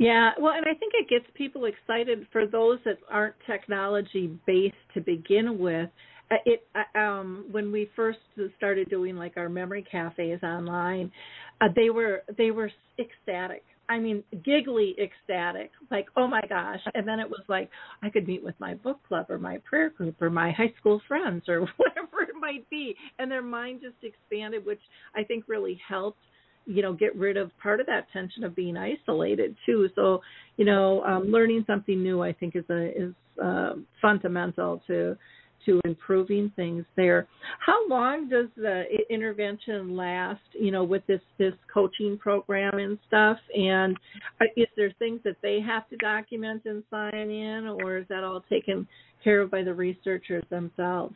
Yeah, 0.00 0.30
well, 0.40 0.54
and 0.56 0.64
I 0.64 0.72
think 0.72 0.94
it 0.94 1.10
gets 1.10 1.26
people 1.34 1.66
excited 1.66 2.26
for 2.32 2.46
those 2.46 2.78
that 2.86 2.96
aren't 3.10 3.34
technology 3.46 4.34
based 4.46 4.74
to 4.94 5.02
begin 5.02 5.58
with. 5.58 5.90
Uh, 6.30 6.36
it 6.46 6.66
uh, 6.74 6.98
um 6.98 7.44
when 7.50 7.70
we 7.70 7.90
first 7.94 8.18
started 8.56 8.88
doing 8.88 9.14
like 9.16 9.36
our 9.36 9.50
memory 9.50 9.84
cafes 9.92 10.42
online, 10.42 11.12
uh, 11.60 11.68
they 11.76 11.90
were 11.90 12.22
they 12.38 12.50
were 12.50 12.70
ecstatic 12.98 13.62
I 13.90 13.98
mean, 13.98 14.22
giggly 14.44 14.94
ecstatic, 15.02 15.72
like, 15.90 16.06
oh 16.16 16.28
my 16.28 16.42
gosh. 16.48 16.78
And 16.94 17.08
then 17.08 17.18
it 17.18 17.28
was 17.28 17.40
like, 17.48 17.68
I 18.04 18.08
could 18.08 18.24
meet 18.28 18.40
with 18.42 18.54
my 18.60 18.74
book 18.74 19.00
club 19.08 19.26
or 19.28 19.36
my 19.36 19.58
prayer 19.68 19.90
group 19.90 20.22
or 20.22 20.30
my 20.30 20.52
high 20.52 20.72
school 20.78 21.02
friends 21.08 21.42
or 21.48 21.62
whatever 21.76 22.22
it 22.22 22.36
might 22.40 22.70
be. 22.70 22.94
And 23.18 23.28
their 23.28 23.42
mind 23.42 23.80
just 23.82 23.96
expanded, 24.04 24.64
which 24.64 24.80
I 25.16 25.24
think 25.24 25.44
really 25.48 25.80
helped, 25.88 26.20
you 26.66 26.82
know, 26.82 26.92
get 26.92 27.14
rid 27.16 27.36
of 27.36 27.50
part 27.62 27.80
of 27.80 27.86
that 27.86 28.06
tension 28.12 28.44
of 28.44 28.54
being 28.54 28.76
isolated 28.76 29.56
too. 29.66 29.88
So, 29.94 30.20
you 30.56 30.64
know, 30.64 31.02
um, 31.04 31.24
learning 31.24 31.64
something 31.66 32.02
new, 32.02 32.22
I 32.22 32.32
think 32.32 32.56
is 32.56 32.64
a, 32.70 32.90
is 32.96 33.14
uh, 33.42 33.74
fundamental 34.00 34.82
to, 34.86 35.16
to 35.66 35.80
improving 35.84 36.52
things 36.56 36.84
there. 36.96 37.26
How 37.58 37.86
long 37.88 38.28
does 38.28 38.46
the 38.56 38.84
intervention 39.10 39.96
last? 39.96 40.40
You 40.52 40.70
know, 40.70 40.84
with 40.84 41.06
this 41.06 41.20
this 41.38 41.54
coaching 41.72 42.18
program 42.18 42.78
and 42.78 42.98
stuff, 43.06 43.38
and 43.54 43.96
is 44.56 44.68
there 44.76 44.92
things 44.98 45.20
that 45.24 45.36
they 45.42 45.60
have 45.60 45.88
to 45.90 45.96
document 45.96 46.62
and 46.64 46.82
sign 46.90 47.30
in, 47.30 47.76
or 47.82 47.98
is 47.98 48.06
that 48.08 48.24
all 48.24 48.42
taken 48.48 48.86
care 49.22 49.42
of 49.42 49.50
by 49.50 49.62
the 49.62 49.74
researchers 49.74 50.44
themselves? 50.50 51.14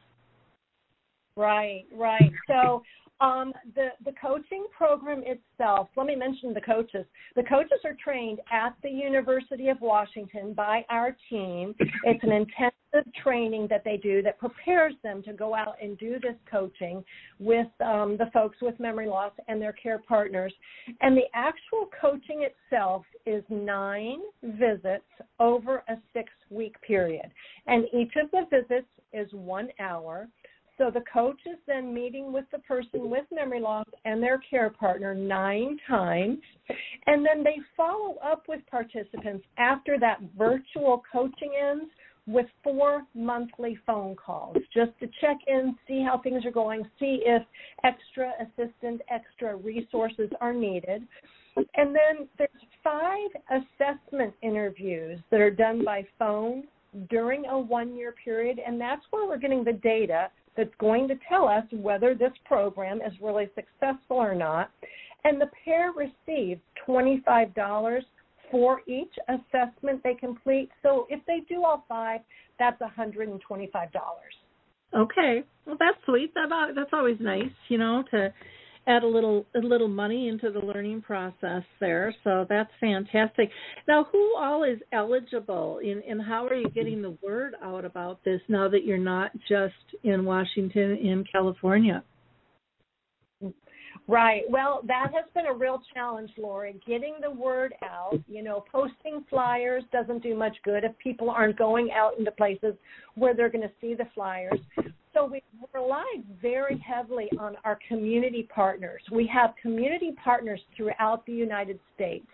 Right, 1.36 1.84
right. 1.92 2.30
So 2.46 2.82
um, 3.20 3.52
the 3.74 3.88
the 4.04 4.12
coaching 4.20 4.66
program 4.76 5.22
itself. 5.24 5.88
Let 5.96 6.06
me 6.06 6.16
mention 6.16 6.52
the 6.52 6.60
coaches. 6.60 7.06
The 7.36 7.44
coaches 7.44 7.80
are 7.84 7.96
trained 8.02 8.40
at 8.52 8.74
the 8.82 8.90
University 8.90 9.68
of 9.68 9.80
Washington 9.80 10.52
by 10.52 10.84
our 10.90 11.16
team. 11.30 11.74
It's 12.04 12.24
an 12.24 12.32
intensive 12.32 13.12
training 13.22 13.68
that 13.70 13.82
they 13.84 13.96
do 13.96 14.22
that 14.22 14.38
prepares 14.38 14.94
them 15.02 15.22
to 15.24 15.32
go 15.32 15.54
out 15.54 15.76
and 15.82 15.98
do 15.98 16.18
this 16.20 16.36
coaching 16.50 17.04
with 17.38 17.68
um, 17.84 18.16
the 18.18 18.30
folks 18.32 18.58
with 18.60 18.78
memory 18.80 19.06
loss 19.06 19.32
and 19.48 19.60
their 19.60 19.72
care 19.72 20.00
partners. 20.06 20.52
And 21.00 21.16
the 21.16 21.28
actual 21.34 21.88
coaching 22.00 22.46
itself 22.46 23.04
is 23.26 23.44
nine 23.48 24.20
visits 24.42 25.04
over 25.38 25.82
a 25.88 25.94
six 26.12 26.30
week 26.50 26.74
period, 26.82 27.30
and 27.66 27.84
each 27.94 28.12
of 28.22 28.30
the 28.32 28.46
visits 28.50 28.88
is 29.12 29.32
one 29.32 29.68
hour. 29.78 30.28
So 30.78 30.90
the 30.90 31.02
coach 31.12 31.40
is 31.46 31.58
then 31.66 31.94
meeting 31.94 32.32
with 32.32 32.46
the 32.50 32.58
person 32.60 33.08
with 33.08 33.24
memory 33.30 33.60
loss 33.60 33.86
and 34.04 34.22
their 34.22 34.38
care 34.38 34.70
partner 34.70 35.14
nine 35.14 35.78
times. 35.86 36.38
And 37.06 37.24
then 37.24 37.44
they 37.44 37.56
follow 37.76 38.16
up 38.24 38.44
with 38.48 38.60
participants 38.70 39.44
after 39.56 39.98
that 40.00 40.18
virtual 40.36 41.02
coaching 41.12 41.52
ends 41.60 41.90
with 42.26 42.46
four 42.62 43.02
monthly 43.14 43.78
phone 43.86 44.16
calls 44.16 44.56
just 44.72 44.92
to 44.98 45.06
check 45.20 45.36
in, 45.46 45.76
see 45.86 46.02
how 46.02 46.18
things 46.18 46.44
are 46.44 46.50
going, 46.50 46.82
see 46.98 47.20
if 47.24 47.42
extra 47.84 48.32
assistance, 48.40 49.00
extra 49.10 49.56
resources 49.56 50.30
are 50.40 50.54
needed. 50.54 51.06
And 51.56 51.94
then 51.94 52.28
there's 52.38 52.50
five 52.82 53.28
assessment 53.50 54.34
interviews 54.42 55.20
that 55.30 55.40
are 55.40 55.50
done 55.50 55.84
by 55.84 56.06
phone 56.18 56.64
during 57.10 57.44
a 57.46 57.58
one 57.58 57.94
year 57.94 58.14
period, 58.24 58.58
and 58.64 58.80
that's 58.80 59.02
where 59.10 59.28
we're 59.28 59.38
getting 59.38 59.62
the 59.62 59.72
data 59.72 60.30
that's 60.56 60.74
going 60.78 61.08
to 61.08 61.14
tell 61.28 61.48
us 61.48 61.64
whether 61.72 62.14
this 62.14 62.32
program 62.44 62.98
is 62.98 63.12
really 63.20 63.48
successful 63.54 64.16
or 64.16 64.34
not. 64.34 64.70
And 65.24 65.40
the 65.40 65.50
pair 65.64 65.92
receives 65.92 66.60
$25 66.86 68.02
for 68.50 68.80
each 68.86 69.12
assessment 69.28 70.02
they 70.04 70.14
complete. 70.14 70.70
So 70.82 71.06
if 71.08 71.20
they 71.26 71.40
do 71.48 71.64
all 71.64 71.84
five, 71.88 72.20
that's 72.58 72.80
$125. 72.80 73.40
Okay, 74.94 75.42
well 75.66 75.76
that's 75.78 75.96
sweet. 76.04 76.32
That 76.34 76.48
that's 76.76 76.90
always 76.92 77.16
nice, 77.18 77.50
you 77.68 77.78
know, 77.78 78.04
to 78.12 78.32
add 78.86 79.02
a 79.02 79.06
little 79.06 79.46
a 79.54 79.58
little 79.58 79.88
money 79.88 80.28
into 80.28 80.50
the 80.50 80.58
learning 80.58 81.02
process 81.02 81.62
there. 81.80 82.14
So 82.24 82.46
that's 82.48 82.70
fantastic. 82.80 83.50
Now, 83.88 84.06
who 84.10 84.36
all 84.36 84.64
is 84.64 84.78
eligible, 84.92 85.80
and, 85.82 86.02
and 86.02 86.22
how 86.22 86.46
are 86.46 86.54
you 86.54 86.68
getting 86.70 87.02
the 87.02 87.16
word 87.22 87.54
out 87.62 87.84
about 87.84 88.22
this 88.24 88.40
now 88.48 88.68
that 88.68 88.84
you're 88.84 88.98
not 88.98 89.30
just 89.48 89.74
in 90.02 90.24
Washington, 90.24 90.96
in 90.96 91.24
California? 91.30 92.02
Right. 94.06 94.42
Well, 94.50 94.82
that 94.86 95.12
has 95.14 95.24
been 95.34 95.46
a 95.46 95.54
real 95.54 95.80
challenge, 95.94 96.30
Lori. 96.36 96.78
Getting 96.86 97.14
the 97.22 97.30
word 97.30 97.72
out, 97.82 98.18
you 98.28 98.42
know, 98.42 98.64
posting 98.70 99.24
flyers 99.30 99.82
doesn't 99.92 100.22
do 100.22 100.36
much 100.36 100.56
good 100.62 100.84
if 100.84 100.96
people 100.98 101.30
aren't 101.30 101.56
going 101.56 101.90
out 101.90 102.18
into 102.18 102.30
places 102.32 102.74
where 103.14 103.34
they're 103.34 103.48
going 103.48 103.62
to 103.62 103.70
see 103.80 103.94
the 103.94 104.06
flyers. 104.14 104.58
So 105.14 105.24
we 105.26 105.42
relied 105.72 106.24
very 106.42 106.76
heavily 106.84 107.28
on 107.38 107.56
our 107.64 107.78
community 107.88 108.48
partners. 108.52 109.00
We 109.12 109.30
have 109.32 109.54
community 109.62 110.12
partners 110.22 110.60
throughout 110.76 111.24
the 111.24 111.32
United 111.32 111.78
States. 111.94 112.26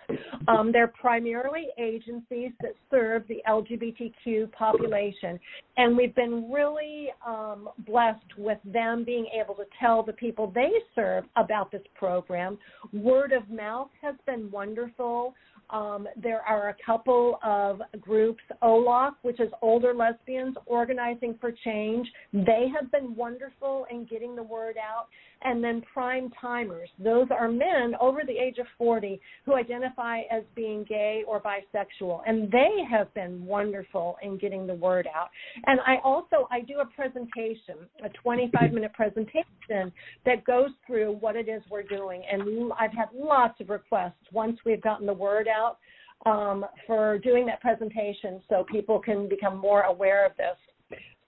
Um, 0.48 0.72
they're 0.72 0.88
primarily 0.88 1.68
agencies 1.78 2.52
that 2.62 2.72
serve 2.90 3.24
the 3.28 3.42
LGBTQ 3.46 4.50
population, 4.52 5.38
and 5.76 5.94
we've 5.94 6.14
been 6.14 6.50
really 6.50 7.08
um, 7.26 7.68
blessed 7.86 8.38
with 8.38 8.58
them 8.64 9.04
being 9.04 9.26
able 9.38 9.54
to 9.56 9.64
tell 9.78 10.02
the 10.02 10.14
people 10.14 10.50
they 10.54 10.70
serve 10.94 11.24
about 11.36 11.70
this 11.70 11.82
program. 11.94 12.56
Word 12.94 13.32
of 13.32 13.48
mouth 13.50 13.90
has 14.00 14.14
been 14.26 14.50
wonderful. 14.50 15.34
Um, 15.72 16.08
there 16.20 16.42
are 16.42 16.70
a 16.70 16.76
couple 16.84 17.38
of 17.44 17.80
groups, 18.00 18.42
OLOC, 18.62 19.12
which 19.22 19.40
is 19.40 19.48
Older 19.62 19.94
Lesbians 19.94 20.56
Organizing 20.66 21.36
for 21.40 21.52
Change. 21.64 22.08
They 22.32 22.66
have 22.74 22.90
been 22.90 23.14
wonderful 23.14 23.86
in 23.90 24.04
getting 24.04 24.34
the 24.34 24.42
word 24.42 24.76
out. 24.76 25.06
And 25.42 25.62
then 25.62 25.82
Prime 25.92 26.30
Timers. 26.40 26.90
Those 26.98 27.26
are 27.30 27.50
men 27.50 27.94
over 28.00 28.20
the 28.26 28.36
age 28.36 28.58
of 28.58 28.66
40 28.76 29.20
who 29.46 29.54
identify 29.54 30.20
as 30.30 30.42
being 30.54 30.84
gay 30.88 31.22
or 31.26 31.40
bisexual. 31.40 32.20
And 32.26 32.50
they 32.50 32.70
have 32.90 33.12
been 33.14 33.44
wonderful 33.44 34.16
in 34.22 34.38
getting 34.38 34.66
the 34.66 34.74
word 34.74 35.08
out. 35.14 35.28
And 35.66 35.80
I 35.86 35.96
also, 36.04 36.48
I 36.50 36.60
do 36.60 36.80
a 36.80 36.86
presentation, 36.86 37.88
a 38.04 38.08
25 38.22 38.72
minute 38.72 38.92
presentation 38.92 39.92
that 40.26 40.44
goes 40.44 40.70
through 40.86 41.16
what 41.20 41.36
it 41.36 41.48
is 41.48 41.62
we're 41.70 41.82
doing. 41.82 42.22
And 42.30 42.72
I've 42.78 42.92
had 42.92 43.08
lots 43.14 43.60
of 43.60 43.70
requests 43.70 44.14
once 44.32 44.58
we've 44.64 44.82
gotten 44.82 45.06
the 45.06 45.12
word 45.12 45.48
out 45.48 45.78
um, 46.26 46.64
for 46.86 47.18
doing 47.18 47.46
that 47.46 47.60
presentation 47.60 48.40
so 48.48 48.64
people 48.70 48.98
can 48.98 49.28
become 49.28 49.56
more 49.56 49.82
aware 49.82 50.26
of 50.26 50.36
this. 50.36 50.56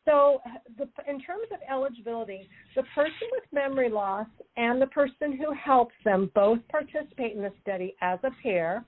So, 0.05 0.41
the, 0.79 0.89
in 1.09 1.21
terms 1.21 1.47
of 1.53 1.61
eligibility, 1.71 2.49
the 2.75 2.83
person 2.95 3.29
with 3.31 3.45
memory 3.53 3.89
loss 3.89 4.27
and 4.57 4.83
the 4.83 4.89
person 4.89 5.37
who 5.37 5.53
helps 5.53 5.95
them 6.05 6.31
both 6.35 6.59
participate 6.69 7.37
in 7.37 7.43
the 7.43 7.53
study 7.63 7.95
as 8.01 8.19
a 8.25 8.31
pair. 8.43 8.85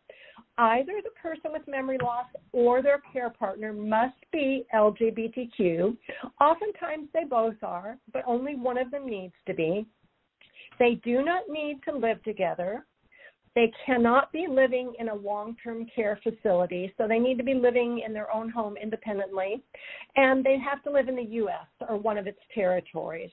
Either 0.59 0.93
the 1.03 1.11
person 1.21 1.53
with 1.53 1.63
memory 1.67 1.99
loss 2.03 2.27
or 2.53 2.83
their 2.83 3.01
care 3.13 3.31
partner 3.31 3.73
must 3.73 4.17
be 4.33 4.65
LGBTQ. 4.75 5.97
Oftentimes 6.41 7.09
they 7.13 7.25
both 7.25 7.57
are, 7.63 7.99
but 8.13 8.23
only 8.27 8.55
one 8.55 8.79
of 8.79 8.91
them 8.91 9.07
needs 9.07 9.35
to 9.47 9.55
be. 9.55 9.87
They 10.79 11.01
do 11.05 11.25
not 11.25 11.43
need 11.49 11.81
to 11.89 11.97
live 11.97 12.23
together. 12.23 12.85
They 13.55 13.73
cannot 13.87 14.33
be 14.33 14.47
living 14.49 14.95
in 14.99 15.09
a 15.09 15.15
long 15.15 15.57
term 15.63 15.87
care 15.95 16.19
facility, 16.23 16.93
so 16.99 17.07
they 17.07 17.19
need 17.19 17.39
to 17.39 17.45
be 17.45 17.55
living 17.55 18.03
in 18.05 18.13
their 18.13 18.33
own 18.35 18.49
home 18.49 18.77
independently. 18.77 19.63
And 20.17 20.45
they 20.45 20.59
have 20.59 20.83
to 20.85 20.91
live 20.91 21.09
in 21.09 21.17
the 21.17 21.23
U.S. 21.23 21.67
or 21.89 21.97
one 21.97 22.19
of 22.19 22.27
its 22.27 22.41
territories. 22.55 23.31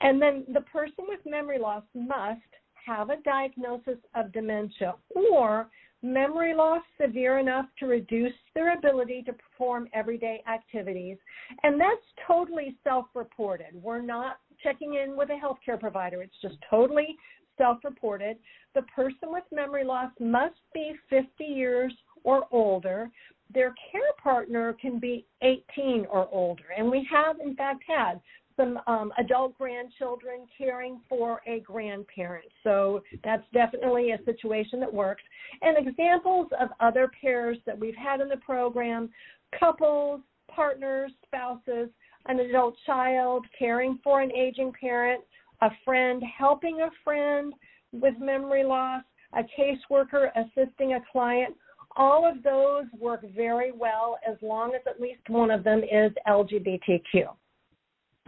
And 0.00 0.20
then 0.20 0.44
the 0.52 0.62
person 0.62 1.04
with 1.06 1.20
memory 1.26 1.58
loss 1.58 1.82
must 1.94 2.40
have 2.86 3.10
a 3.10 3.20
diagnosis 3.24 3.98
of 4.14 4.32
dementia 4.32 4.94
or 5.10 5.68
memory 6.02 6.54
loss 6.54 6.82
severe 7.00 7.38
enough 7.38 7.66
to 7.78 7.86
reduce 7.86 8.32
their 8.54 8.76
ability 8.76 9.22
to 9.24 9.32
perform 9.32 9.88
everyday 9.92 10.42
activities. 10.52 11.16
And 11.62 11.80
that's 11.80 12.02
totally 12.26 12.76
self 12.82 13.06
reported. 13.14 13.68
We're 13.74 14.02
not 14.02 14.38
checking 14.62 14.94
in 14.94 15.16
with 15.16 15.30
a 15.30 15.34
healthcare 15.34 15.78
provider. 15.78 16.22
It's 16.22 16.34
just 16.40 16.56
totally 16.68 17.16
self 17.58 17.78
reported. 17.84 18.36
The 18.74 18.82
person 18.82 19.30
with 19.30 19.44
memory 19.52 19.84
loss 19.84 20.10
must 20.18 20.56
be 20.72 20.92
50 21.10 21.44
years 21.44 21.92
or 22.24 22.46
older. 22.50 23.10
Their 23.52 23.74
care 23.90 24.12
partner 24.22 24.74
can 24.80 24.98
be 24.98 25.26
18 25.42 26.06
or 26.10 26.28
older. 26.32 26.64
And 26.76 26.90
we 26.90 27.06
have, 27.10 27.36
in 27.40 27.54
fact, 27.54 27.82
had 27.86 28.20
some 28.56 28.78
um, 28.86 29.12
adult 29.18 29.56
grandchildren 29.58 30.46
caring 30.56 31.00
for 31.08 31.40
a 31.46 31.60
grandparent. 31.60 32.46
So 32.62 33.02
that's 33.24 33.44
definitely 33.52 34.12
a 34.12 34.24
situation 34.24 34.80
that 34.80 34.92
works. 34.92 35.22
And 35.60 35.86
examples 35.86 36.48
of 36.60 36.68
other 36.80 37.10
pairs 37.20 37.58
that 37.66 37.78
we've 37.78 37.96
had 37.96 38.20
in 38.20 38.28
the 38.28 38.36
program 38.38 39.10
couples, 39.58 40.20
partners, 40.48 41.12
spouses, 41.26 41.88
an 42.26 42.40
adult 42.40 42.74
child 42.86 43.44
caring 43.58 43.98
for 44.02 44.20
an 44.20 44.30
aging 44.32 44.72
parent, 44.80 45.22
a 45.62 45.70
friend 45.84 46.22
helping 46.38 46.80
a 46.80 46.90
friend 47.02 47.54
with 47.92 48.14
memory 48.20 48.64
loss, 48.64 49.02
a 49.34 49.42
caseworker 49.58 50.28
assisting 50.36 50.94
a 50.94 51.00
client. 51.10 51.54
All 51.96 52.28
of 52.28 52.42
those 52.42 52.84
work 52.98 53.20
very 53.34 53.72
well 53.72 54.18
as 54.28 54.36
long 54.42 54.74
as 54.74 54.80
at 54.86 55.00
least 55.00 55.20
one 55.28 55.50
of 55.50 55.62
them 55.64 55.80
is 55.80 56.12
LGBTQ. 56.26 57.28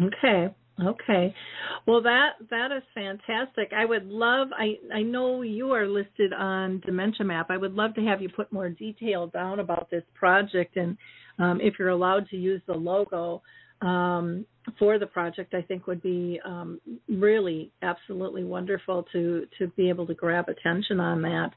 Okay. 0.00 0.54
Okay. 0.82 1.32
Well 1.86 2.02
that 2.02 2.30
that 2.50 2.72
is 2.72 2.82
fantastic. 2.94 3.72
I 3.76 3.84
would 3.84 4.06
love 4.06 4.48
I 4.58 4.74
I 4.92 5.02
know 5.02 5.42
you 5.42 5.70
are 5.72 5.86
listed 5.86 6.32
on 6.32 6.80
Dementia 6.84 7.24
Map. 7.24 7.46
I 7.48 7.56
would 7.56 7.74
love 7.74 7.94
to 7.94 8.00
have 8.02 8.20
you 8.20 8.28
put 8.28 8.52
more 8.52 8.68
detail 8.68 9.28
down 9.28 9.60
about 9.60 9.88
this 9.90 10.02
project 10.14 10.76
and 10.76 10.96
um, 11.38 11.60
if 11.60 11.74
you're 11.78 11.90
allowed 11.90 12.28
to 12.30 12.36
use 12.36 12.60
the 12.66 12.74
logo 12.74 13.42
um, 13.84 14.46
for 14.78 14.98
the 14.98 15.06
project, 15.06 15.52
I 15.52 15.60
think 15.62 15.86
would 15.86 16.02
be 16.02 16.40
um, 16.44 16.80
really 17.08 17.70
absolutely 17.82 18.44
wonderful 18.44 19.04
to 19.12 19.46
to 19.58 19.68
be 19.76 19.88
able 19.88 20.06
to 20.06 20.14
grab 20.14 20.48
attention 20.48 21.00
on 21.00 21.20
that. 21.22 21.50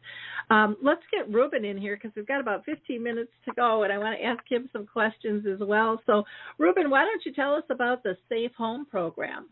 Um, 0.50 0.76
let's 0.84 1.02
get 1.12 1.34
Ruben 1.34 1.64
in 1.64 1.78
here 1.78 1.96
because 1.96 2.16
we've 2.16 2.28
got 2.28 2.42
about 2.42 2.66
15 2.66 3.02
minutes 3.02 3.32
to 3.46 3.54
go, 3.56 3.84
and 3.84 3.94
I 3.94 3.98
want 3.98 4.20
to 4.20 4.26
ask 4.26 4.44
him 4.50 4.70
some 4.74 4.86
questions 4.86 5.46
as 5.52 5.66
well. 5.66 6.02
So, 6.06 6.24
Ruben, 6.58 6.90
why 6.90 7.06
don't 7.06 7.26
you 7.26 7.34
tell 7.34 7.54
us 7.54 7.64
about 7.70 8.04
the 8.04 8.18
Safe 8.30 8.52
Home 8.58 8.86
program? 8.86 9.50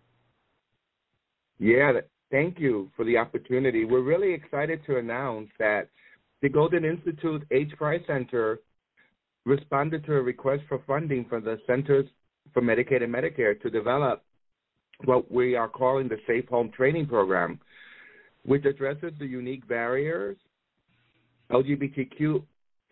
Yeah, 1.57 1.93
thank 2.31 2.59
you 2.59 2.91
for 2.97 3.05
the 3.05 3.17
opportunity. 3.17 3.85
We're 3.85 4.01
really 4.01 4.33
excited 4.33 4.81
to 4.87 4.97
announce 4.97 5.49
that 5.59 5.87
the 6.41 6.49
Goldsen 6.49 6.83
Institute 6.83 7.43
H. 7.51 7.71
Price 7.77 8.01
Center 8.05 8.59
responded 9.45 10.05
to 10.05 10.15
a 10.15 10.21
request 10.21 10.63
for 10.67 10.81
funding 10.85 11.25
from 11.29 11.45
the 11.45 11.59
Centers 11.65 12.07
for 12.53 12.61
Medicaid 12.61 13.03
and 13.03 13.13
Medicare 13.13 13.59
to 13.61 13.69
develop 13.69 14.23
what 15.03 15.29
we 15.31 15.55
are 15.55 15.67
calling 15.67 16.07
the 16.07 16.17
Safe 16.25 16.47
Home 16.49 16.71
Training 16.71 17.07
Program, 17.07 17.59
which 18.45 18.65
addresses 18.65 19.11
the 19.19 19.25
unique 19.25 19.67
barriers 19.67 20.37
LGBTQ 21.51 22.41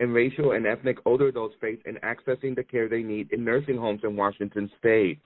and 0.00 0.12
racial 0.12 0.52
and 0.52 0.66
ethnic 0.66 0.98
older 1.04 1.28
adults 1.28 1.54
face 1.60 1.78
in 1.86 1.96
accessing 1.96 2.54
the 2.54 2.62
care 2.62 2.88
they 2.88 3.02
need 3.02 3.32
in 3.32 3.44
nursing 3.44 3.76
homes 3.76 4.00
in 4.04 4.16
Washington 4.16 4.70
state. 4.78 5.20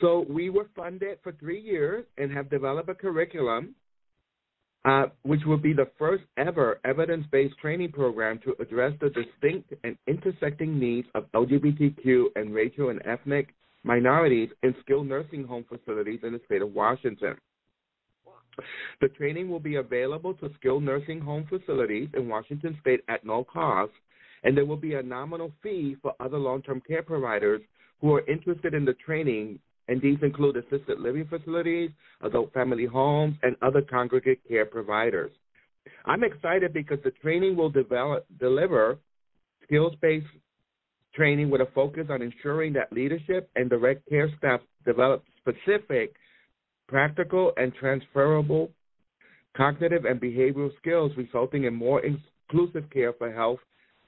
So 0.00 0.24
we 0.28 0.48
were 0.48 0.68
funded 0.74 1.18
for 1.22 1.32
three 1.32 1.60
years 1.60 2.06
and 2.16 2.32
have 2.32 2.48
developed 2.48 2.88
a 2.88 2.94
curriculum 2.94 3.74
uh, 4.84 5.06
which 5.22 5.42
will 5.44 5.58
be 5.58 5.72
the 5.72 5.88
first 5.98 6.24
ever 6.36 6.80
evidence 6.84 7.26
based 7.30 7.56
training 7.58 7.92
program 7.92 8.40
to 8.44 8.54
address 8.60 8.92
the 9.00 9.10
distinct 9.10 9.74
and 9.84 9.96
intersecting 10.06 10.78
needs 10.78 11.06
of 11.14 11.30
LGBTQ 11.32 12.26
and 12.36 12.54
racial 12.54 12.88
and 12.88 13.00
ethnic 13.04 13.54
minorities 13.82 14.48
in 14.62 14.74
skilled 14.80 15.06
nursing 15.06 15.44
home 15.44 15.64
facilities 15.68 16.20
in 16.22 16.32
the 16.32 16.40
state 16.46 16.62
of 16.62 16.74
Washington. 16.74 17.36
The 19.00 19.08
training 19.08 19.48
will 19.48 19.60
be 19.60 19.76
available 19.76 20.34
to 20.34 20.50
skilled 20.58 20.82
nursing 20.82 21.20
home 21.20 21.46
facilities 21.48 22.08
in 22.14 22.28
Washington 22.28 22.76
state 22.80 23.00
at 23.08 23.24
no 23.24 23.44
cost, 23.44 23.92
and 24.44 24.56
there 24.56 24.66
will 24.66 24.76
be 24.76 24.94
a 24.94 25.02
nominal 25.02 25.52
fee 25.62 25.96
for 26.02 26.14
other 26.20 26.38
long 26.38 26.62
term 26.62 26.82
care 26.86 27.02
providers 27.02 27.60
who 28.00 28.14
are 28.14 28.26
interested 28.26 28.74
in 28.74 28.84
the 28.84 28.94
training 28.94 29.58
and 29.90 30.00
these 30.00 30.18
include 30.22 30.56
assisted 30.56 31.00
living 31.00 31.26
facilities, 31.28 31.90
adult 32.22 32.52
family 32.52 32.86
homes, 32.86 33.34
and 33.42 33.56
other 33.60 33.82
congregate 33.82 34.40
care 34.48 34.64
providers. 34.64 35.32
I'm 36.06 36.22
excited 36.22 36.72
because 36.72 36.98
the 37.04 37.10
training 37.10 37.56
will 37.56 37.70
develop, 37.70 38.24
deliver 38.38 38.98
skills 39.64 39.92
based 40.00 40.26
training 41.12 41.50
with 41.50 41.60
a 41.60 41.66
focus 41.74 42.06
on 42.08 42.22
ensuring 42.22 42.72
that 42.74 42.92
leadership 42.92 43.50
and 43.56 43.68
direct 43.68 44.08
care 44.08 44.30
staff 44.38 44.60
develop 44.86 45.24
specific, 45.40 46.14
practical, 46.86 47.52
and 47.56 47.74
transferable 47.74 48.70
cognitive 49.56 50.04
and 50.04 50.20
behavioral 50.20 50.70
skills, 50.78 51.10
resulting 51.16 51.64
in 51.64 51.74
more 51.74 52.00
inclusive 52.04 52.88
care 52.90 53.12
for 53.12 53.32
health 53.32 53.58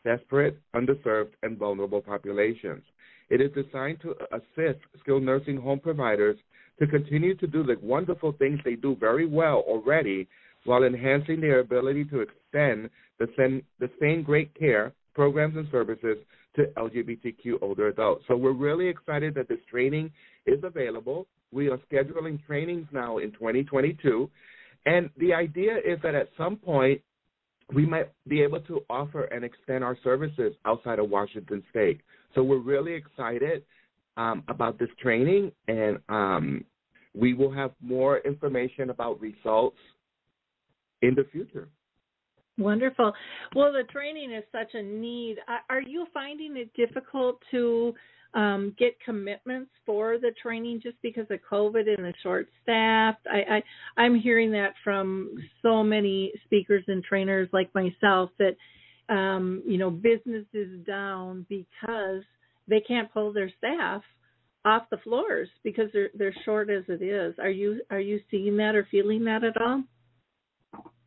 desperate, 0.05 0.59
underserved, 0.75 1.31
and 1.43 1.59
vulnerable 1.59 2.01
populations. 2.01 2.83
It 3.33 3.41
is 3.41 3.51
designed 3.53 3.99
to 4.03 4.15
assist 4.31 4.79
skilled 5.01 5.23
nursing 5.23 5.57
home 5.57 5.81
providers 5.81 6.37
to 6.79 6.87
continue 6.87 7.35
to 7.37 7.47
do 7.47 7.63
the 7.63 7.77
wonderful 7.81 8.33
things 8.33 8.61
they 8.63 8.75
do 8.75 8.95
very 9.01 9.25
well 9.25 9.65
already 9.67 10.29
while 10.65 10.85
enhancing 10.85 11.41
their 11.41 11.61
ability 11.61 12.05
to 12.05 12.21
extend 12.21 12.91
the 13.19 13.29
same, 13.39 13.63
the 13.81 13.89
same 13.99 14.23
great 14.23 14.55
care 14.55 14.93
programs 15.15 15.57
and 15.57 15.67
services 15.71 16.19
to 16.57 16.65
LGBTQ 16.77 17.55
older 17.63 17.89
adults. 17.89 18.23
So 18.29 18.37
we're 18.37 18.53
really 18.53 18.87
excited 18.87 19.35
that 19.37 19.49
this 19.49 19.65
training 19.71 20.11
is 20.45 20.63
available. 20.63 21.27
We 21.53 21.71
are 21.71 21.79
scheduling 21.91 22.39
trainings 22.47 22.87
now 22.93 23.17
in 23.17 23.33
2022. 23.33 24.29
And 24.85 25.09
the 25.17 25.33
idea 25.33 25.79
is 25.79 25.99
that 26.03 26.15
at 26.15 26.29
some 26.37 26.57
point, 26.57 27.01
we 27.75 27.87
might 27.87 28.11
be 28.29 28.43
able 28.43 28.61
to 28.61 28.81
offer 28.91 29.25
and 29.25 29.45
extend 29.45 29.83
our 29.83 29.97
services 30.03 30.55
outside 30.65 30.99
of 30.99 31.09
Washington 31.11 31.63
State. 31.71 32.01
So 32.35 32.43
we're 32.43 32.59
really 32.59 32.95
excited 32.95 33.65
um, 34.17 34.45
about 34.49 34.79
this 34.79 34.89
training, 35.01 35.53
and 35.69 35.99
um, 36.09 36.65
we 37.15 37.35
will 37.35 37.53
have 37.53 37.73
more 37.81 38.19
information 38.19 38.91
about 38.91 39.21
results 39.21 39.79
in 41.03 41.15
the 41.15 41.25
future. 41.33 41.69
Wonderful. 42.59 43.13
Well, 43.55 43.73
the 43.73 43.85
training 43.91 44.33
is 44.33 44.45
such 44.53 44.75
a 44.75 44.83
need. 44.83 45.37
Are 45.71 45.81
you 45.81 46.07
finding 46.13 46.57
it 46.57 46.71
difficult 46.75 47.39
to 47.51 47.95
um, 48.35 48.75
get 48.79 48.99
commitments 49.05 49.71
for 49.85 50.19
the 50.19 50.33
training 50.43 50.81
just 50.83 50.97
because 51.03 51.27
of 51.31 51.39
COVID 51.51 51.89
and 51.89 52.05
the 52.05 52.15
short 52.23 52.49
staffed? 52.63 53.27
I, 53.31 53.57
I 53.57 54.03
I'm 54.03 54.19
hearing 54.19 54.51
that 54.53 54.75
from 54.83 55.37
so 55.63 55.83
many 55.83 56.33
speakers 56.45 56.85
and 56.89 57.05
trainers 57.05 57.49
like 57.53 57.75
myself 57.75 58.31
that 58.39 58.57
um, 59.15 59.63
you 59.67 59.79
know 59.79 59.91
business 59.91 60.47
is 60.53 60.85
down 60.87 61.47
because 61.49 62.23
they 62.69 62.81
can't 62.81 63.13
pull 63.13 63.33
their 63.33 63.51
staff 63.59 64.03
off 64.65 64.85
the 64.91 64.99
floors 64.99 65.49
because 65.65 65.91
they're 65.93 66.11
they're 66.15 66.35
short 66.45 66.71
as 66.71 66.85
it 66.89 67.03
is. 67.03 67.35
Are 67.39 67.51
you 67.51 67.83
are 67.91 68.01
you 68.01 68.21
seeing 68.31 68.57
that 68.59 68.75
or 68.75 68.87
feeling 68.91 69.25
that 69.25 69.45
at 69.45 69.61
all? 69.61 69.83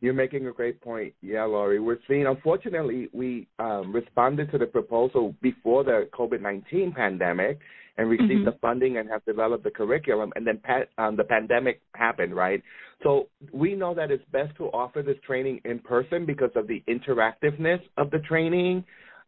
You're 0.02 0.14
making 0.14 0.46
a 0.48 0.52
great 0.52 0.82
point. 0.82 1.14
Yeah, 1.22 1.46
Lori. 1.46 1.80
We're 1.80 1.98
seeing, 2.08 2.28
unfortunately, 2.28 3.10
we 3.14 3.48
um, 3.60 3.94
responded 3.94 4.52
to 4.52 4.58
the 4.58 4.68
proposal 4.68 5.34
before 5.42 5.84
the 5.84 6.08
COVID 6.14 6.42
19 6.42 6.94
pandemic 6.96 7.60
and 7.98 8.10
received 8.10 8.32
mm-hmm. 8.32 8.46
the 8.46 8.58
funding 8.62 8.98
and 8.98 9.10
have 9.10 9.24
developed 9.26 9.64
the 9.64 9.72
curriculum, 9.72 10.34
and 10.36 10.46
then 10.46 10.60
pa- 10.60 11.02
um, 11.02 11.16
the 11.16 11.24
pandemic 11.24 11.82
happened, 11.96 12.36
right? 12.36 12.62
So 13.04 13.30
we 13.54 13.74
know 13.74 13.94
that 13.96 14.12
it's 14.12 14.24
best 14.32 14.56
to 14.58 14.66
offer 14.66 15.02
this 15.02 15.18
training 15.26 15.62
in 15.66 15.80
person 15.80 16.26
because 16.26 16.52
of 16.56 16.68
the 16.68 16.84
interactiveness 16.90 17.80
of 17.98 18.12
the 18.12 18.20
training. 18.20 18.84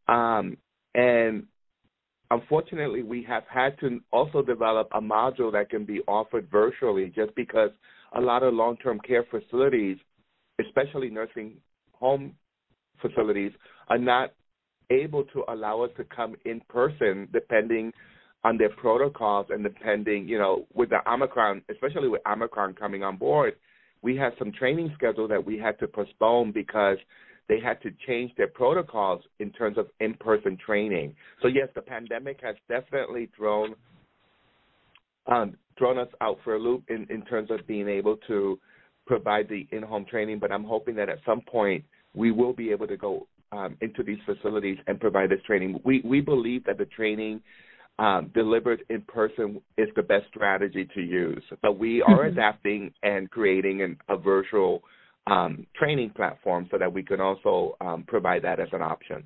Um, 0.08 0.58
and 0.96 1.44
unfortunately, 2.30 3.04
we 3.04 3.24
have 3.24 3.44
had 3.50 3.80
to 3.80 4.02
also 4.12 4.42
develop 4.42 4.90
a 4.94 5.02
module 5.02 5.52
that 5.54 5.70
can 5.70 5.86
be 5.86 6.02
offered 6.08 6.50
virtually 6.52 7.12
just 7.16 7.34
because 7.36 7.72
a 8.16 8.22
lot 8.22 8.44
of 8.44 8.54
long 8.54 8.78
term 8.78 9.00
care 9.00 9.26
facilities 9.30 9.98
especially 10.66 11.10
nursing 11.10 11.56
home 11.92 12.34
facilities, 13.02 13.52
are 13.90 13.98
not 13.98 14.34
able 14.90 15.24
to 15.26 15.44
allow 15.50 15.82
us 15.82 15.92
to 15.98 16.04
come 16.06 16.36
in 16.46 16.62
person 16.70 17.28
depending 17.34 17.92
on 18.44 18.58
their 18.58 18.70
protocols 18.70 19.48
and 19.50 19.64
depending, 19.64 20.28
you 20.28 20.38
know, 20.38 20.66
with 20.74 20.90
the 20.90 21.00
Omicron, 21.10 21.62
especially 21.70 22.08
with 22.08 22.22
Omicron 22.28 22.74
coming 22.76 23.04
on 23.04 23.18
board, 23.18 23.56
we 24.02 24.16
had 24.16 24.32
some 24.38 24.52
training 24.52 24.92
schedule 24.96 25.28
that 25.28 25.44
we 25.44 25.58
had 25.58 25.78
to 25.80 25.88
postpone 25.88 26.52
because 26.52 26.98
they 27.50 27.60
had 27.60 27.82
to 27.82 27.90
change 28.06 28.32
their 28.38 28.48
protocols 28.48 29.24
in 29.40 29.52
terms 29.52 29.78
of 29.78 29.88
in-person 30.00 30.58
training. 30.64 31.16
So 31.42 31.48
yes, 31.48 31.70
the 31.76 31.82
pandemic 31.82 32.40
has 32.44 32.56
definitely 32.70 33.30
thrown 33.36 33.76
um, 35.28 35.58
thrown 35.78 35.98
us 35.98 36.08
out 36.22 36.38
for 36.44 36.56
a 36.56 36.60
loop 36.60 36.86
in, 36.88 37.06
in 37.10 37.22
terms 37.24 37.52
of 37.52 37.68
being 37.68 37.90
able 37.90 38.16
to 38.28 38.58
provide 39.08 39.48
the 39.50 39.68
in-home 39.72 40.06
training, 40.06 40.38
but 40.40 40.52
I'm 40.52 40.64
hoping 40.64 40.96
that 40.96 41.10
at 41.10 41.20
some 41.26 41.42
point 41.42 41.84
we 42.14 42.32
will 42.32 42.54
be 42.54 42.72
able 42.72 42.88
to 42.88 42.98
go 42.98 43.28
um, 43.52 43.78
into 43.82 44.04
these 44.04 44.20
facilities 44.26 44.78
and 44.88 45.00
provide 45.00 45.30
this 45.30 45.42
training. 45.48 45.80
We 45.84 46.02
we 46.14 46.20
believe 46.22 46.62
that 46.66 46.78
the 46.78 46.86
training 46.86 47.42
um, 48.00 48.32
delivered 48.34 48.84
in 48.90 49.02
person 49.02 49.62
is 49.78 49.90
the 49.96 50.04
best 50.04 50.28
strategy 50.28 50.88
to 50.94 51.02
use. 51.02 51.44
But 51.62 51.80
we 51.80 52.02
are 52.02 52.22
Mm-hmm. 52.22 52.38
adapting 52.38 52.94
and 53.04 53.30
creating 53.38 53.82
an, 53.82 53.98
a 54.10 54.18
virtual 54.18 54.84
um, 55.26 55.66
training 55.76 56.12
platform 56.12 56.68
so 56.72 56.78
that 56.78 56.92
we 56.92 57.04
can 57.04 57.20
also 57.20 57.76
um, 57.82 58.04
provide 58.08 58.44
that 58.44 58.60
as 58.60 58.70
an 58.72 58.82
option. 58.82 59.24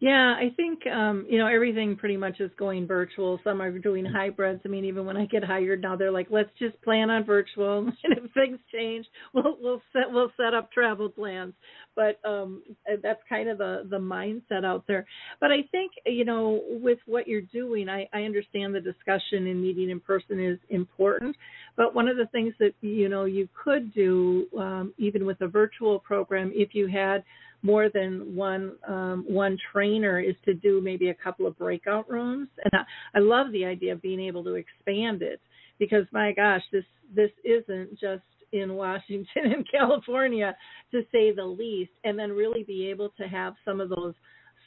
Yeah, 0.00 0.34
I 0.34 0.50
think 0.56 0.86
um, 0.86 1.26
you 1.28 1.38
know 1.38 1.46
everything 1.46 1.94
pretty 1.94 2.16
much 2.16 2.40
is 2.40 2.50
going 2.58 2.86
virtual. 2.86 3.38
Some 3.44 3.60
are 3.60 3.70
doing 3.78 4.06
hybrids. 4.06 4.62
I 4.64 4.68
mean, 4.68 4.86
even 4.86 5.04
when 5.04 5.18
I 5.18 5.26
get 5.26 5.44
hired 5.44 5.82
now, 5.82 5.94
they're 5.94 6.10
like, 6.10 6.28
"Let's 6.30 6.48
just 6.58 6.80
plan 6.80 7.10
on 7.10 7.24
virtual, 7.24 7.80
and 8.04 8.16
if 8.16 8.32
things 8.32 8.58
change, 8.72 9.04
we'll 9.34 9.58
we'll 9.60 9.82
set 9.92 10.10
we'll 10.10 10.32
set 10.38 10.54
up 10.54 10.72
travel 10.72 11.10
plans." 11.10 11.52
But 11.94 12.18
um, 12.26 12.62
that's 13.02 13.20
kind 13.28 13.50
of 13.50 13.58
the 13.58 13.86
the 13.90 13.98
mindset 13.98 14.64
out 14.64 14.84
there. 14.88 15.04
But 15.38 15.50
I 15.50 15.64
think 15.70 15.92
you 16.06 16.24
know 16.24 16.62
with 16.70 16.98
what 17.04 17.28
you're 17.28 17.42
doing, 17.42 17.90
I, 17.90 18.08
I 18.14 18.22
understand 18.22 18.74
the 18.74 18.80
discussion 18.80 19.48
and 19.48 19.60
meeting 19.60 19.90
in 19.90 20.00
person 20.00 20.42
is 20.42 20.58
important. 20.70 21.36
But 21.76 21.94
one 21.94 22.08
of 22.08 22.16
the 22.16 22.26
things 22.32 22.54
that 22.58 22.72
you 22.80 23.10
know 23.10 23.26
you 23.26 23.50
could 23.62 23.92
do, 23.92 24.46
um, 24.58 24.94
even 24.96 25.26
with 25.26 25.42
a 25.42 25.46
virtual 25.46 25.98
program, 25.98 26.52
if 26.54 26.74
you 26.74 26.86
had 26.86 27.22
more 27.62 27.88
than 27.88 28.34
one 28.34 28.72
um, 28.88 29.24
one 29.28 29.58
trainer 29.72 30.20
is 30.20 30.34
to 30.44 30.54
do 30.54 30.80
maybe 30.80 31.08
a 31.08 31.14
couple 31.14 31.46
of 31.46 31.58
breakout 31.58 32.08
rooms. 32.08 32.48
And 32.64 32.72
I, 32.74 33.18
I 33.18 33.20
love 33.20 33.52
the 33.52 33.64
idea 33.64 33.92
of 33.92 34.02
being 34.02 34.20
able 34.20 34.44
to 34.44 34.54
expand 34.54 35.22
it 35.22 35.40
because 35.78 36.04
my 36.12 36.32
gosh 36.32 36.62
this 36.72 36.84
this 37.14 37.30
isn't 37.44 37.98
just 37.98 38.22
in 38.52 38.74
Washington 38.74 39.26
and 39.36 39.66
California 39.70 40.56
to 40.92 41.02
say 41.12 41.32
the 41.32 41.44
least 41.44 41.92
and 42.04 42.18
then 42.18 42.32
really 42.32 42.64
be 42.64 42.88
able 42.88 43.10
to 43.20 43.24
have 43.24 43.54
some 43.64 43.80
of 43.80 43.88
those 43.88 44.14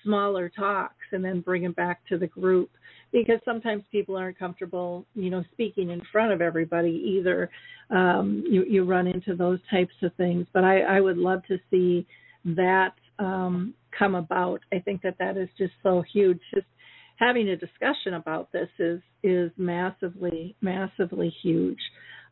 smaller 0.04 0.50
talks 0.50 1.06
and 1.14 1.24
then 1.24 1.40
bring 1.40 1.64
them 1.64 1.72
back 1.72 2.02
to 2.10 2.18
the 2.18 2.28
group. 2.28 2.70
Because 3.14 3.40
sometimes 3.46 3.84
people 3.92 4.18
aren't 4.18 4.38
comfortable 4.38 5.06
you 5.16 5.32
know 5.32 5.44
speaking 5.54 5.90
in 5.90 6.02
front 6.12 6.32
of 6.32 6.42
everybody 6.42 7.18
either. 7.18 7.50
Um 7.90 8.44
you 8.48 8.66
you 8.66 8.84
run 8.84 9.08
into 9.08 9.36
those 9.36 9.60
types 9.72 9.96
of 10.04 10.14
things. 10.14 10.46
But 10.54 10.64
I 10.64 10.82
I 10.82 11.02
would 11.02 11.18
love 11.18 11.44
to 11.48 11.58
see 11.72 12.06
that 12.46 12.94
um, 13.20 13.74
come 13.98 14.16
about. 14.16 14.62
I 14.74 14.80
think 14.80 15.02
that 15.04 15.16
that 15.20 15.38
is 15.38 15.50
just 15.58 15.74
so 15.82 16.04
huge. 16.14 16.40
Just 16.54 16.68
having 17.18 17.50
a 17.50 17.56
discussion 17.56 18.16
about 18.16 18.52
this 18.52 18.70
is 18.80 19.02
is 19.24 19.52
massively 19.58 20.56
massively 20.62 21.34
huge 21.42 21.80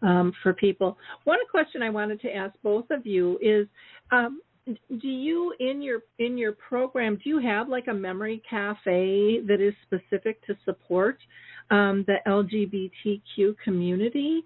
um, 0.01 0.33
for 0.43 0.53
people. 0.53 0.97
One 1.23 1.39
question 1.49 1.81
I 1.83 1.89
wanted 1.89 2.21
to 2.21 2.35
ask 2.35 2.55
both 2.63 2.85
of 2.91 3.05
you 3.05 3.37
is. 3.41 3.67
Um, 4.11 4.41
do 4.67 5.07
you 5.07 5.55
in 5.59 5.81
your 5.81 6.01
in 6.19 6.37
your 6.37 6.51
program 6.51 7.15
do 7.15 7.29
you 7.31 7.39
have 7.39 7.67
like 7.67 7.87
a 7.87 7.93
memory 7.93 8.43
cafe 8.47 9.41
that 9.47 9.59
is 9.59 9.73
specific 9.87 10.45
to 10.45 10.55
support 10.65 11.17
um, 11.71 12.05
the 12.05 12.17
LGBTQ 12.27 13.55
community? 13.63 14.43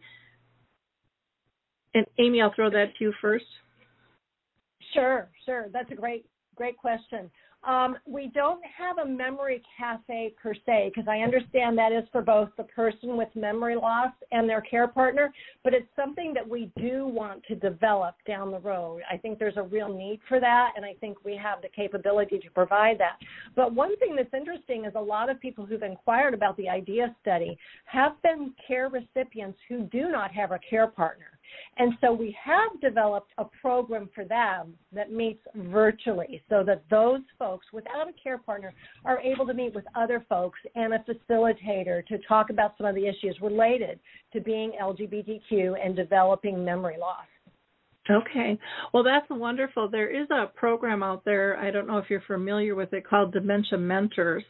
And 1.94 2.06
Amy, 2.20 2.42
I'll 2.42 2.54
throw 2.54 2.70
that 2.70 2.96
to 2.98 3.04
you 3.04 3.14
first. 3.22 3.46
Sure, 4.96 5.30
sure. 5.46 5.68
That's 5.72 5.92
a 5.92 5.96
great, 5.96 6.26
great 6.56 6.78
question. 6.78 7.30
Um, 7.66 7.98
we 8.06 8.28
don't 8.28 8.62
have 8.78 9.00
a 9.00 9.06
memory 9.06 9.64
cafe 9.76 10.36
per 10.42 10.54
se 10.54 10.92
because 10.94 11.08
I 11.10 11.20
understand 11.20 11.76
that 11.80 11.92
is 11.92 12.04
for 12.12 12.22
both 12.22 12.50
the 12.58 12.64
person 12.64 13.18
with 13.18 13.30
memory 13.34 13.76
loss 13.76 14.12
and 14.32 14.48
their 14.48 14.62
care 14.62 14.88
partner, 14.88 15.34
but 15.64 15.74
it's 15.74 15.88
something 15.96 16.32
that 16.36 16.48
we 16.48 16.72
do 16.78 17.08
want 17.08 17.44
to 17.46 17.56
develop 17.56 18.16
down 18.28 18.52
the 18.52 18.60
road. 18.60 19.02
I 19.12 19.18
think 19.18 19.40
there's 19.40 19.58
a 19.58 19.64
real 19.64 19.92
need 19.92 20.20
for 20.30 20.40
that, 20.40 20.74
and 20.76 20.86
I 20.86 20.94
think 21.02 21.18
we 21.26 21.36
have 21.38 21.64
the 21.64 21.70
capability 21.70 22.38
to 22.38 22.52
provide 22.52 23.00
that. 23.00 23.18
But 23.56 23.74
one 23.74 23.98
thing 23.98 24.16
that's 24.16 24.34
interesting 24.34 24.86
is 24.86 24.94
a 24.96 25.02
lot 25.02 25.32
of 25.32 25.42
people 25.42 25.66
who've 25.66 25.82
inquired 25.82 26.36
about 26.36 26.58
the 26.58 26.70
IDEA 26.70 27.16
study 27.24 27.58
have 27.86 28.22
been 28.22 28.54
care 28.68 28.90
recipients 28.90 29.58
who 29.68 29.86
do 29.86 30.10
not 30.10 30.32
have 30.32 30.52
a 30.52 30.60
care 30.70 30.88
partner. 30.88 31.35
And 31.78 31.94
so 32.02 32.14
we 32.14 32.36
have 32.44 32.80
developed 32.82 33.32
a 33.38 33.46
program 33.62 34.10
for 34.16 34.24
them 34.24 34.74
that 34.94 35.12
meets 35.12 35.42
virtually 35.56 36.42
so 36.50 36.64
that 36.66 36.84
those 36.90 37.22
folks 37.38 37.66
without 37.74 38.08
a 38.08 38.14
care 38.14 38.38
partner 38.38 38.74
are 39.04 39.20
able 39.20 39.46
to 39.48 39.54
meet 39.54 39.76
with 39.76 39.86
other 39.96 40.26
folks 40.30 40.60
and 40.76 40.94
a 40.94 41.00
facilitator 41.00 42.06
to 42.08 42.18
talk 42.28 42.50
about 42.50 42.76
some 42.78 42.88
of 42.88 42.96
the 42.96 43.06
issues 43.06 43.38
related 43.42 44.00
to 44.34 44.40
being 44.40 44.74
LGBTQ 44.82 45.74
and 45.84 45.96
developing 45.96 46.64
memory 46.64 46.98
loss. 47.00 47.26
Okay. 48.10 48.58
Well, 48.94 49.04
that's 49.04 49.26
wonderful. 49.32 49.90
There 49.90 50.10
is 50.10 50.28
a 50.30 50.46
program 50.46 51.02
out 51.02 51.26
there. 51.26 51.58
I 51.58 51.72
don't 51.72 51.88
know 51.88 51.98
if 51.98 52.06
you're 52.10 52.22
familiar 52.22 52.76
with 52.76 52.94
it 52.94 53.08
called 53.08 53.34
Dementia 53.34 53.80
Mentors. 53.80 54.44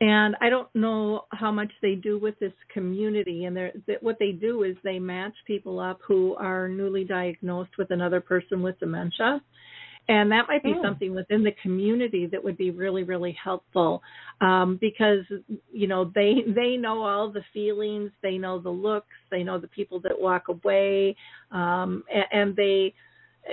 And 0.00 0.34
I 0.40 0.50
don't 0.50 0.68
know 0.74 1.22
how 1.30 1.52
much 1.52 1.70
they 1.82 1.94
do 1.94 2.18
with 2.18 2.36
this 2.40 2.52
community. 2.74 3.44
And 3.44 3.56
that 3.56 4.02
what 4.02 4.16
they 4.18 4.32
do 4.32 4.64
is 4.64 4.76
they 4.82 4.98
match 4.98 5.34
people 5.46 5.78
up 5.78 6.00
who 6.06 6.34
are 6.34 6.68
newly 6.68 7.04
diagnosed 7.04 7.78
with 7.78 7.92
another 7.92 8.20
person 8.20 8.60
with 8.60 8.78
dementia. 8.80 9.40
And 10.08 10.30
that 10.30 10.46
might 10.48 10.62
be 10.62 10.72
Mm. 10.74 10.82
something 10.82 11.14
within 11.14 11.42
the 11.42 11.52
community 11.62 12.26
that 12.26 12.42
would 12.42 12.56
be 12.56 12.70
really, 12.70 13.02
really 13.02 13.32
helpful 13.32 14.02
um, 14.40 14.76
because 14.76 15.24
you 15.72 15.86
know 15.88 16.04
they 16.14 16.42
they 16.46 16.76
know 16.76 17.02
all 17.02 17.30
the 17.30 17.44
feelings, 17.52 18.12
they 18.22 18.38
know 18.38 18.58
the 18.58 18.70
looks, 18.70 19.14
they 19.30 19.42
know 19.42 19.58
the 19.58 19.68
people 19.68 20.00
that 20.00 20.20
walk 20.20 20.48
away, 20.48 21.16
um, 21.50 22.04
and, 22.12 22.24
and 22.32 22.56
they 22.56 22.94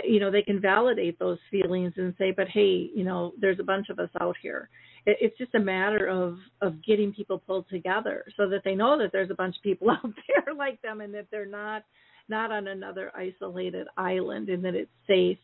you 0.03 0.19
know 0.19 0.29
they 0.31 0.43
can 0.43 0.59
validate 0.59 1.17
those 1.19 1.39
feelings 1.49 1.93
and 1.97 2.13
say, 2.17 2.31
but 2.31 2.47
hey, 2.49 2.89
you 2.95 3.03
know 3.03 3.33
there's 3.39 3.59
a 3.59 3.63
bunch 3.63 3.89
of 3.89 3.99
us 3.99 4.09
out 4.21 4.35
here. 4.41 4.69
It, 5.05 5.17
it's 5.21 5.37
just 5.39 5.55
a 5.55 5.59
matter 5.59 6.07
of 6.07 6.37
of 6.61 6.83
getting 6.85 7.13
people 7.13 7.39
pulled 7.39 7.67
together 7.69 8.25
so 8.37 8.47
that 8.49 8.63
they 8.63 8.75
know 8.75 8.97
that 8.99 9.11
there's 9.11 9.31
a 9.31 9.35
bunch 9.35 9.55
of 9.57 9.63
people 9.63 9.89
out 9.91 10.03
there 10.27 10.53
like 10.53 10.81
them 10.83 11.01
and 11.01 11.13
that 11.15 11.27
they're 11.31 11.45
not 11.47 11.83
not 12.29 12.51
on 12.51 12.67
another 12.67 13.11
isolated 13.15 13.87
island 13.97 14.49
and 14.49 14.63
that 14.63 14.75
it's 14.75 14.91
safe 15.07 15.37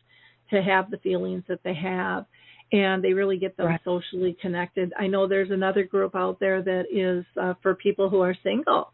to 0.50 0.62
have 0.62 0.90
the 0.90 0.98
feelings 0.98 1.42
that 1.48 1.60
they 1.64 1.74
have 1.74 2.26
and 2.72 3.02
they 3.02 3.12
really 3.12 3.36
get 3.36 3.56
them 3.56 3.66
Right. 3.66 3.80
socially 3.84 4.36
connected. 4.40 4.92
I 4.98 5.06
know 5.08 5.26
there's 5.26 5.50
another 5.50 5.82
group 5.84 6.14
out 6.14 6.38
there 6.38 6.62
that 6.62 6.84
is 6.92 7.24
uh, 7.40 7.54
for 7.62 7.74
people 7.74 8.08
who 8.08 8.20
are 8.20 8.34
single 8.42 8.92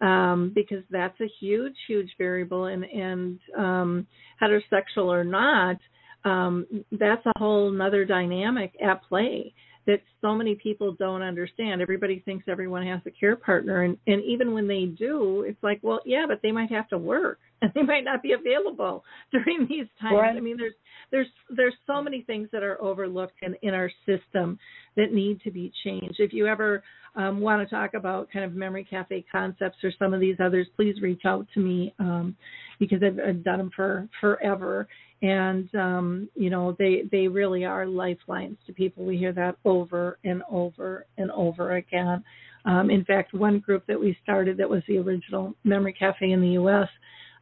um, 0.00 0.52
because 0.54 0.84
that's 0.90 1.20
a 1.20 1.28
huge, 1.40 1.74
huge 1.88 2.10
variable, 2.18 2.66
and 2.66 2.84
and 2.84 3.38
um, 3.56 4.06
heterosexual 4.40 5.06
or 5.06 5.24
not, 5.24 5.76
um, 6.24 6.66
that's 6.92 7.24
a 7.26 7.38
whole 7.38 7.70
nother 7.70 8.04
dynamic 8.04 8.72
at 8.80 9.02
play 9.02 9.52
that 9.88 10.02
so 10.20 10.34
many 10.34 10.54
people 10.54 10.92
don't 10.92 11.22
understand. 11.22 11.80
Everybody 11.80 12.20
thinks 12.20 12.44
everyone 12.46 12.86
has 12.86 13.00
a 13.06 13.10
care 13.10 13.36
partner, 13.36 13.82
and 13.82 13.96
and 14.06 14.22
even 14.22 14.52
when 14.52 14.68
they 14.68 14.84
do, 14.84 15.44
it's 15.48 15.62
like, 15.62 15.80
well, 15.82 16.00
yeah, 16.04 16.26
but 16.28 16.40
they 16.42 16.52
might 16.52 16.70
have 16.70 16.88
to 16.90 16.98
work 16.98 17.40
and 17.62 17.72
they 17.74 17.82
might 17.82 18.04
not 18.04 18.22
be 18.22 18.32
available 18.32 19.02
during 19.32 19.66
these 19.68 19.86
times. 20.00 20.18
Right. 20.20 20.36
I 20.36 20.40
mean, 20.40 20.58
there's 20.58 20.74
there's 21.10 21.26
there's 21.56 21.74
so 21.86 22.02
many 22.02 22.22
things 22.22 22.48
that 22.52 22.62
are 22.62 22.80
overlooked 22.80 23.36
in 23.42 23.56
in 23.62 23.72
our 23.74 23.90
system 24.06 24.58
that 24.96 25.12
need 25.12 25.40
to 25.42 25.50
be 25.50 25.72
changed. 25.82 26.16
If 26.20 26.34
you 26.34 26.46
ever 26.46 26.82
um, 27.16 27.40
want 27.40 27.66
to 27.66 27.74
talk 27.74 27.94
about 27.94 28.28
kind 28.30 28.44
of 28.44 28.54
memory 28.54 28.86
cafe 28.88 29.24
concepts 29.32 29.78
or 29.82 29.90
some 29.98 30.12
of 30.12 30.20
these 30.20 30.36
others, 30.38 30.66
please 30.76 31.00
reach 31.00 31.22
out 31.24 31.46
to 31.54 31.60
me 31.60 31.94
um, 31.98 32.36
because 32.78 33.02
I've, 33.02 33.18
I've 33.26 33.44
done 33.44 33.58
them 33.58 33.70
for 33.74 34.08
forever, 34.20 34.88
and 35.22 35.72
um, 35.74 36.28
you 36.34 36.50
know 36.50 36.76
they 36.78 37.02
they 37.10 37.28
really 37.28 37.64
are 37.64 37.86
lifelines 37.86 38.56
to 38.66 38.72
people. 38.72 39.04
We 39.04 39.16
hear 39.16 39.32
that 39.32 39.56
over 39.64 40.18
and 40.24 40.42
over 40.50 41.06
and 41.16 41.30
over 41.32 41.76
again. 41.76 42.22
Um, 42.64 42.90
in 42.90 43.04
fact, 43.04 43.34
one 43.34 43.60
group 43.60 43.84
that 43.86 43.98
we 43.98 44.16
started 44.22 44.56
that 44.58 44.68
was 44.68 44.82
the 44.86 44.98
original 44.98 45.54
memory 45.64 45.94
cafe 45.98 46.32
in 46.32 46.40
the 46.40 46.50
U.S. 46.50 46.88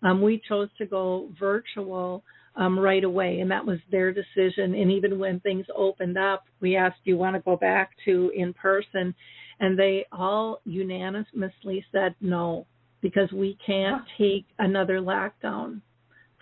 Um, 0.02 0.22
we 0.22 0.40
chose 0.48 0.68
to 0.78 0.86
go 0.86 1.30
virtual 1.38 2.22
um, 2.56 2.78
right 2.78 3.04
away, 3.04 3.40
and 3.40 3.50
that 3.50 3.64
was 3.64 3.78
their 3.90 4.12
decision. 4.12 4.74
And 4.74 4.90
even 4.90 5.18
when 5.18 5.40
things 5.40 5.66
opened 5.74 6.16
up, 6.16 6.44
we 6.60 6.76
asked, 6.76 6.98
"Do 7.04 7.10
you 7.10 7.16
want 7.16 7.36
to 7.36 7.42
go 7.42 7.56
back 7.56 7.90
to 8.04 8.30
in 8.34 8.52
person?" 8.54 9.14
And 9.58 9.78
they 9.78 10.06
all 10.12 10.60
unanimously 10.64 11.84
said 11.90 12.14
no, 12.20 12.66
because 13.06 13.30
we 13.30 13.56
can't 13.64 14.02
take 14.18 14.46
another 14.58 14.98
lockdown. 14.98 15.80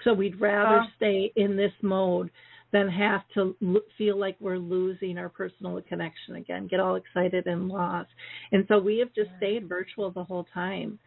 So 0.03 0.15
we'd 0.15 0.41
rather 0.41 0.81
Oh. 0.81 0.87
stay 0.97 1.31
in 1.37 1.57
this 1.57 1.75
mode 1.83 2.31
than 2.73 2.89
have 2.89 3.23
to 3.35 3.55
l- 3.63 3.83
feel 3.99 4.17
like 4.17 4.35
we're 4.41 4.57
losing 4.57 5.19
our 5.19 5.29
personal 5.29 5.79
connection 5.83 6.37
again, 6.37 6.67
get 6.67 6.81
all 6.81 6.95
excited 6.97 7.47
and 7.47 7.69
lost. 7.69 8.09
And 8.53 8.65
so 8.67 8.79
we 8.79 8.97
have 9.01 9.13
just 9.15 9.31
stayed 9.37 9.69
virtual 9.69 10.11
the 10.11 10.25
whole 10.25 10.45
time. 10.55 10.99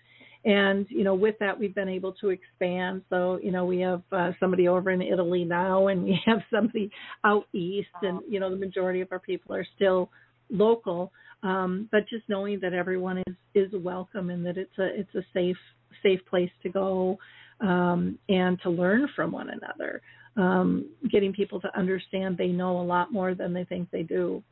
And 0.45 0.86
you 0.89 1.03
know, 1.03 1.16
with 1.16 1.39
that, 1.39 1.58
we've 1.60 1.74
been 1.74 1.89
able 1.89 2.14
to 2.22 2.30
expand. 2.30 3.01
So 3.10 3.39
you 3.41 3.51
know, 3.51 3.66
we 3.66 3.80
have 3.80 4.03
uh, 4.12 4.32
somebody 4.39 4.68
over 4.68 4.91
in 4.91 5.01
Italy 5.01 5.43
now, 5.43 5.88
and 5.88 6.03
we 6.03 6.20
have 6.28 6.43
somebody 6.53 6.91
out 7.24 7.47
east, 7.51 7.97
and 8.03 8.22
you 8.30 8.39
know, 8.39 8.51
the 8.51 8.55
majority 8.68 9.01
of 9.01 9.08
our 9.12 9.20
people 9.20 9.55
are 9.55 9.66
still 9.76 10.12
local. 10.51 11.12
Um, 11.44 11.88
but 11.92 12.08
just 12.10 12.28
knowing 12.28 12.60
that 12.62 12.74
everyone 12.74 13.20
is 13.20 13.36
is 13.54 13.72
welcome 13.82 14.30
and 14.30 14.46
that 14.46 14.58
it's 14.58 14.78
a 14.80 15.00
it's 15.00 15.14
a 15.16 15.22
safe 15.34 15.58
safe 16.04 16.20
place 16.30 16.52
to 16.64 16.70
go 16.70 17.18
um, 17.62 18.18
and 18.30 18.60
to 18.64 18.70
learn 18.70 19.08
from 19.16 19.32
one 19.32 19.50
another. 19.50 20.02
Um, 20.36 20.90
getting 21.12 21.34
people 21.34 21.60
to 21.62 21.78
understand 21.78 22.38
they 22.38 22.48
know 22.48 22.80
a 22.80 22.84
lot 22.84 23.12
more 23.12 23.34
than 23.34 23.54
they 23.54 23.64
think 23.64 23.90
they 23.90 24.04
do. 24.04 24.44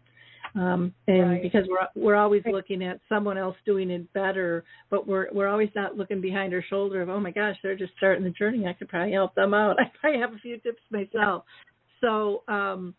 Um, 0.56 0.94
and 1.08 1.32
Right. 1.32 1.42
because 1.42 1.68
we're 1.68 1.88
we're 2.02 2.16
always 2.16 2.44
looking 2.50 2.82
at 2.84 3.02
someone 3.10 3.38
else 3.38 3.58
doing 3.66 3.90
it 3.92 4.12
better, 4.14 4.64
but 4.90 5.06
we're 5.06 5.28
we're 5.34 5.48
always 5.48 5.70
not 5.76 5.98
looking 5.98 6.22
behind 6.22 6.54
our 6.54 6.64
shoulder 6.70 7.02
of 7.02 7.10
oh 7.10 7.20
my 7.20 7.32
gosh 7.32 7.58
they're 7.62 7.76
just 7.76 7.94
starting 7.98 8.24
the 8.24 8.30
journey 8.30 8.66
I 8.66 8.74
could 8.74 8.88
probably 8.88 9.12
help 9.12 9.36
them 9.36 9.54
out 9.54 9.78
I 9.80 9.92
probably 10.00 10.20
have 10.22 10.34
a 10.34 10.38
few 10.38 10.58
tips 10.60 10.82
myself. 10.92 11.44
So 12.00 12.44
um, 12.48 12.96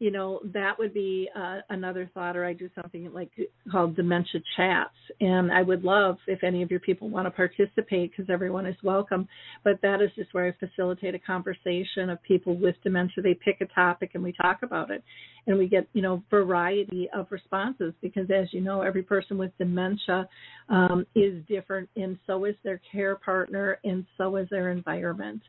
you 0.00 0.10
know 0.10 0.40
that 0.52 0.78
would 0.78 0.92
be 0.92 1.28
uh, 1.36 1.58
another 1.68 2.10
thought 2.12 2.36
or 2.36 2.44
i 2.44 2.52
do 2.52 2.68
something 2.74 3.12
like 3.12 3.30
called 3.70 3.94
dementia 3.94 4.40
chats. 4.56 4.94
And 5.20 5.52
i 5.52 5.62
would 5.62 5.84
love 5.84 6.16
if 6.26 6.42
any 6.42 6.62
of 6.62 6.70
your 6.70 6.80
people 6.80 7.08
want 7.08 7.26
to 7.26 7.30
participate 7.30 8.10
because 8.10 8.30
everyone 8.32 8.66
is 8.66 8.76
welcome. 8.82 9.28
But 9.62 9.74
that 9.82 10.00
is 10.00 10.10
just 10.16 10.34
where 10.34 10.48
i 10.48 10.66
facilitate 10.66 11.14
a 11.14 11.18
conversation 11.18 12.08
of 12.08 12.20
people 12.22 12.56
with 12.56 12.74
dementia. 12.82 13.22
They 13.22 13.34
pick 13.34 13.60
a 13.60 13.66
topic 13.66 14.12
and 14.14 14.24
we 14.24 14.32
talk 14.32 14.60
about 14.62 14.90
it. 14.90 15.04
And 15.46 15.58
we 15.58 15.68
get 15.68 15.86
you 15.92 16.02
know 16.02 16.22
variety 16.30 17.08
of 17.14 17.26
responses 17.30 17.92
because 18.00 18.28
as 18.30 18.52
you 18.52 18.62
know 18.62 18.80
every 18.80 19.02
person 19.02 19.36
with 19.36 19.56
dementia 19.58 20.26
um, 20.70 21.06
is 21.14 21.44
different 21.46 21.88
and 21.96 22.18
so 22.26 22.46
is 22.46 22.56
their 22.64 22.80
care 22.90 23.16
partner 23.16 23.78
and 23.84 24.06
so 24.16 24.36
is 24.36 24.48
their 24.50 24.70
environment 24.70 25.42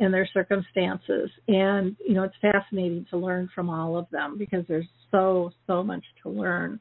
and 0.00 0.12
their 0.12 0.28
circumstances. 0.32 1.30
And, 1.48 1.96
you 2.06 2.14
know, 2.14 2.24
it's 2.24 2.34
fascinating 2.40 3.06
to 3.10 3.16
learn 3.16 3.48
from 3.54 3.70
all 3.70 3.96
of 3.96 4.06
them 4.10 4.36
because 4.38 4.64
there's 4.68 4.88
so, 5.10 5.52
so 5.66 5.82
much 5.82 6.04
to 6.22 6.28
learn. 6.28 6.80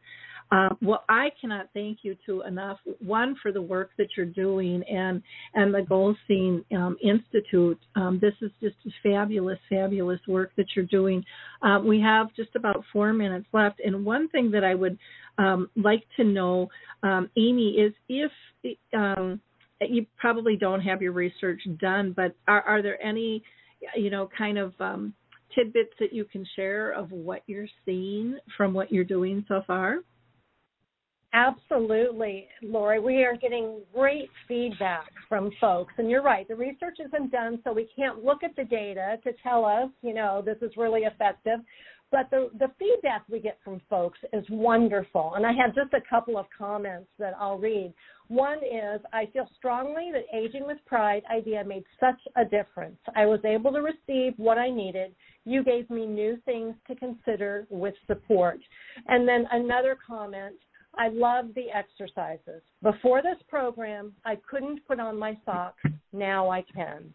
Um, 0.54 0.78
well, 0.84 1.04
I 1.10 1.30
cannot 1.42 1.70
thank 1.74 2.00
you 2.04 2.16
to 2.28 2.44
enough. 2.44 2.78
One 3.04 3.36
for 3.42 3.52
the 3.52 3.62
work 3.62 3.90
that 3.98 4.10
you're 4.16 4.26
doing, 4.28 4.84
and 4.84 5.22
and 5.56 5.74
the 5.74 5.82
Goldstein 5.82 6.64
um, 6.76 6.96
Institute. 7.02 7.80
Um, 7.96 8.20
this 8.22 8.34
is 8.40 8.52
just 8.62 8.76
fabulous, 9.02 9.58
fabulous 9.68 10.20
work 10.28 10.52
that 10.58 10.68
you're 10.76 10.86
doing. 10.86 11.26
Uh, 11.64 11.80
we 11.84 12.00
have 12.02 12.28
just 12.36 12.56
about 12.56 12.84
four 12.94 13.14
minutes 13.14 13.48
left, 13.52 13.82
and 13.84 14.06
one 14.06 14.30
thing 14.30 14.52
that 14.52 14.64
I 14.64 14.76
would 14.76 15.00
um, 15.40 15.72
like 15.76 16.04
to 16.18 16.24
know, 16.24 16.68
um, 17.02 17.32
Amy, 17.36 17.72
is 17.72 17.94
if 18.08 18.32
um, 18.94 19.42
you 19.90 20.06
probably 20.18 20.56
don't 20.56 20.82
have 20.82 21.02
your 21.02 21.12
research 21.12 21.62
done, 21.80 22.14
but 22.16 22.36
are, 22.48 22.62
are 22.62 22.82
there 22.82 23.02
any, 23.04 23.44
you 23.96 24.10
know, 24.10 24.30
kind 24.38 24.58
of 24.58 24.74
um, 24.80 25.14
tidbits 25.56 25.94
that 26.00 26.14
you 26.14 26.26
can 26.26 26.46
share 26.56 26.92
of 26.92 27.12
what 27.12 27.44
you're 27.48 27.68
seeing 27.86 28.38
from 28.58 28.74
what 28.74 28.92
you're 28.92 29.04
doing 29.04 29.46
so 29.48 29.62
far? 29.66 30.00
Absolutely, 31.36 32.48
Lori. 32.62 33.00
We 33.00 33.24
are 33.24 33.36
getting 33.36 33.82
great 33.92 34.30
feedback 34.48 35.10
from 35.28 35.50
folks. 35.60 35.92
And 35.98 36.10
you're 36.10 36.22
right, 36.22 36.48
the 36.48 36.56
research 36.56 36.98
isn't 37.04 37.32
done, 37.32 37.60
so 37.64 37.74
we 37.74 37.90
can't 37.96 38.24
look 38.24 38.44
at 38.44 38.56
the 38.56 38.66
data 38.66 39.18
to 39.24 39.32
tell 39.42 39.66
us, 39.66 39.90
you 40.04 40.14
know, 40.14 40.44
this 40.46 40.58
is 40.62 40.78
really 40.78 41.02
effective. 41.02 41.60
But 42.12 42.30
the, 42.30 42.52
the 42.60 42.68
feedback 42.78 43.24
we 43.28 43.40
get 43.40 43.58
from 43.66 43.82
folks 43.90 44.20
is 44.32 44.46
wonderful. 44.48 45.34
And 45.36 45.44
I 45.44 45.54
have 45.54 45.74
just 45.74 45.92
a 45.94 46.08
couple 46.08 46.38
of 46.38 46.46
comments 46.56 47.10
that 47.18 47.34
I'll 47.40 47.58
read. 47.58 47.92
One 48.34 48.58
is 48.64 49.00
I 49.14 49.28
feel 49.28 49.48
strongly 49.56 50.12
that 50.12 50.26
Aging 50.36 50.66
with 50.66 50.80
Pride 50.88 51.22
idea 51.32 51.64
made 51.64 51.84
such 52.00 52.20
a 52.36 52.44
difference. 52.44 52.98
I 53.16 53.28
was 53.28 53.40
able 53.46 53.72
to 53.74 53.82
receive 53.82 54.34
what 54.38 54.58
I 54.58 54.72
needed. 54.72 55.14
You 55.46 55.64
gave 55.64 55.88
me 55.92 56.08
new 56.08 56.38
things 56.44 56.74
to 56.88 56.96
consider 56.96 57.68
with 57.70 57.94
support. 58.08 58.58
And 59.08 59.28
then 59.28 59.46
another 59.52 59.96
comment 60.08 60.56
I 60.98 61.10
love 61.10 61.50
the 61.54 61.70
exercises. 61.72 62.64
Before 62.82 63.22
this 63.22 63.38
program, 63.48 64.14
I 64.26 64.40
couldn't 64.50 64.84
put 64.88 65.00
on 65.00 65.16
my 65.16 65.38
socks. 65.46 65.84
Now 66.12 66.50
I 66.50 66.64
can 66.74 67.14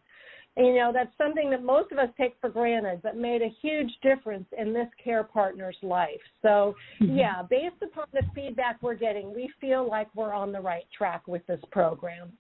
you 0.59 0.75
know 0.75 0.91
that's 0.93 1.17
something 1.17 1.51
that 1.51 1.63
most 1.63 1.93
of 1.93 1.99
us 1.99 2.09
take 2.19 2.35
for 2.41 2.51
granted 2.51 3.01
but 3.03 3.17
made 3.17 3.43
a 3.43 3.55
huge 3.63 3.91
difference 4.03 4.47
in 4.59 4.73
this 4.73 4.89
care 5.03 5.25
partner's 5.25 5.77
life 5.83 6.21
so 6.43 6.75
mm-hmm. 7.01 7.17
yeah 7.17 7.43
based 7.49 7.81
upon 7.83 8.07
the 8.13 8.23
feedback 8.35 8.77
we're 8.83 8.95
getting 8.95 9.35
we 9.35 9.51
feel 9.61 9.89
like 9.89 10.09
we're 10.15 10.33
on 10.33 10.53
the 10.53 10.61
right 10.61 10.85
track 10.97 11.27
with 11.27 11.47
this 11.47 11.61
program 11.71 12.33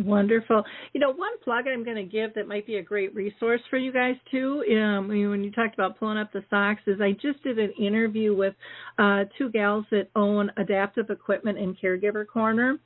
Wonderful. 0.00 0.62
You 0.92 1.00
know, 1.00 1.12
one 1.12 1.32
plug 1.42 1.64
I'm 1.66 1.82
going 1.84 1.96
to 1.96 2.04
give 2.04 2.32
that 2.34 2.46
might 2.46 2.64
be 2.66 2.76
a 2.76 2.82
great 2.82 3.12
resource 3.16 3.60
for 3.68 3.78
you 3.78 3.92
guys 3.92 4.14
too. 4.30 4.62
Um, 4.80 5.08
when 5.08 5.42
you 5.42 5.50
talked 5.50 5.74
about 5.74 5.98
pulling 5.98 6.18
up 6.18 6.32
the 6.32 6.44
socks, 6.48 6.82
is 6.86 7.00
I 7.00 7.12
just 7.20 7.42
did 7.42 7.58
an 7.58 7.72
interview 7.72 8.32
with 8.32 8.54
uh, 8.98 9.24
two 9.36 9.50
gals 9.50 9.86
that 9.90 10.08
own 10.14 10.52
Adaptive 10.56 11.10
Equipment 11.10 11.58
and 11.58 11.76
Caregiver 11.82 12.24
Corner, 12.28 12.78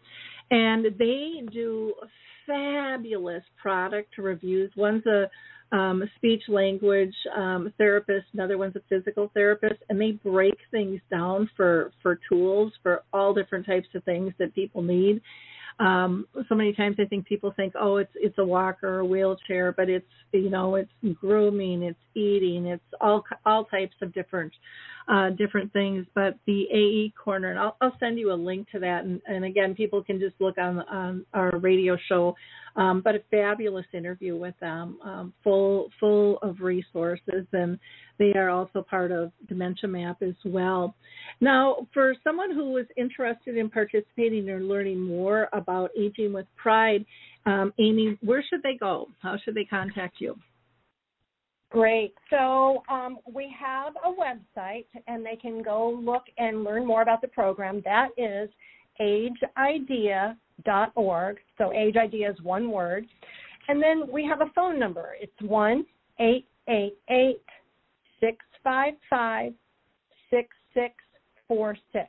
and 0.50 0.86
they 0.98 1.42
do 1.52 1.92
fabulous 2.46 3.42
product 3.60 4.18
reviews. 4.18 4.70
One's 4.76 5.04
a 5.06 5.30
um, 5.72 6.02
speech 6.16 6.42
language 6.48 7.14
um, 7.34 7.72
therapist, 7.78 8.26
another 8.34 8.58
one's 8.58 8.76
a 8.76 8.82
physical 8.90 9.30
therapist, 9.32 9.82
and 9.88 9.98
they 9.98 10.12
break 10.12 10.54
things 10.70 11.00
down 11.10 11.48
for 11.56 11.92
for 12.02 12.20
tools 12.28 12.72
for 12.82 13.02
all 13.12 13.32
different 13.32 13.64
types 13.64 13.88
of 13.94 14.04
things 14.04 14.32
that 14.38 14.54
people 14.54 14.82
need. 14.82 15.20
Um, 15.80 16.26
so 16.48 16.54
many 16.54 16.74
times 16.74 16.96
I 17.00 17.06
think 17.06 17.26
people 17.26 17.52
think, 17.56 17.72
oh, 17.80 17.96
it's 17.96 18.12
it's 18.16 18.36
a 18.38 18.44
walker 18.44 18.86
or 18.86 18.98
a 19.00 19.06
wheelchair, 19.06 19.72
but 19.72 19.88
it's 19.88 20.04
you 20.32 20.50
know 20.50 20.74
it's 20.74 20.90
grooming, 21.18 21.82
it's 21.82 21.98
eating, 22.14 22.66
it's 22.66 22.82
all 23.00 23.24
all 23.46 23.64
types 23.64 23.94
of 24.02 24.12
different 24.12 24.52
uh, 25.08 25.30
different 25.30 25.72
things. 25.72 26.06
But 26.14 26.36
the 26.46 26.64
AE 26.72 27.12
corner, 27.22 27.50
and 27.50 27.58
I'll, 27.58 27.76
I'll 27.80 27.96
send 28.00 28.18
you 28.18 28.32
a 28.32 28.34
link 28.34 28.68
to 28.70 28.78
that. 28.80 29.04
And, 29.04 29.20
and 29.26 29.44
again, 29.44 29.74
people 29.74 30.02
can 30.02 30.18
just 30.18 30.34
look 30.40 30.58
on 30.58 30.80
on 30.80 31.26
our 31.34 31.58
radio 31.58 31.96
show. 32.08 32.34
Um, 32.74 33.02
but 33.04 33.14
a 33.14 33.20
fabulous 33.30 33.84
interview 33.92 34.34
with 34.34 34.54
them, 34.58 34.98
um, 35.04 35.34
full 35.44 35.90
full 36.00 36.38
of 36.38 36.60
resources, 36.60 37.46
and 37.52 37.78
they 38.18 38.32
are 38.32 38.48
also 38.48 38.80
part 38.80 39.12
of 39.12 39.30
Dementia 39.46 39.88
Map 39.88 40.22
as 40.22 40.34
well. 40.44 40.94
Now, 41.42 41.86
for 41.92 42.14
someone 42.24 42.50
who 42.50 42.78
is 42.78 42.86
interested 42.96 43.58
in 43.58 43.68
participating 43.68 44.48
or 44.48 44.60
learning 44.60 45.00
more 45.00 45.48
about 45.52 45.90
aging 45.98 46.32
with 46.32 46.46
pride, 46.56 47.04
um, 47.44 47.74
Amy, 47.78 48.16
where 48.22 48.42
should 48.48 48.62
they 48.62 48.76
go? 48.78 49.08
How 49.20 49.36
should 49.44 49.54
they 49.54 49.64
contact 49.64 50.16
you? 50.18 50.36
Great. 51.72 52.14
So 52.28 52.82
um, 52.90 53.18
we 53.32 53.52
have 53.58 53.94
a 54.04 54.12
website, 54.12 54.84
and 55.06 55.24
they 55.24 55.36
can 55.36 55.62
go 55.62 55.98
look 56.04 56.24
and 56.36 56.64
learn 56.64 56.86
more 56.86 57.00
about 57.00 57.22
the 57.22 57.28
program. 57.28 57.80
That 57.86 58.08
is 58.18 58.50
ageidea.org. 59.00 60.36
So 61.56 61.70
ageidea 61.70 62.30
is 62.30 62.36
one 62.42 62.70
word. 62.70 63.06
And 63.68 63.82
then 63.82 64.02
we 64.12 64.26
have 64.26 64.42
a 64.42 64.50
phone 64.54 64.78
number. 64.78 65.14
It's 65.18 65.32
1 65.40 65.86
888 66.18 67.40
655 68.20 69.54
6646. 70.30 72.08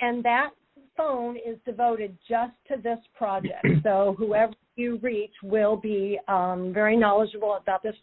And 0.00 0.24
that 0.24 0.50
phone 0.96 1.36
is 1.36 1.58
devoted 1.64 2.18
just 2.28 2.54
to 2.68 2.76
this 2.82 2.98
project. 3.16 3.64
So 3.82 4.14
whoever 4.18 4.52
you 4.76 4.98
reach 4.98 5.32
will 5.42 5.76
be 5.76 6.18
um, 6.28 6.72
very 6.74 6.96
knowledgeable 6.96 7.54
about 7.54 7.82
this 7.82 7.94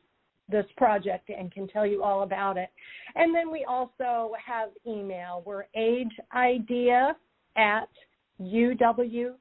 this 0.50 0.66
project 0.78 1.30
and 1.30 1.52
can 1.52 1.68
tell 1.68 1.86
you 1.86 2.04
all 2.04 2.24
about 2.24 2.58
it. 2.58 2.70
And 3.16 3.36
then 3.36 3.52
we 3.52 3.66
also 3.66 4.34
have 4.44 4.70
email. 4.86 5.44
We're 5.46 5.66
ageidea 5.76 7.14
at 7.58 7.90
uw.edu. 8.42 9.36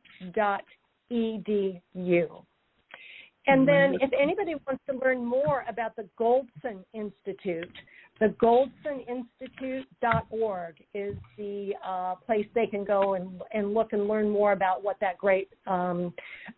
And 3.48 3.68
then 3.68 3.94
if 4.00 4.10
anybody 4.20 4.56
wants 4.66 4.82
to 4.90 4.98
learn 4.98 5.24
more 5.24 5.64
about 5.68 5.94
the 5.94 6.08
Goldsen 6.18 6.82
Institute, 6.92 7.70
the 8.18 8.34
goldseninstitute.org 8.42 10.74
is 10.94 11.14
the 11.36 11.74
uh, 11.86 12.14
place 12.26 12.46
they 12.54 12.66
can 12.66 12.82
go 12.84 13.14
and, 13.14 13.42
and 13.52 13.74
look 13.74 13.92
and 13.92 14.08
learn 14.08 14.30
more 14.30 14.52
about 14.52 14.82
what 14.82 14.98
that 15.00 15.18
great 15.18 15.50
um, 15.66 16.14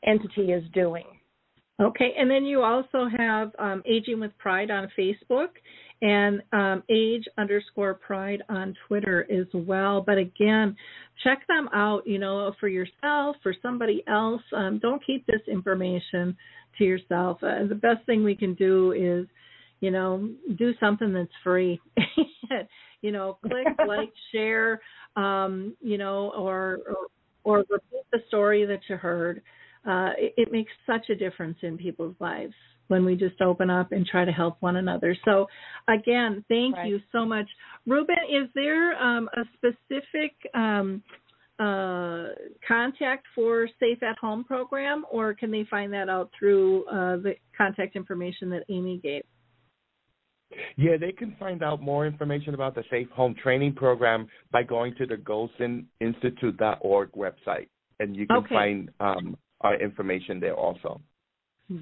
entity 0.07 0.53
is 0.53 0.63
doing. 0.73 1.18
Okay, 1.81 2.12
and 2.18 2.29
then 2.29 2.45
you 2.45 2.62
also 2.62 3.07
have 3.16 3.53
um, 3.59 3.83
Aging 3.87 4.18
with 4.18 4.37
Pride 4.39 4.70
on 4.70 4.91
Facebook 4.99 5.51
and 6.03 6.43
um, 6.53 6.83
Age 6.89 7.24
underscore 7.39 7.95
Pride 7.95 8.43
on 8.49 8.74
Twitter 8.89 9.26
as 9.31 9.47
well. 9.55 10.01
But 10.01 10.18
again, 10.18 10.76
check 11.22 11.47
them 11.47 11.68
out, 11.72 12.05
you 12.05 12.18
know, 12.18 12.53
for 12.59 12.66
yourself, 12.66 13.37
for 13.45 13.55
somebody 13.62 14.03
else. 14.09 14.43
Um, 14.57 14.81
don't 14.81 15.05
keep 15.05 15.24
this 15.26 15.41
information 15.47 16.37
to 16.79 16.85
yourself. 16.85 17.39
Uh, 17.43 17.66
the 17.68 17.79
best 17.81 18.05
thing 18.07 18.24
we 18.24 18.35
can 18.35 18.55
do 18.55 18.93
is, 18.93 19.26
you 19.81 19.93
know, 19.93 20.29
do 20.57 20.72
something 20.81 21.12
that's 21.12 21.31
free. 21.45 21.81
you 23.03 23.12
know, 23.12 23.39
click, 23.43 23.66
like, 23.87 24.12
share, 24.33 24.81
um, 25.14 25.76
you 25.81 25.97
know, 25.97 26.33
or, 26.37 26.81
or 26.89 26.97
or 27.45 27.59
repeat 27.70 28.05
the 28.12 28.18
story 28.29 28.66
that 28.66 28.81
you 28.89 28.97
heard 28.97 29.41
uh, 29.89 30.11
it, 30.18 30.34
it, 30.36 30.53
makes 30.53 30.70
such 30.86 31.09
a 31.09 31.14
difference 31.14 31.57
in 31.62 31.78
people's 31.78 32.14
lives 32.20 32.53
when 32.89 33.05
we 33.05 33.14
just 33.16 33.41
open 33.41 33.70
up 33.70 33.93
and 33.93 34.07
try 34.07 34.24
to 34.24 34.32
help 34.32 34.57
one 34.61 34.76
another. 34.76 35.16
So, 35.24 35.47
again, 35.89 36.45
thank 36.49 36.76
right. 36.76 36.89
you 36.89 37.01
so 37.11 37.24
much. 37.24 37.47
Ruben, 37.86 38.16
is 38.30 38.49
there 38.55 39.03
um, 39.03 39.28
a 39.34 39.43
specific 39.57 40.32
um, 40.55 41.03
uh, 41.59 42.28
contact 42.66 43.26
for 43.34 43.68
Safe 43.80 44.03
at 44.03 44.18
Home 44.18 44.45
program, 44.45 45.05
or 45.11 45.34
can 45.34 45.51
they 45.51 45.66
find 45.70 45.93
that 45.93 46.09
out 46.09 46.30
through 46.39 46.86
uh, 46.86 47.16
the 47.16 47.34
contact 47.57 47.97
information 47.97 48.51
that 48.51 48.64
Amy 48.68 49.01
gave? 49.03 49.22
Yeah, 50.76 50.97
they 50.99 51.12
can 51.12 51.36
find 51.39 51.62
out 51.62 51.82
more 51.82 52.07
information 52.07 52.55
about 52.55 52.74
the 52.74 52.84
Safe 52.91 53.09
Home 53.11 53.34
Training 53.43 53.74
Program 53.74 54.28
by 54.51 54.62
going 54.62 54.95
to 54.97 55.07
the 55.07 55.16
GoldsenInstitute.org 55.16 57.12
website, 57.12 57.68
and 58.01 58.16
you 58.16 58.26
can 58.26 58.36
Okay. 58.39 58.55
find 58.55 58.91
um, 59.01 59.36
our 59.61 59.75
information 59.77 60.41
there 60.41 60.55
also. 60.55 61.01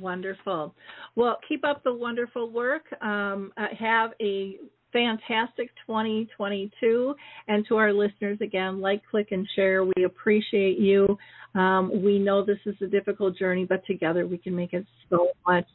Wonderful. 0.00 0.74
Well, 1.14 1.38
keep 1.48 1.64
up 1.64 1.84
the 1.84 1.94
wonderful 1.94 2.50
work. 2.50 2.84
Um, 3.02 3.52
uh, 3.56 3.66
have 3.78 4.10
a 4.20 4.56
fantastic 4.92 5.70
2022. 5.86 7.14
And 7.48 7.64
to 7.68 7.76
our 7.76 7.92
listeners, 7.92 8.38
again, 8.40 8.80
like, 8.80 9.02
click, 9.08 9.28
and 9.30 9.46
share. 9.54 9.84
We 9.84 10.04
appreciate 10.04 10.78
you. 10.78 11.16
Um, 11.54 12.02
we 12.02 12.18
know 12.18 12.44
this 12.44 12.58
is 12.66 12.74
a 12.82 12.86
difficult 12.86 13.36
journey, 13.36 13.64
but 13.64 13.84
together 13.86 14.26
we 14.26 14.38
can 14.38 14.54
make 14.56 14.72
it 14.72 14.86
so 15.08 15.28
much 15.46 15.66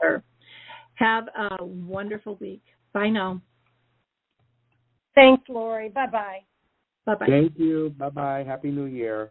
better. 0.00 0.22
Have 0.94 1.24
a 1.36 1.64
wonderful 1.64 2.36
week. 2.40 2.62
Bye 2.92 3.08
now. 3.08 3.40
Thanks, 5.14 5.42
Lori. 5.48 5.88
Bye 5.88 6.06
bye. 6.06 6.38
Bye 7.06 7.14
bye. 7.14 7.26
Thank 7.26 7.52
you. 7.56 7.94
Bye 7.98 8.10
bye. 8.10 8.44
Happy 8.46 8.70
New 8.70 8.84
Year. 8.84 9.30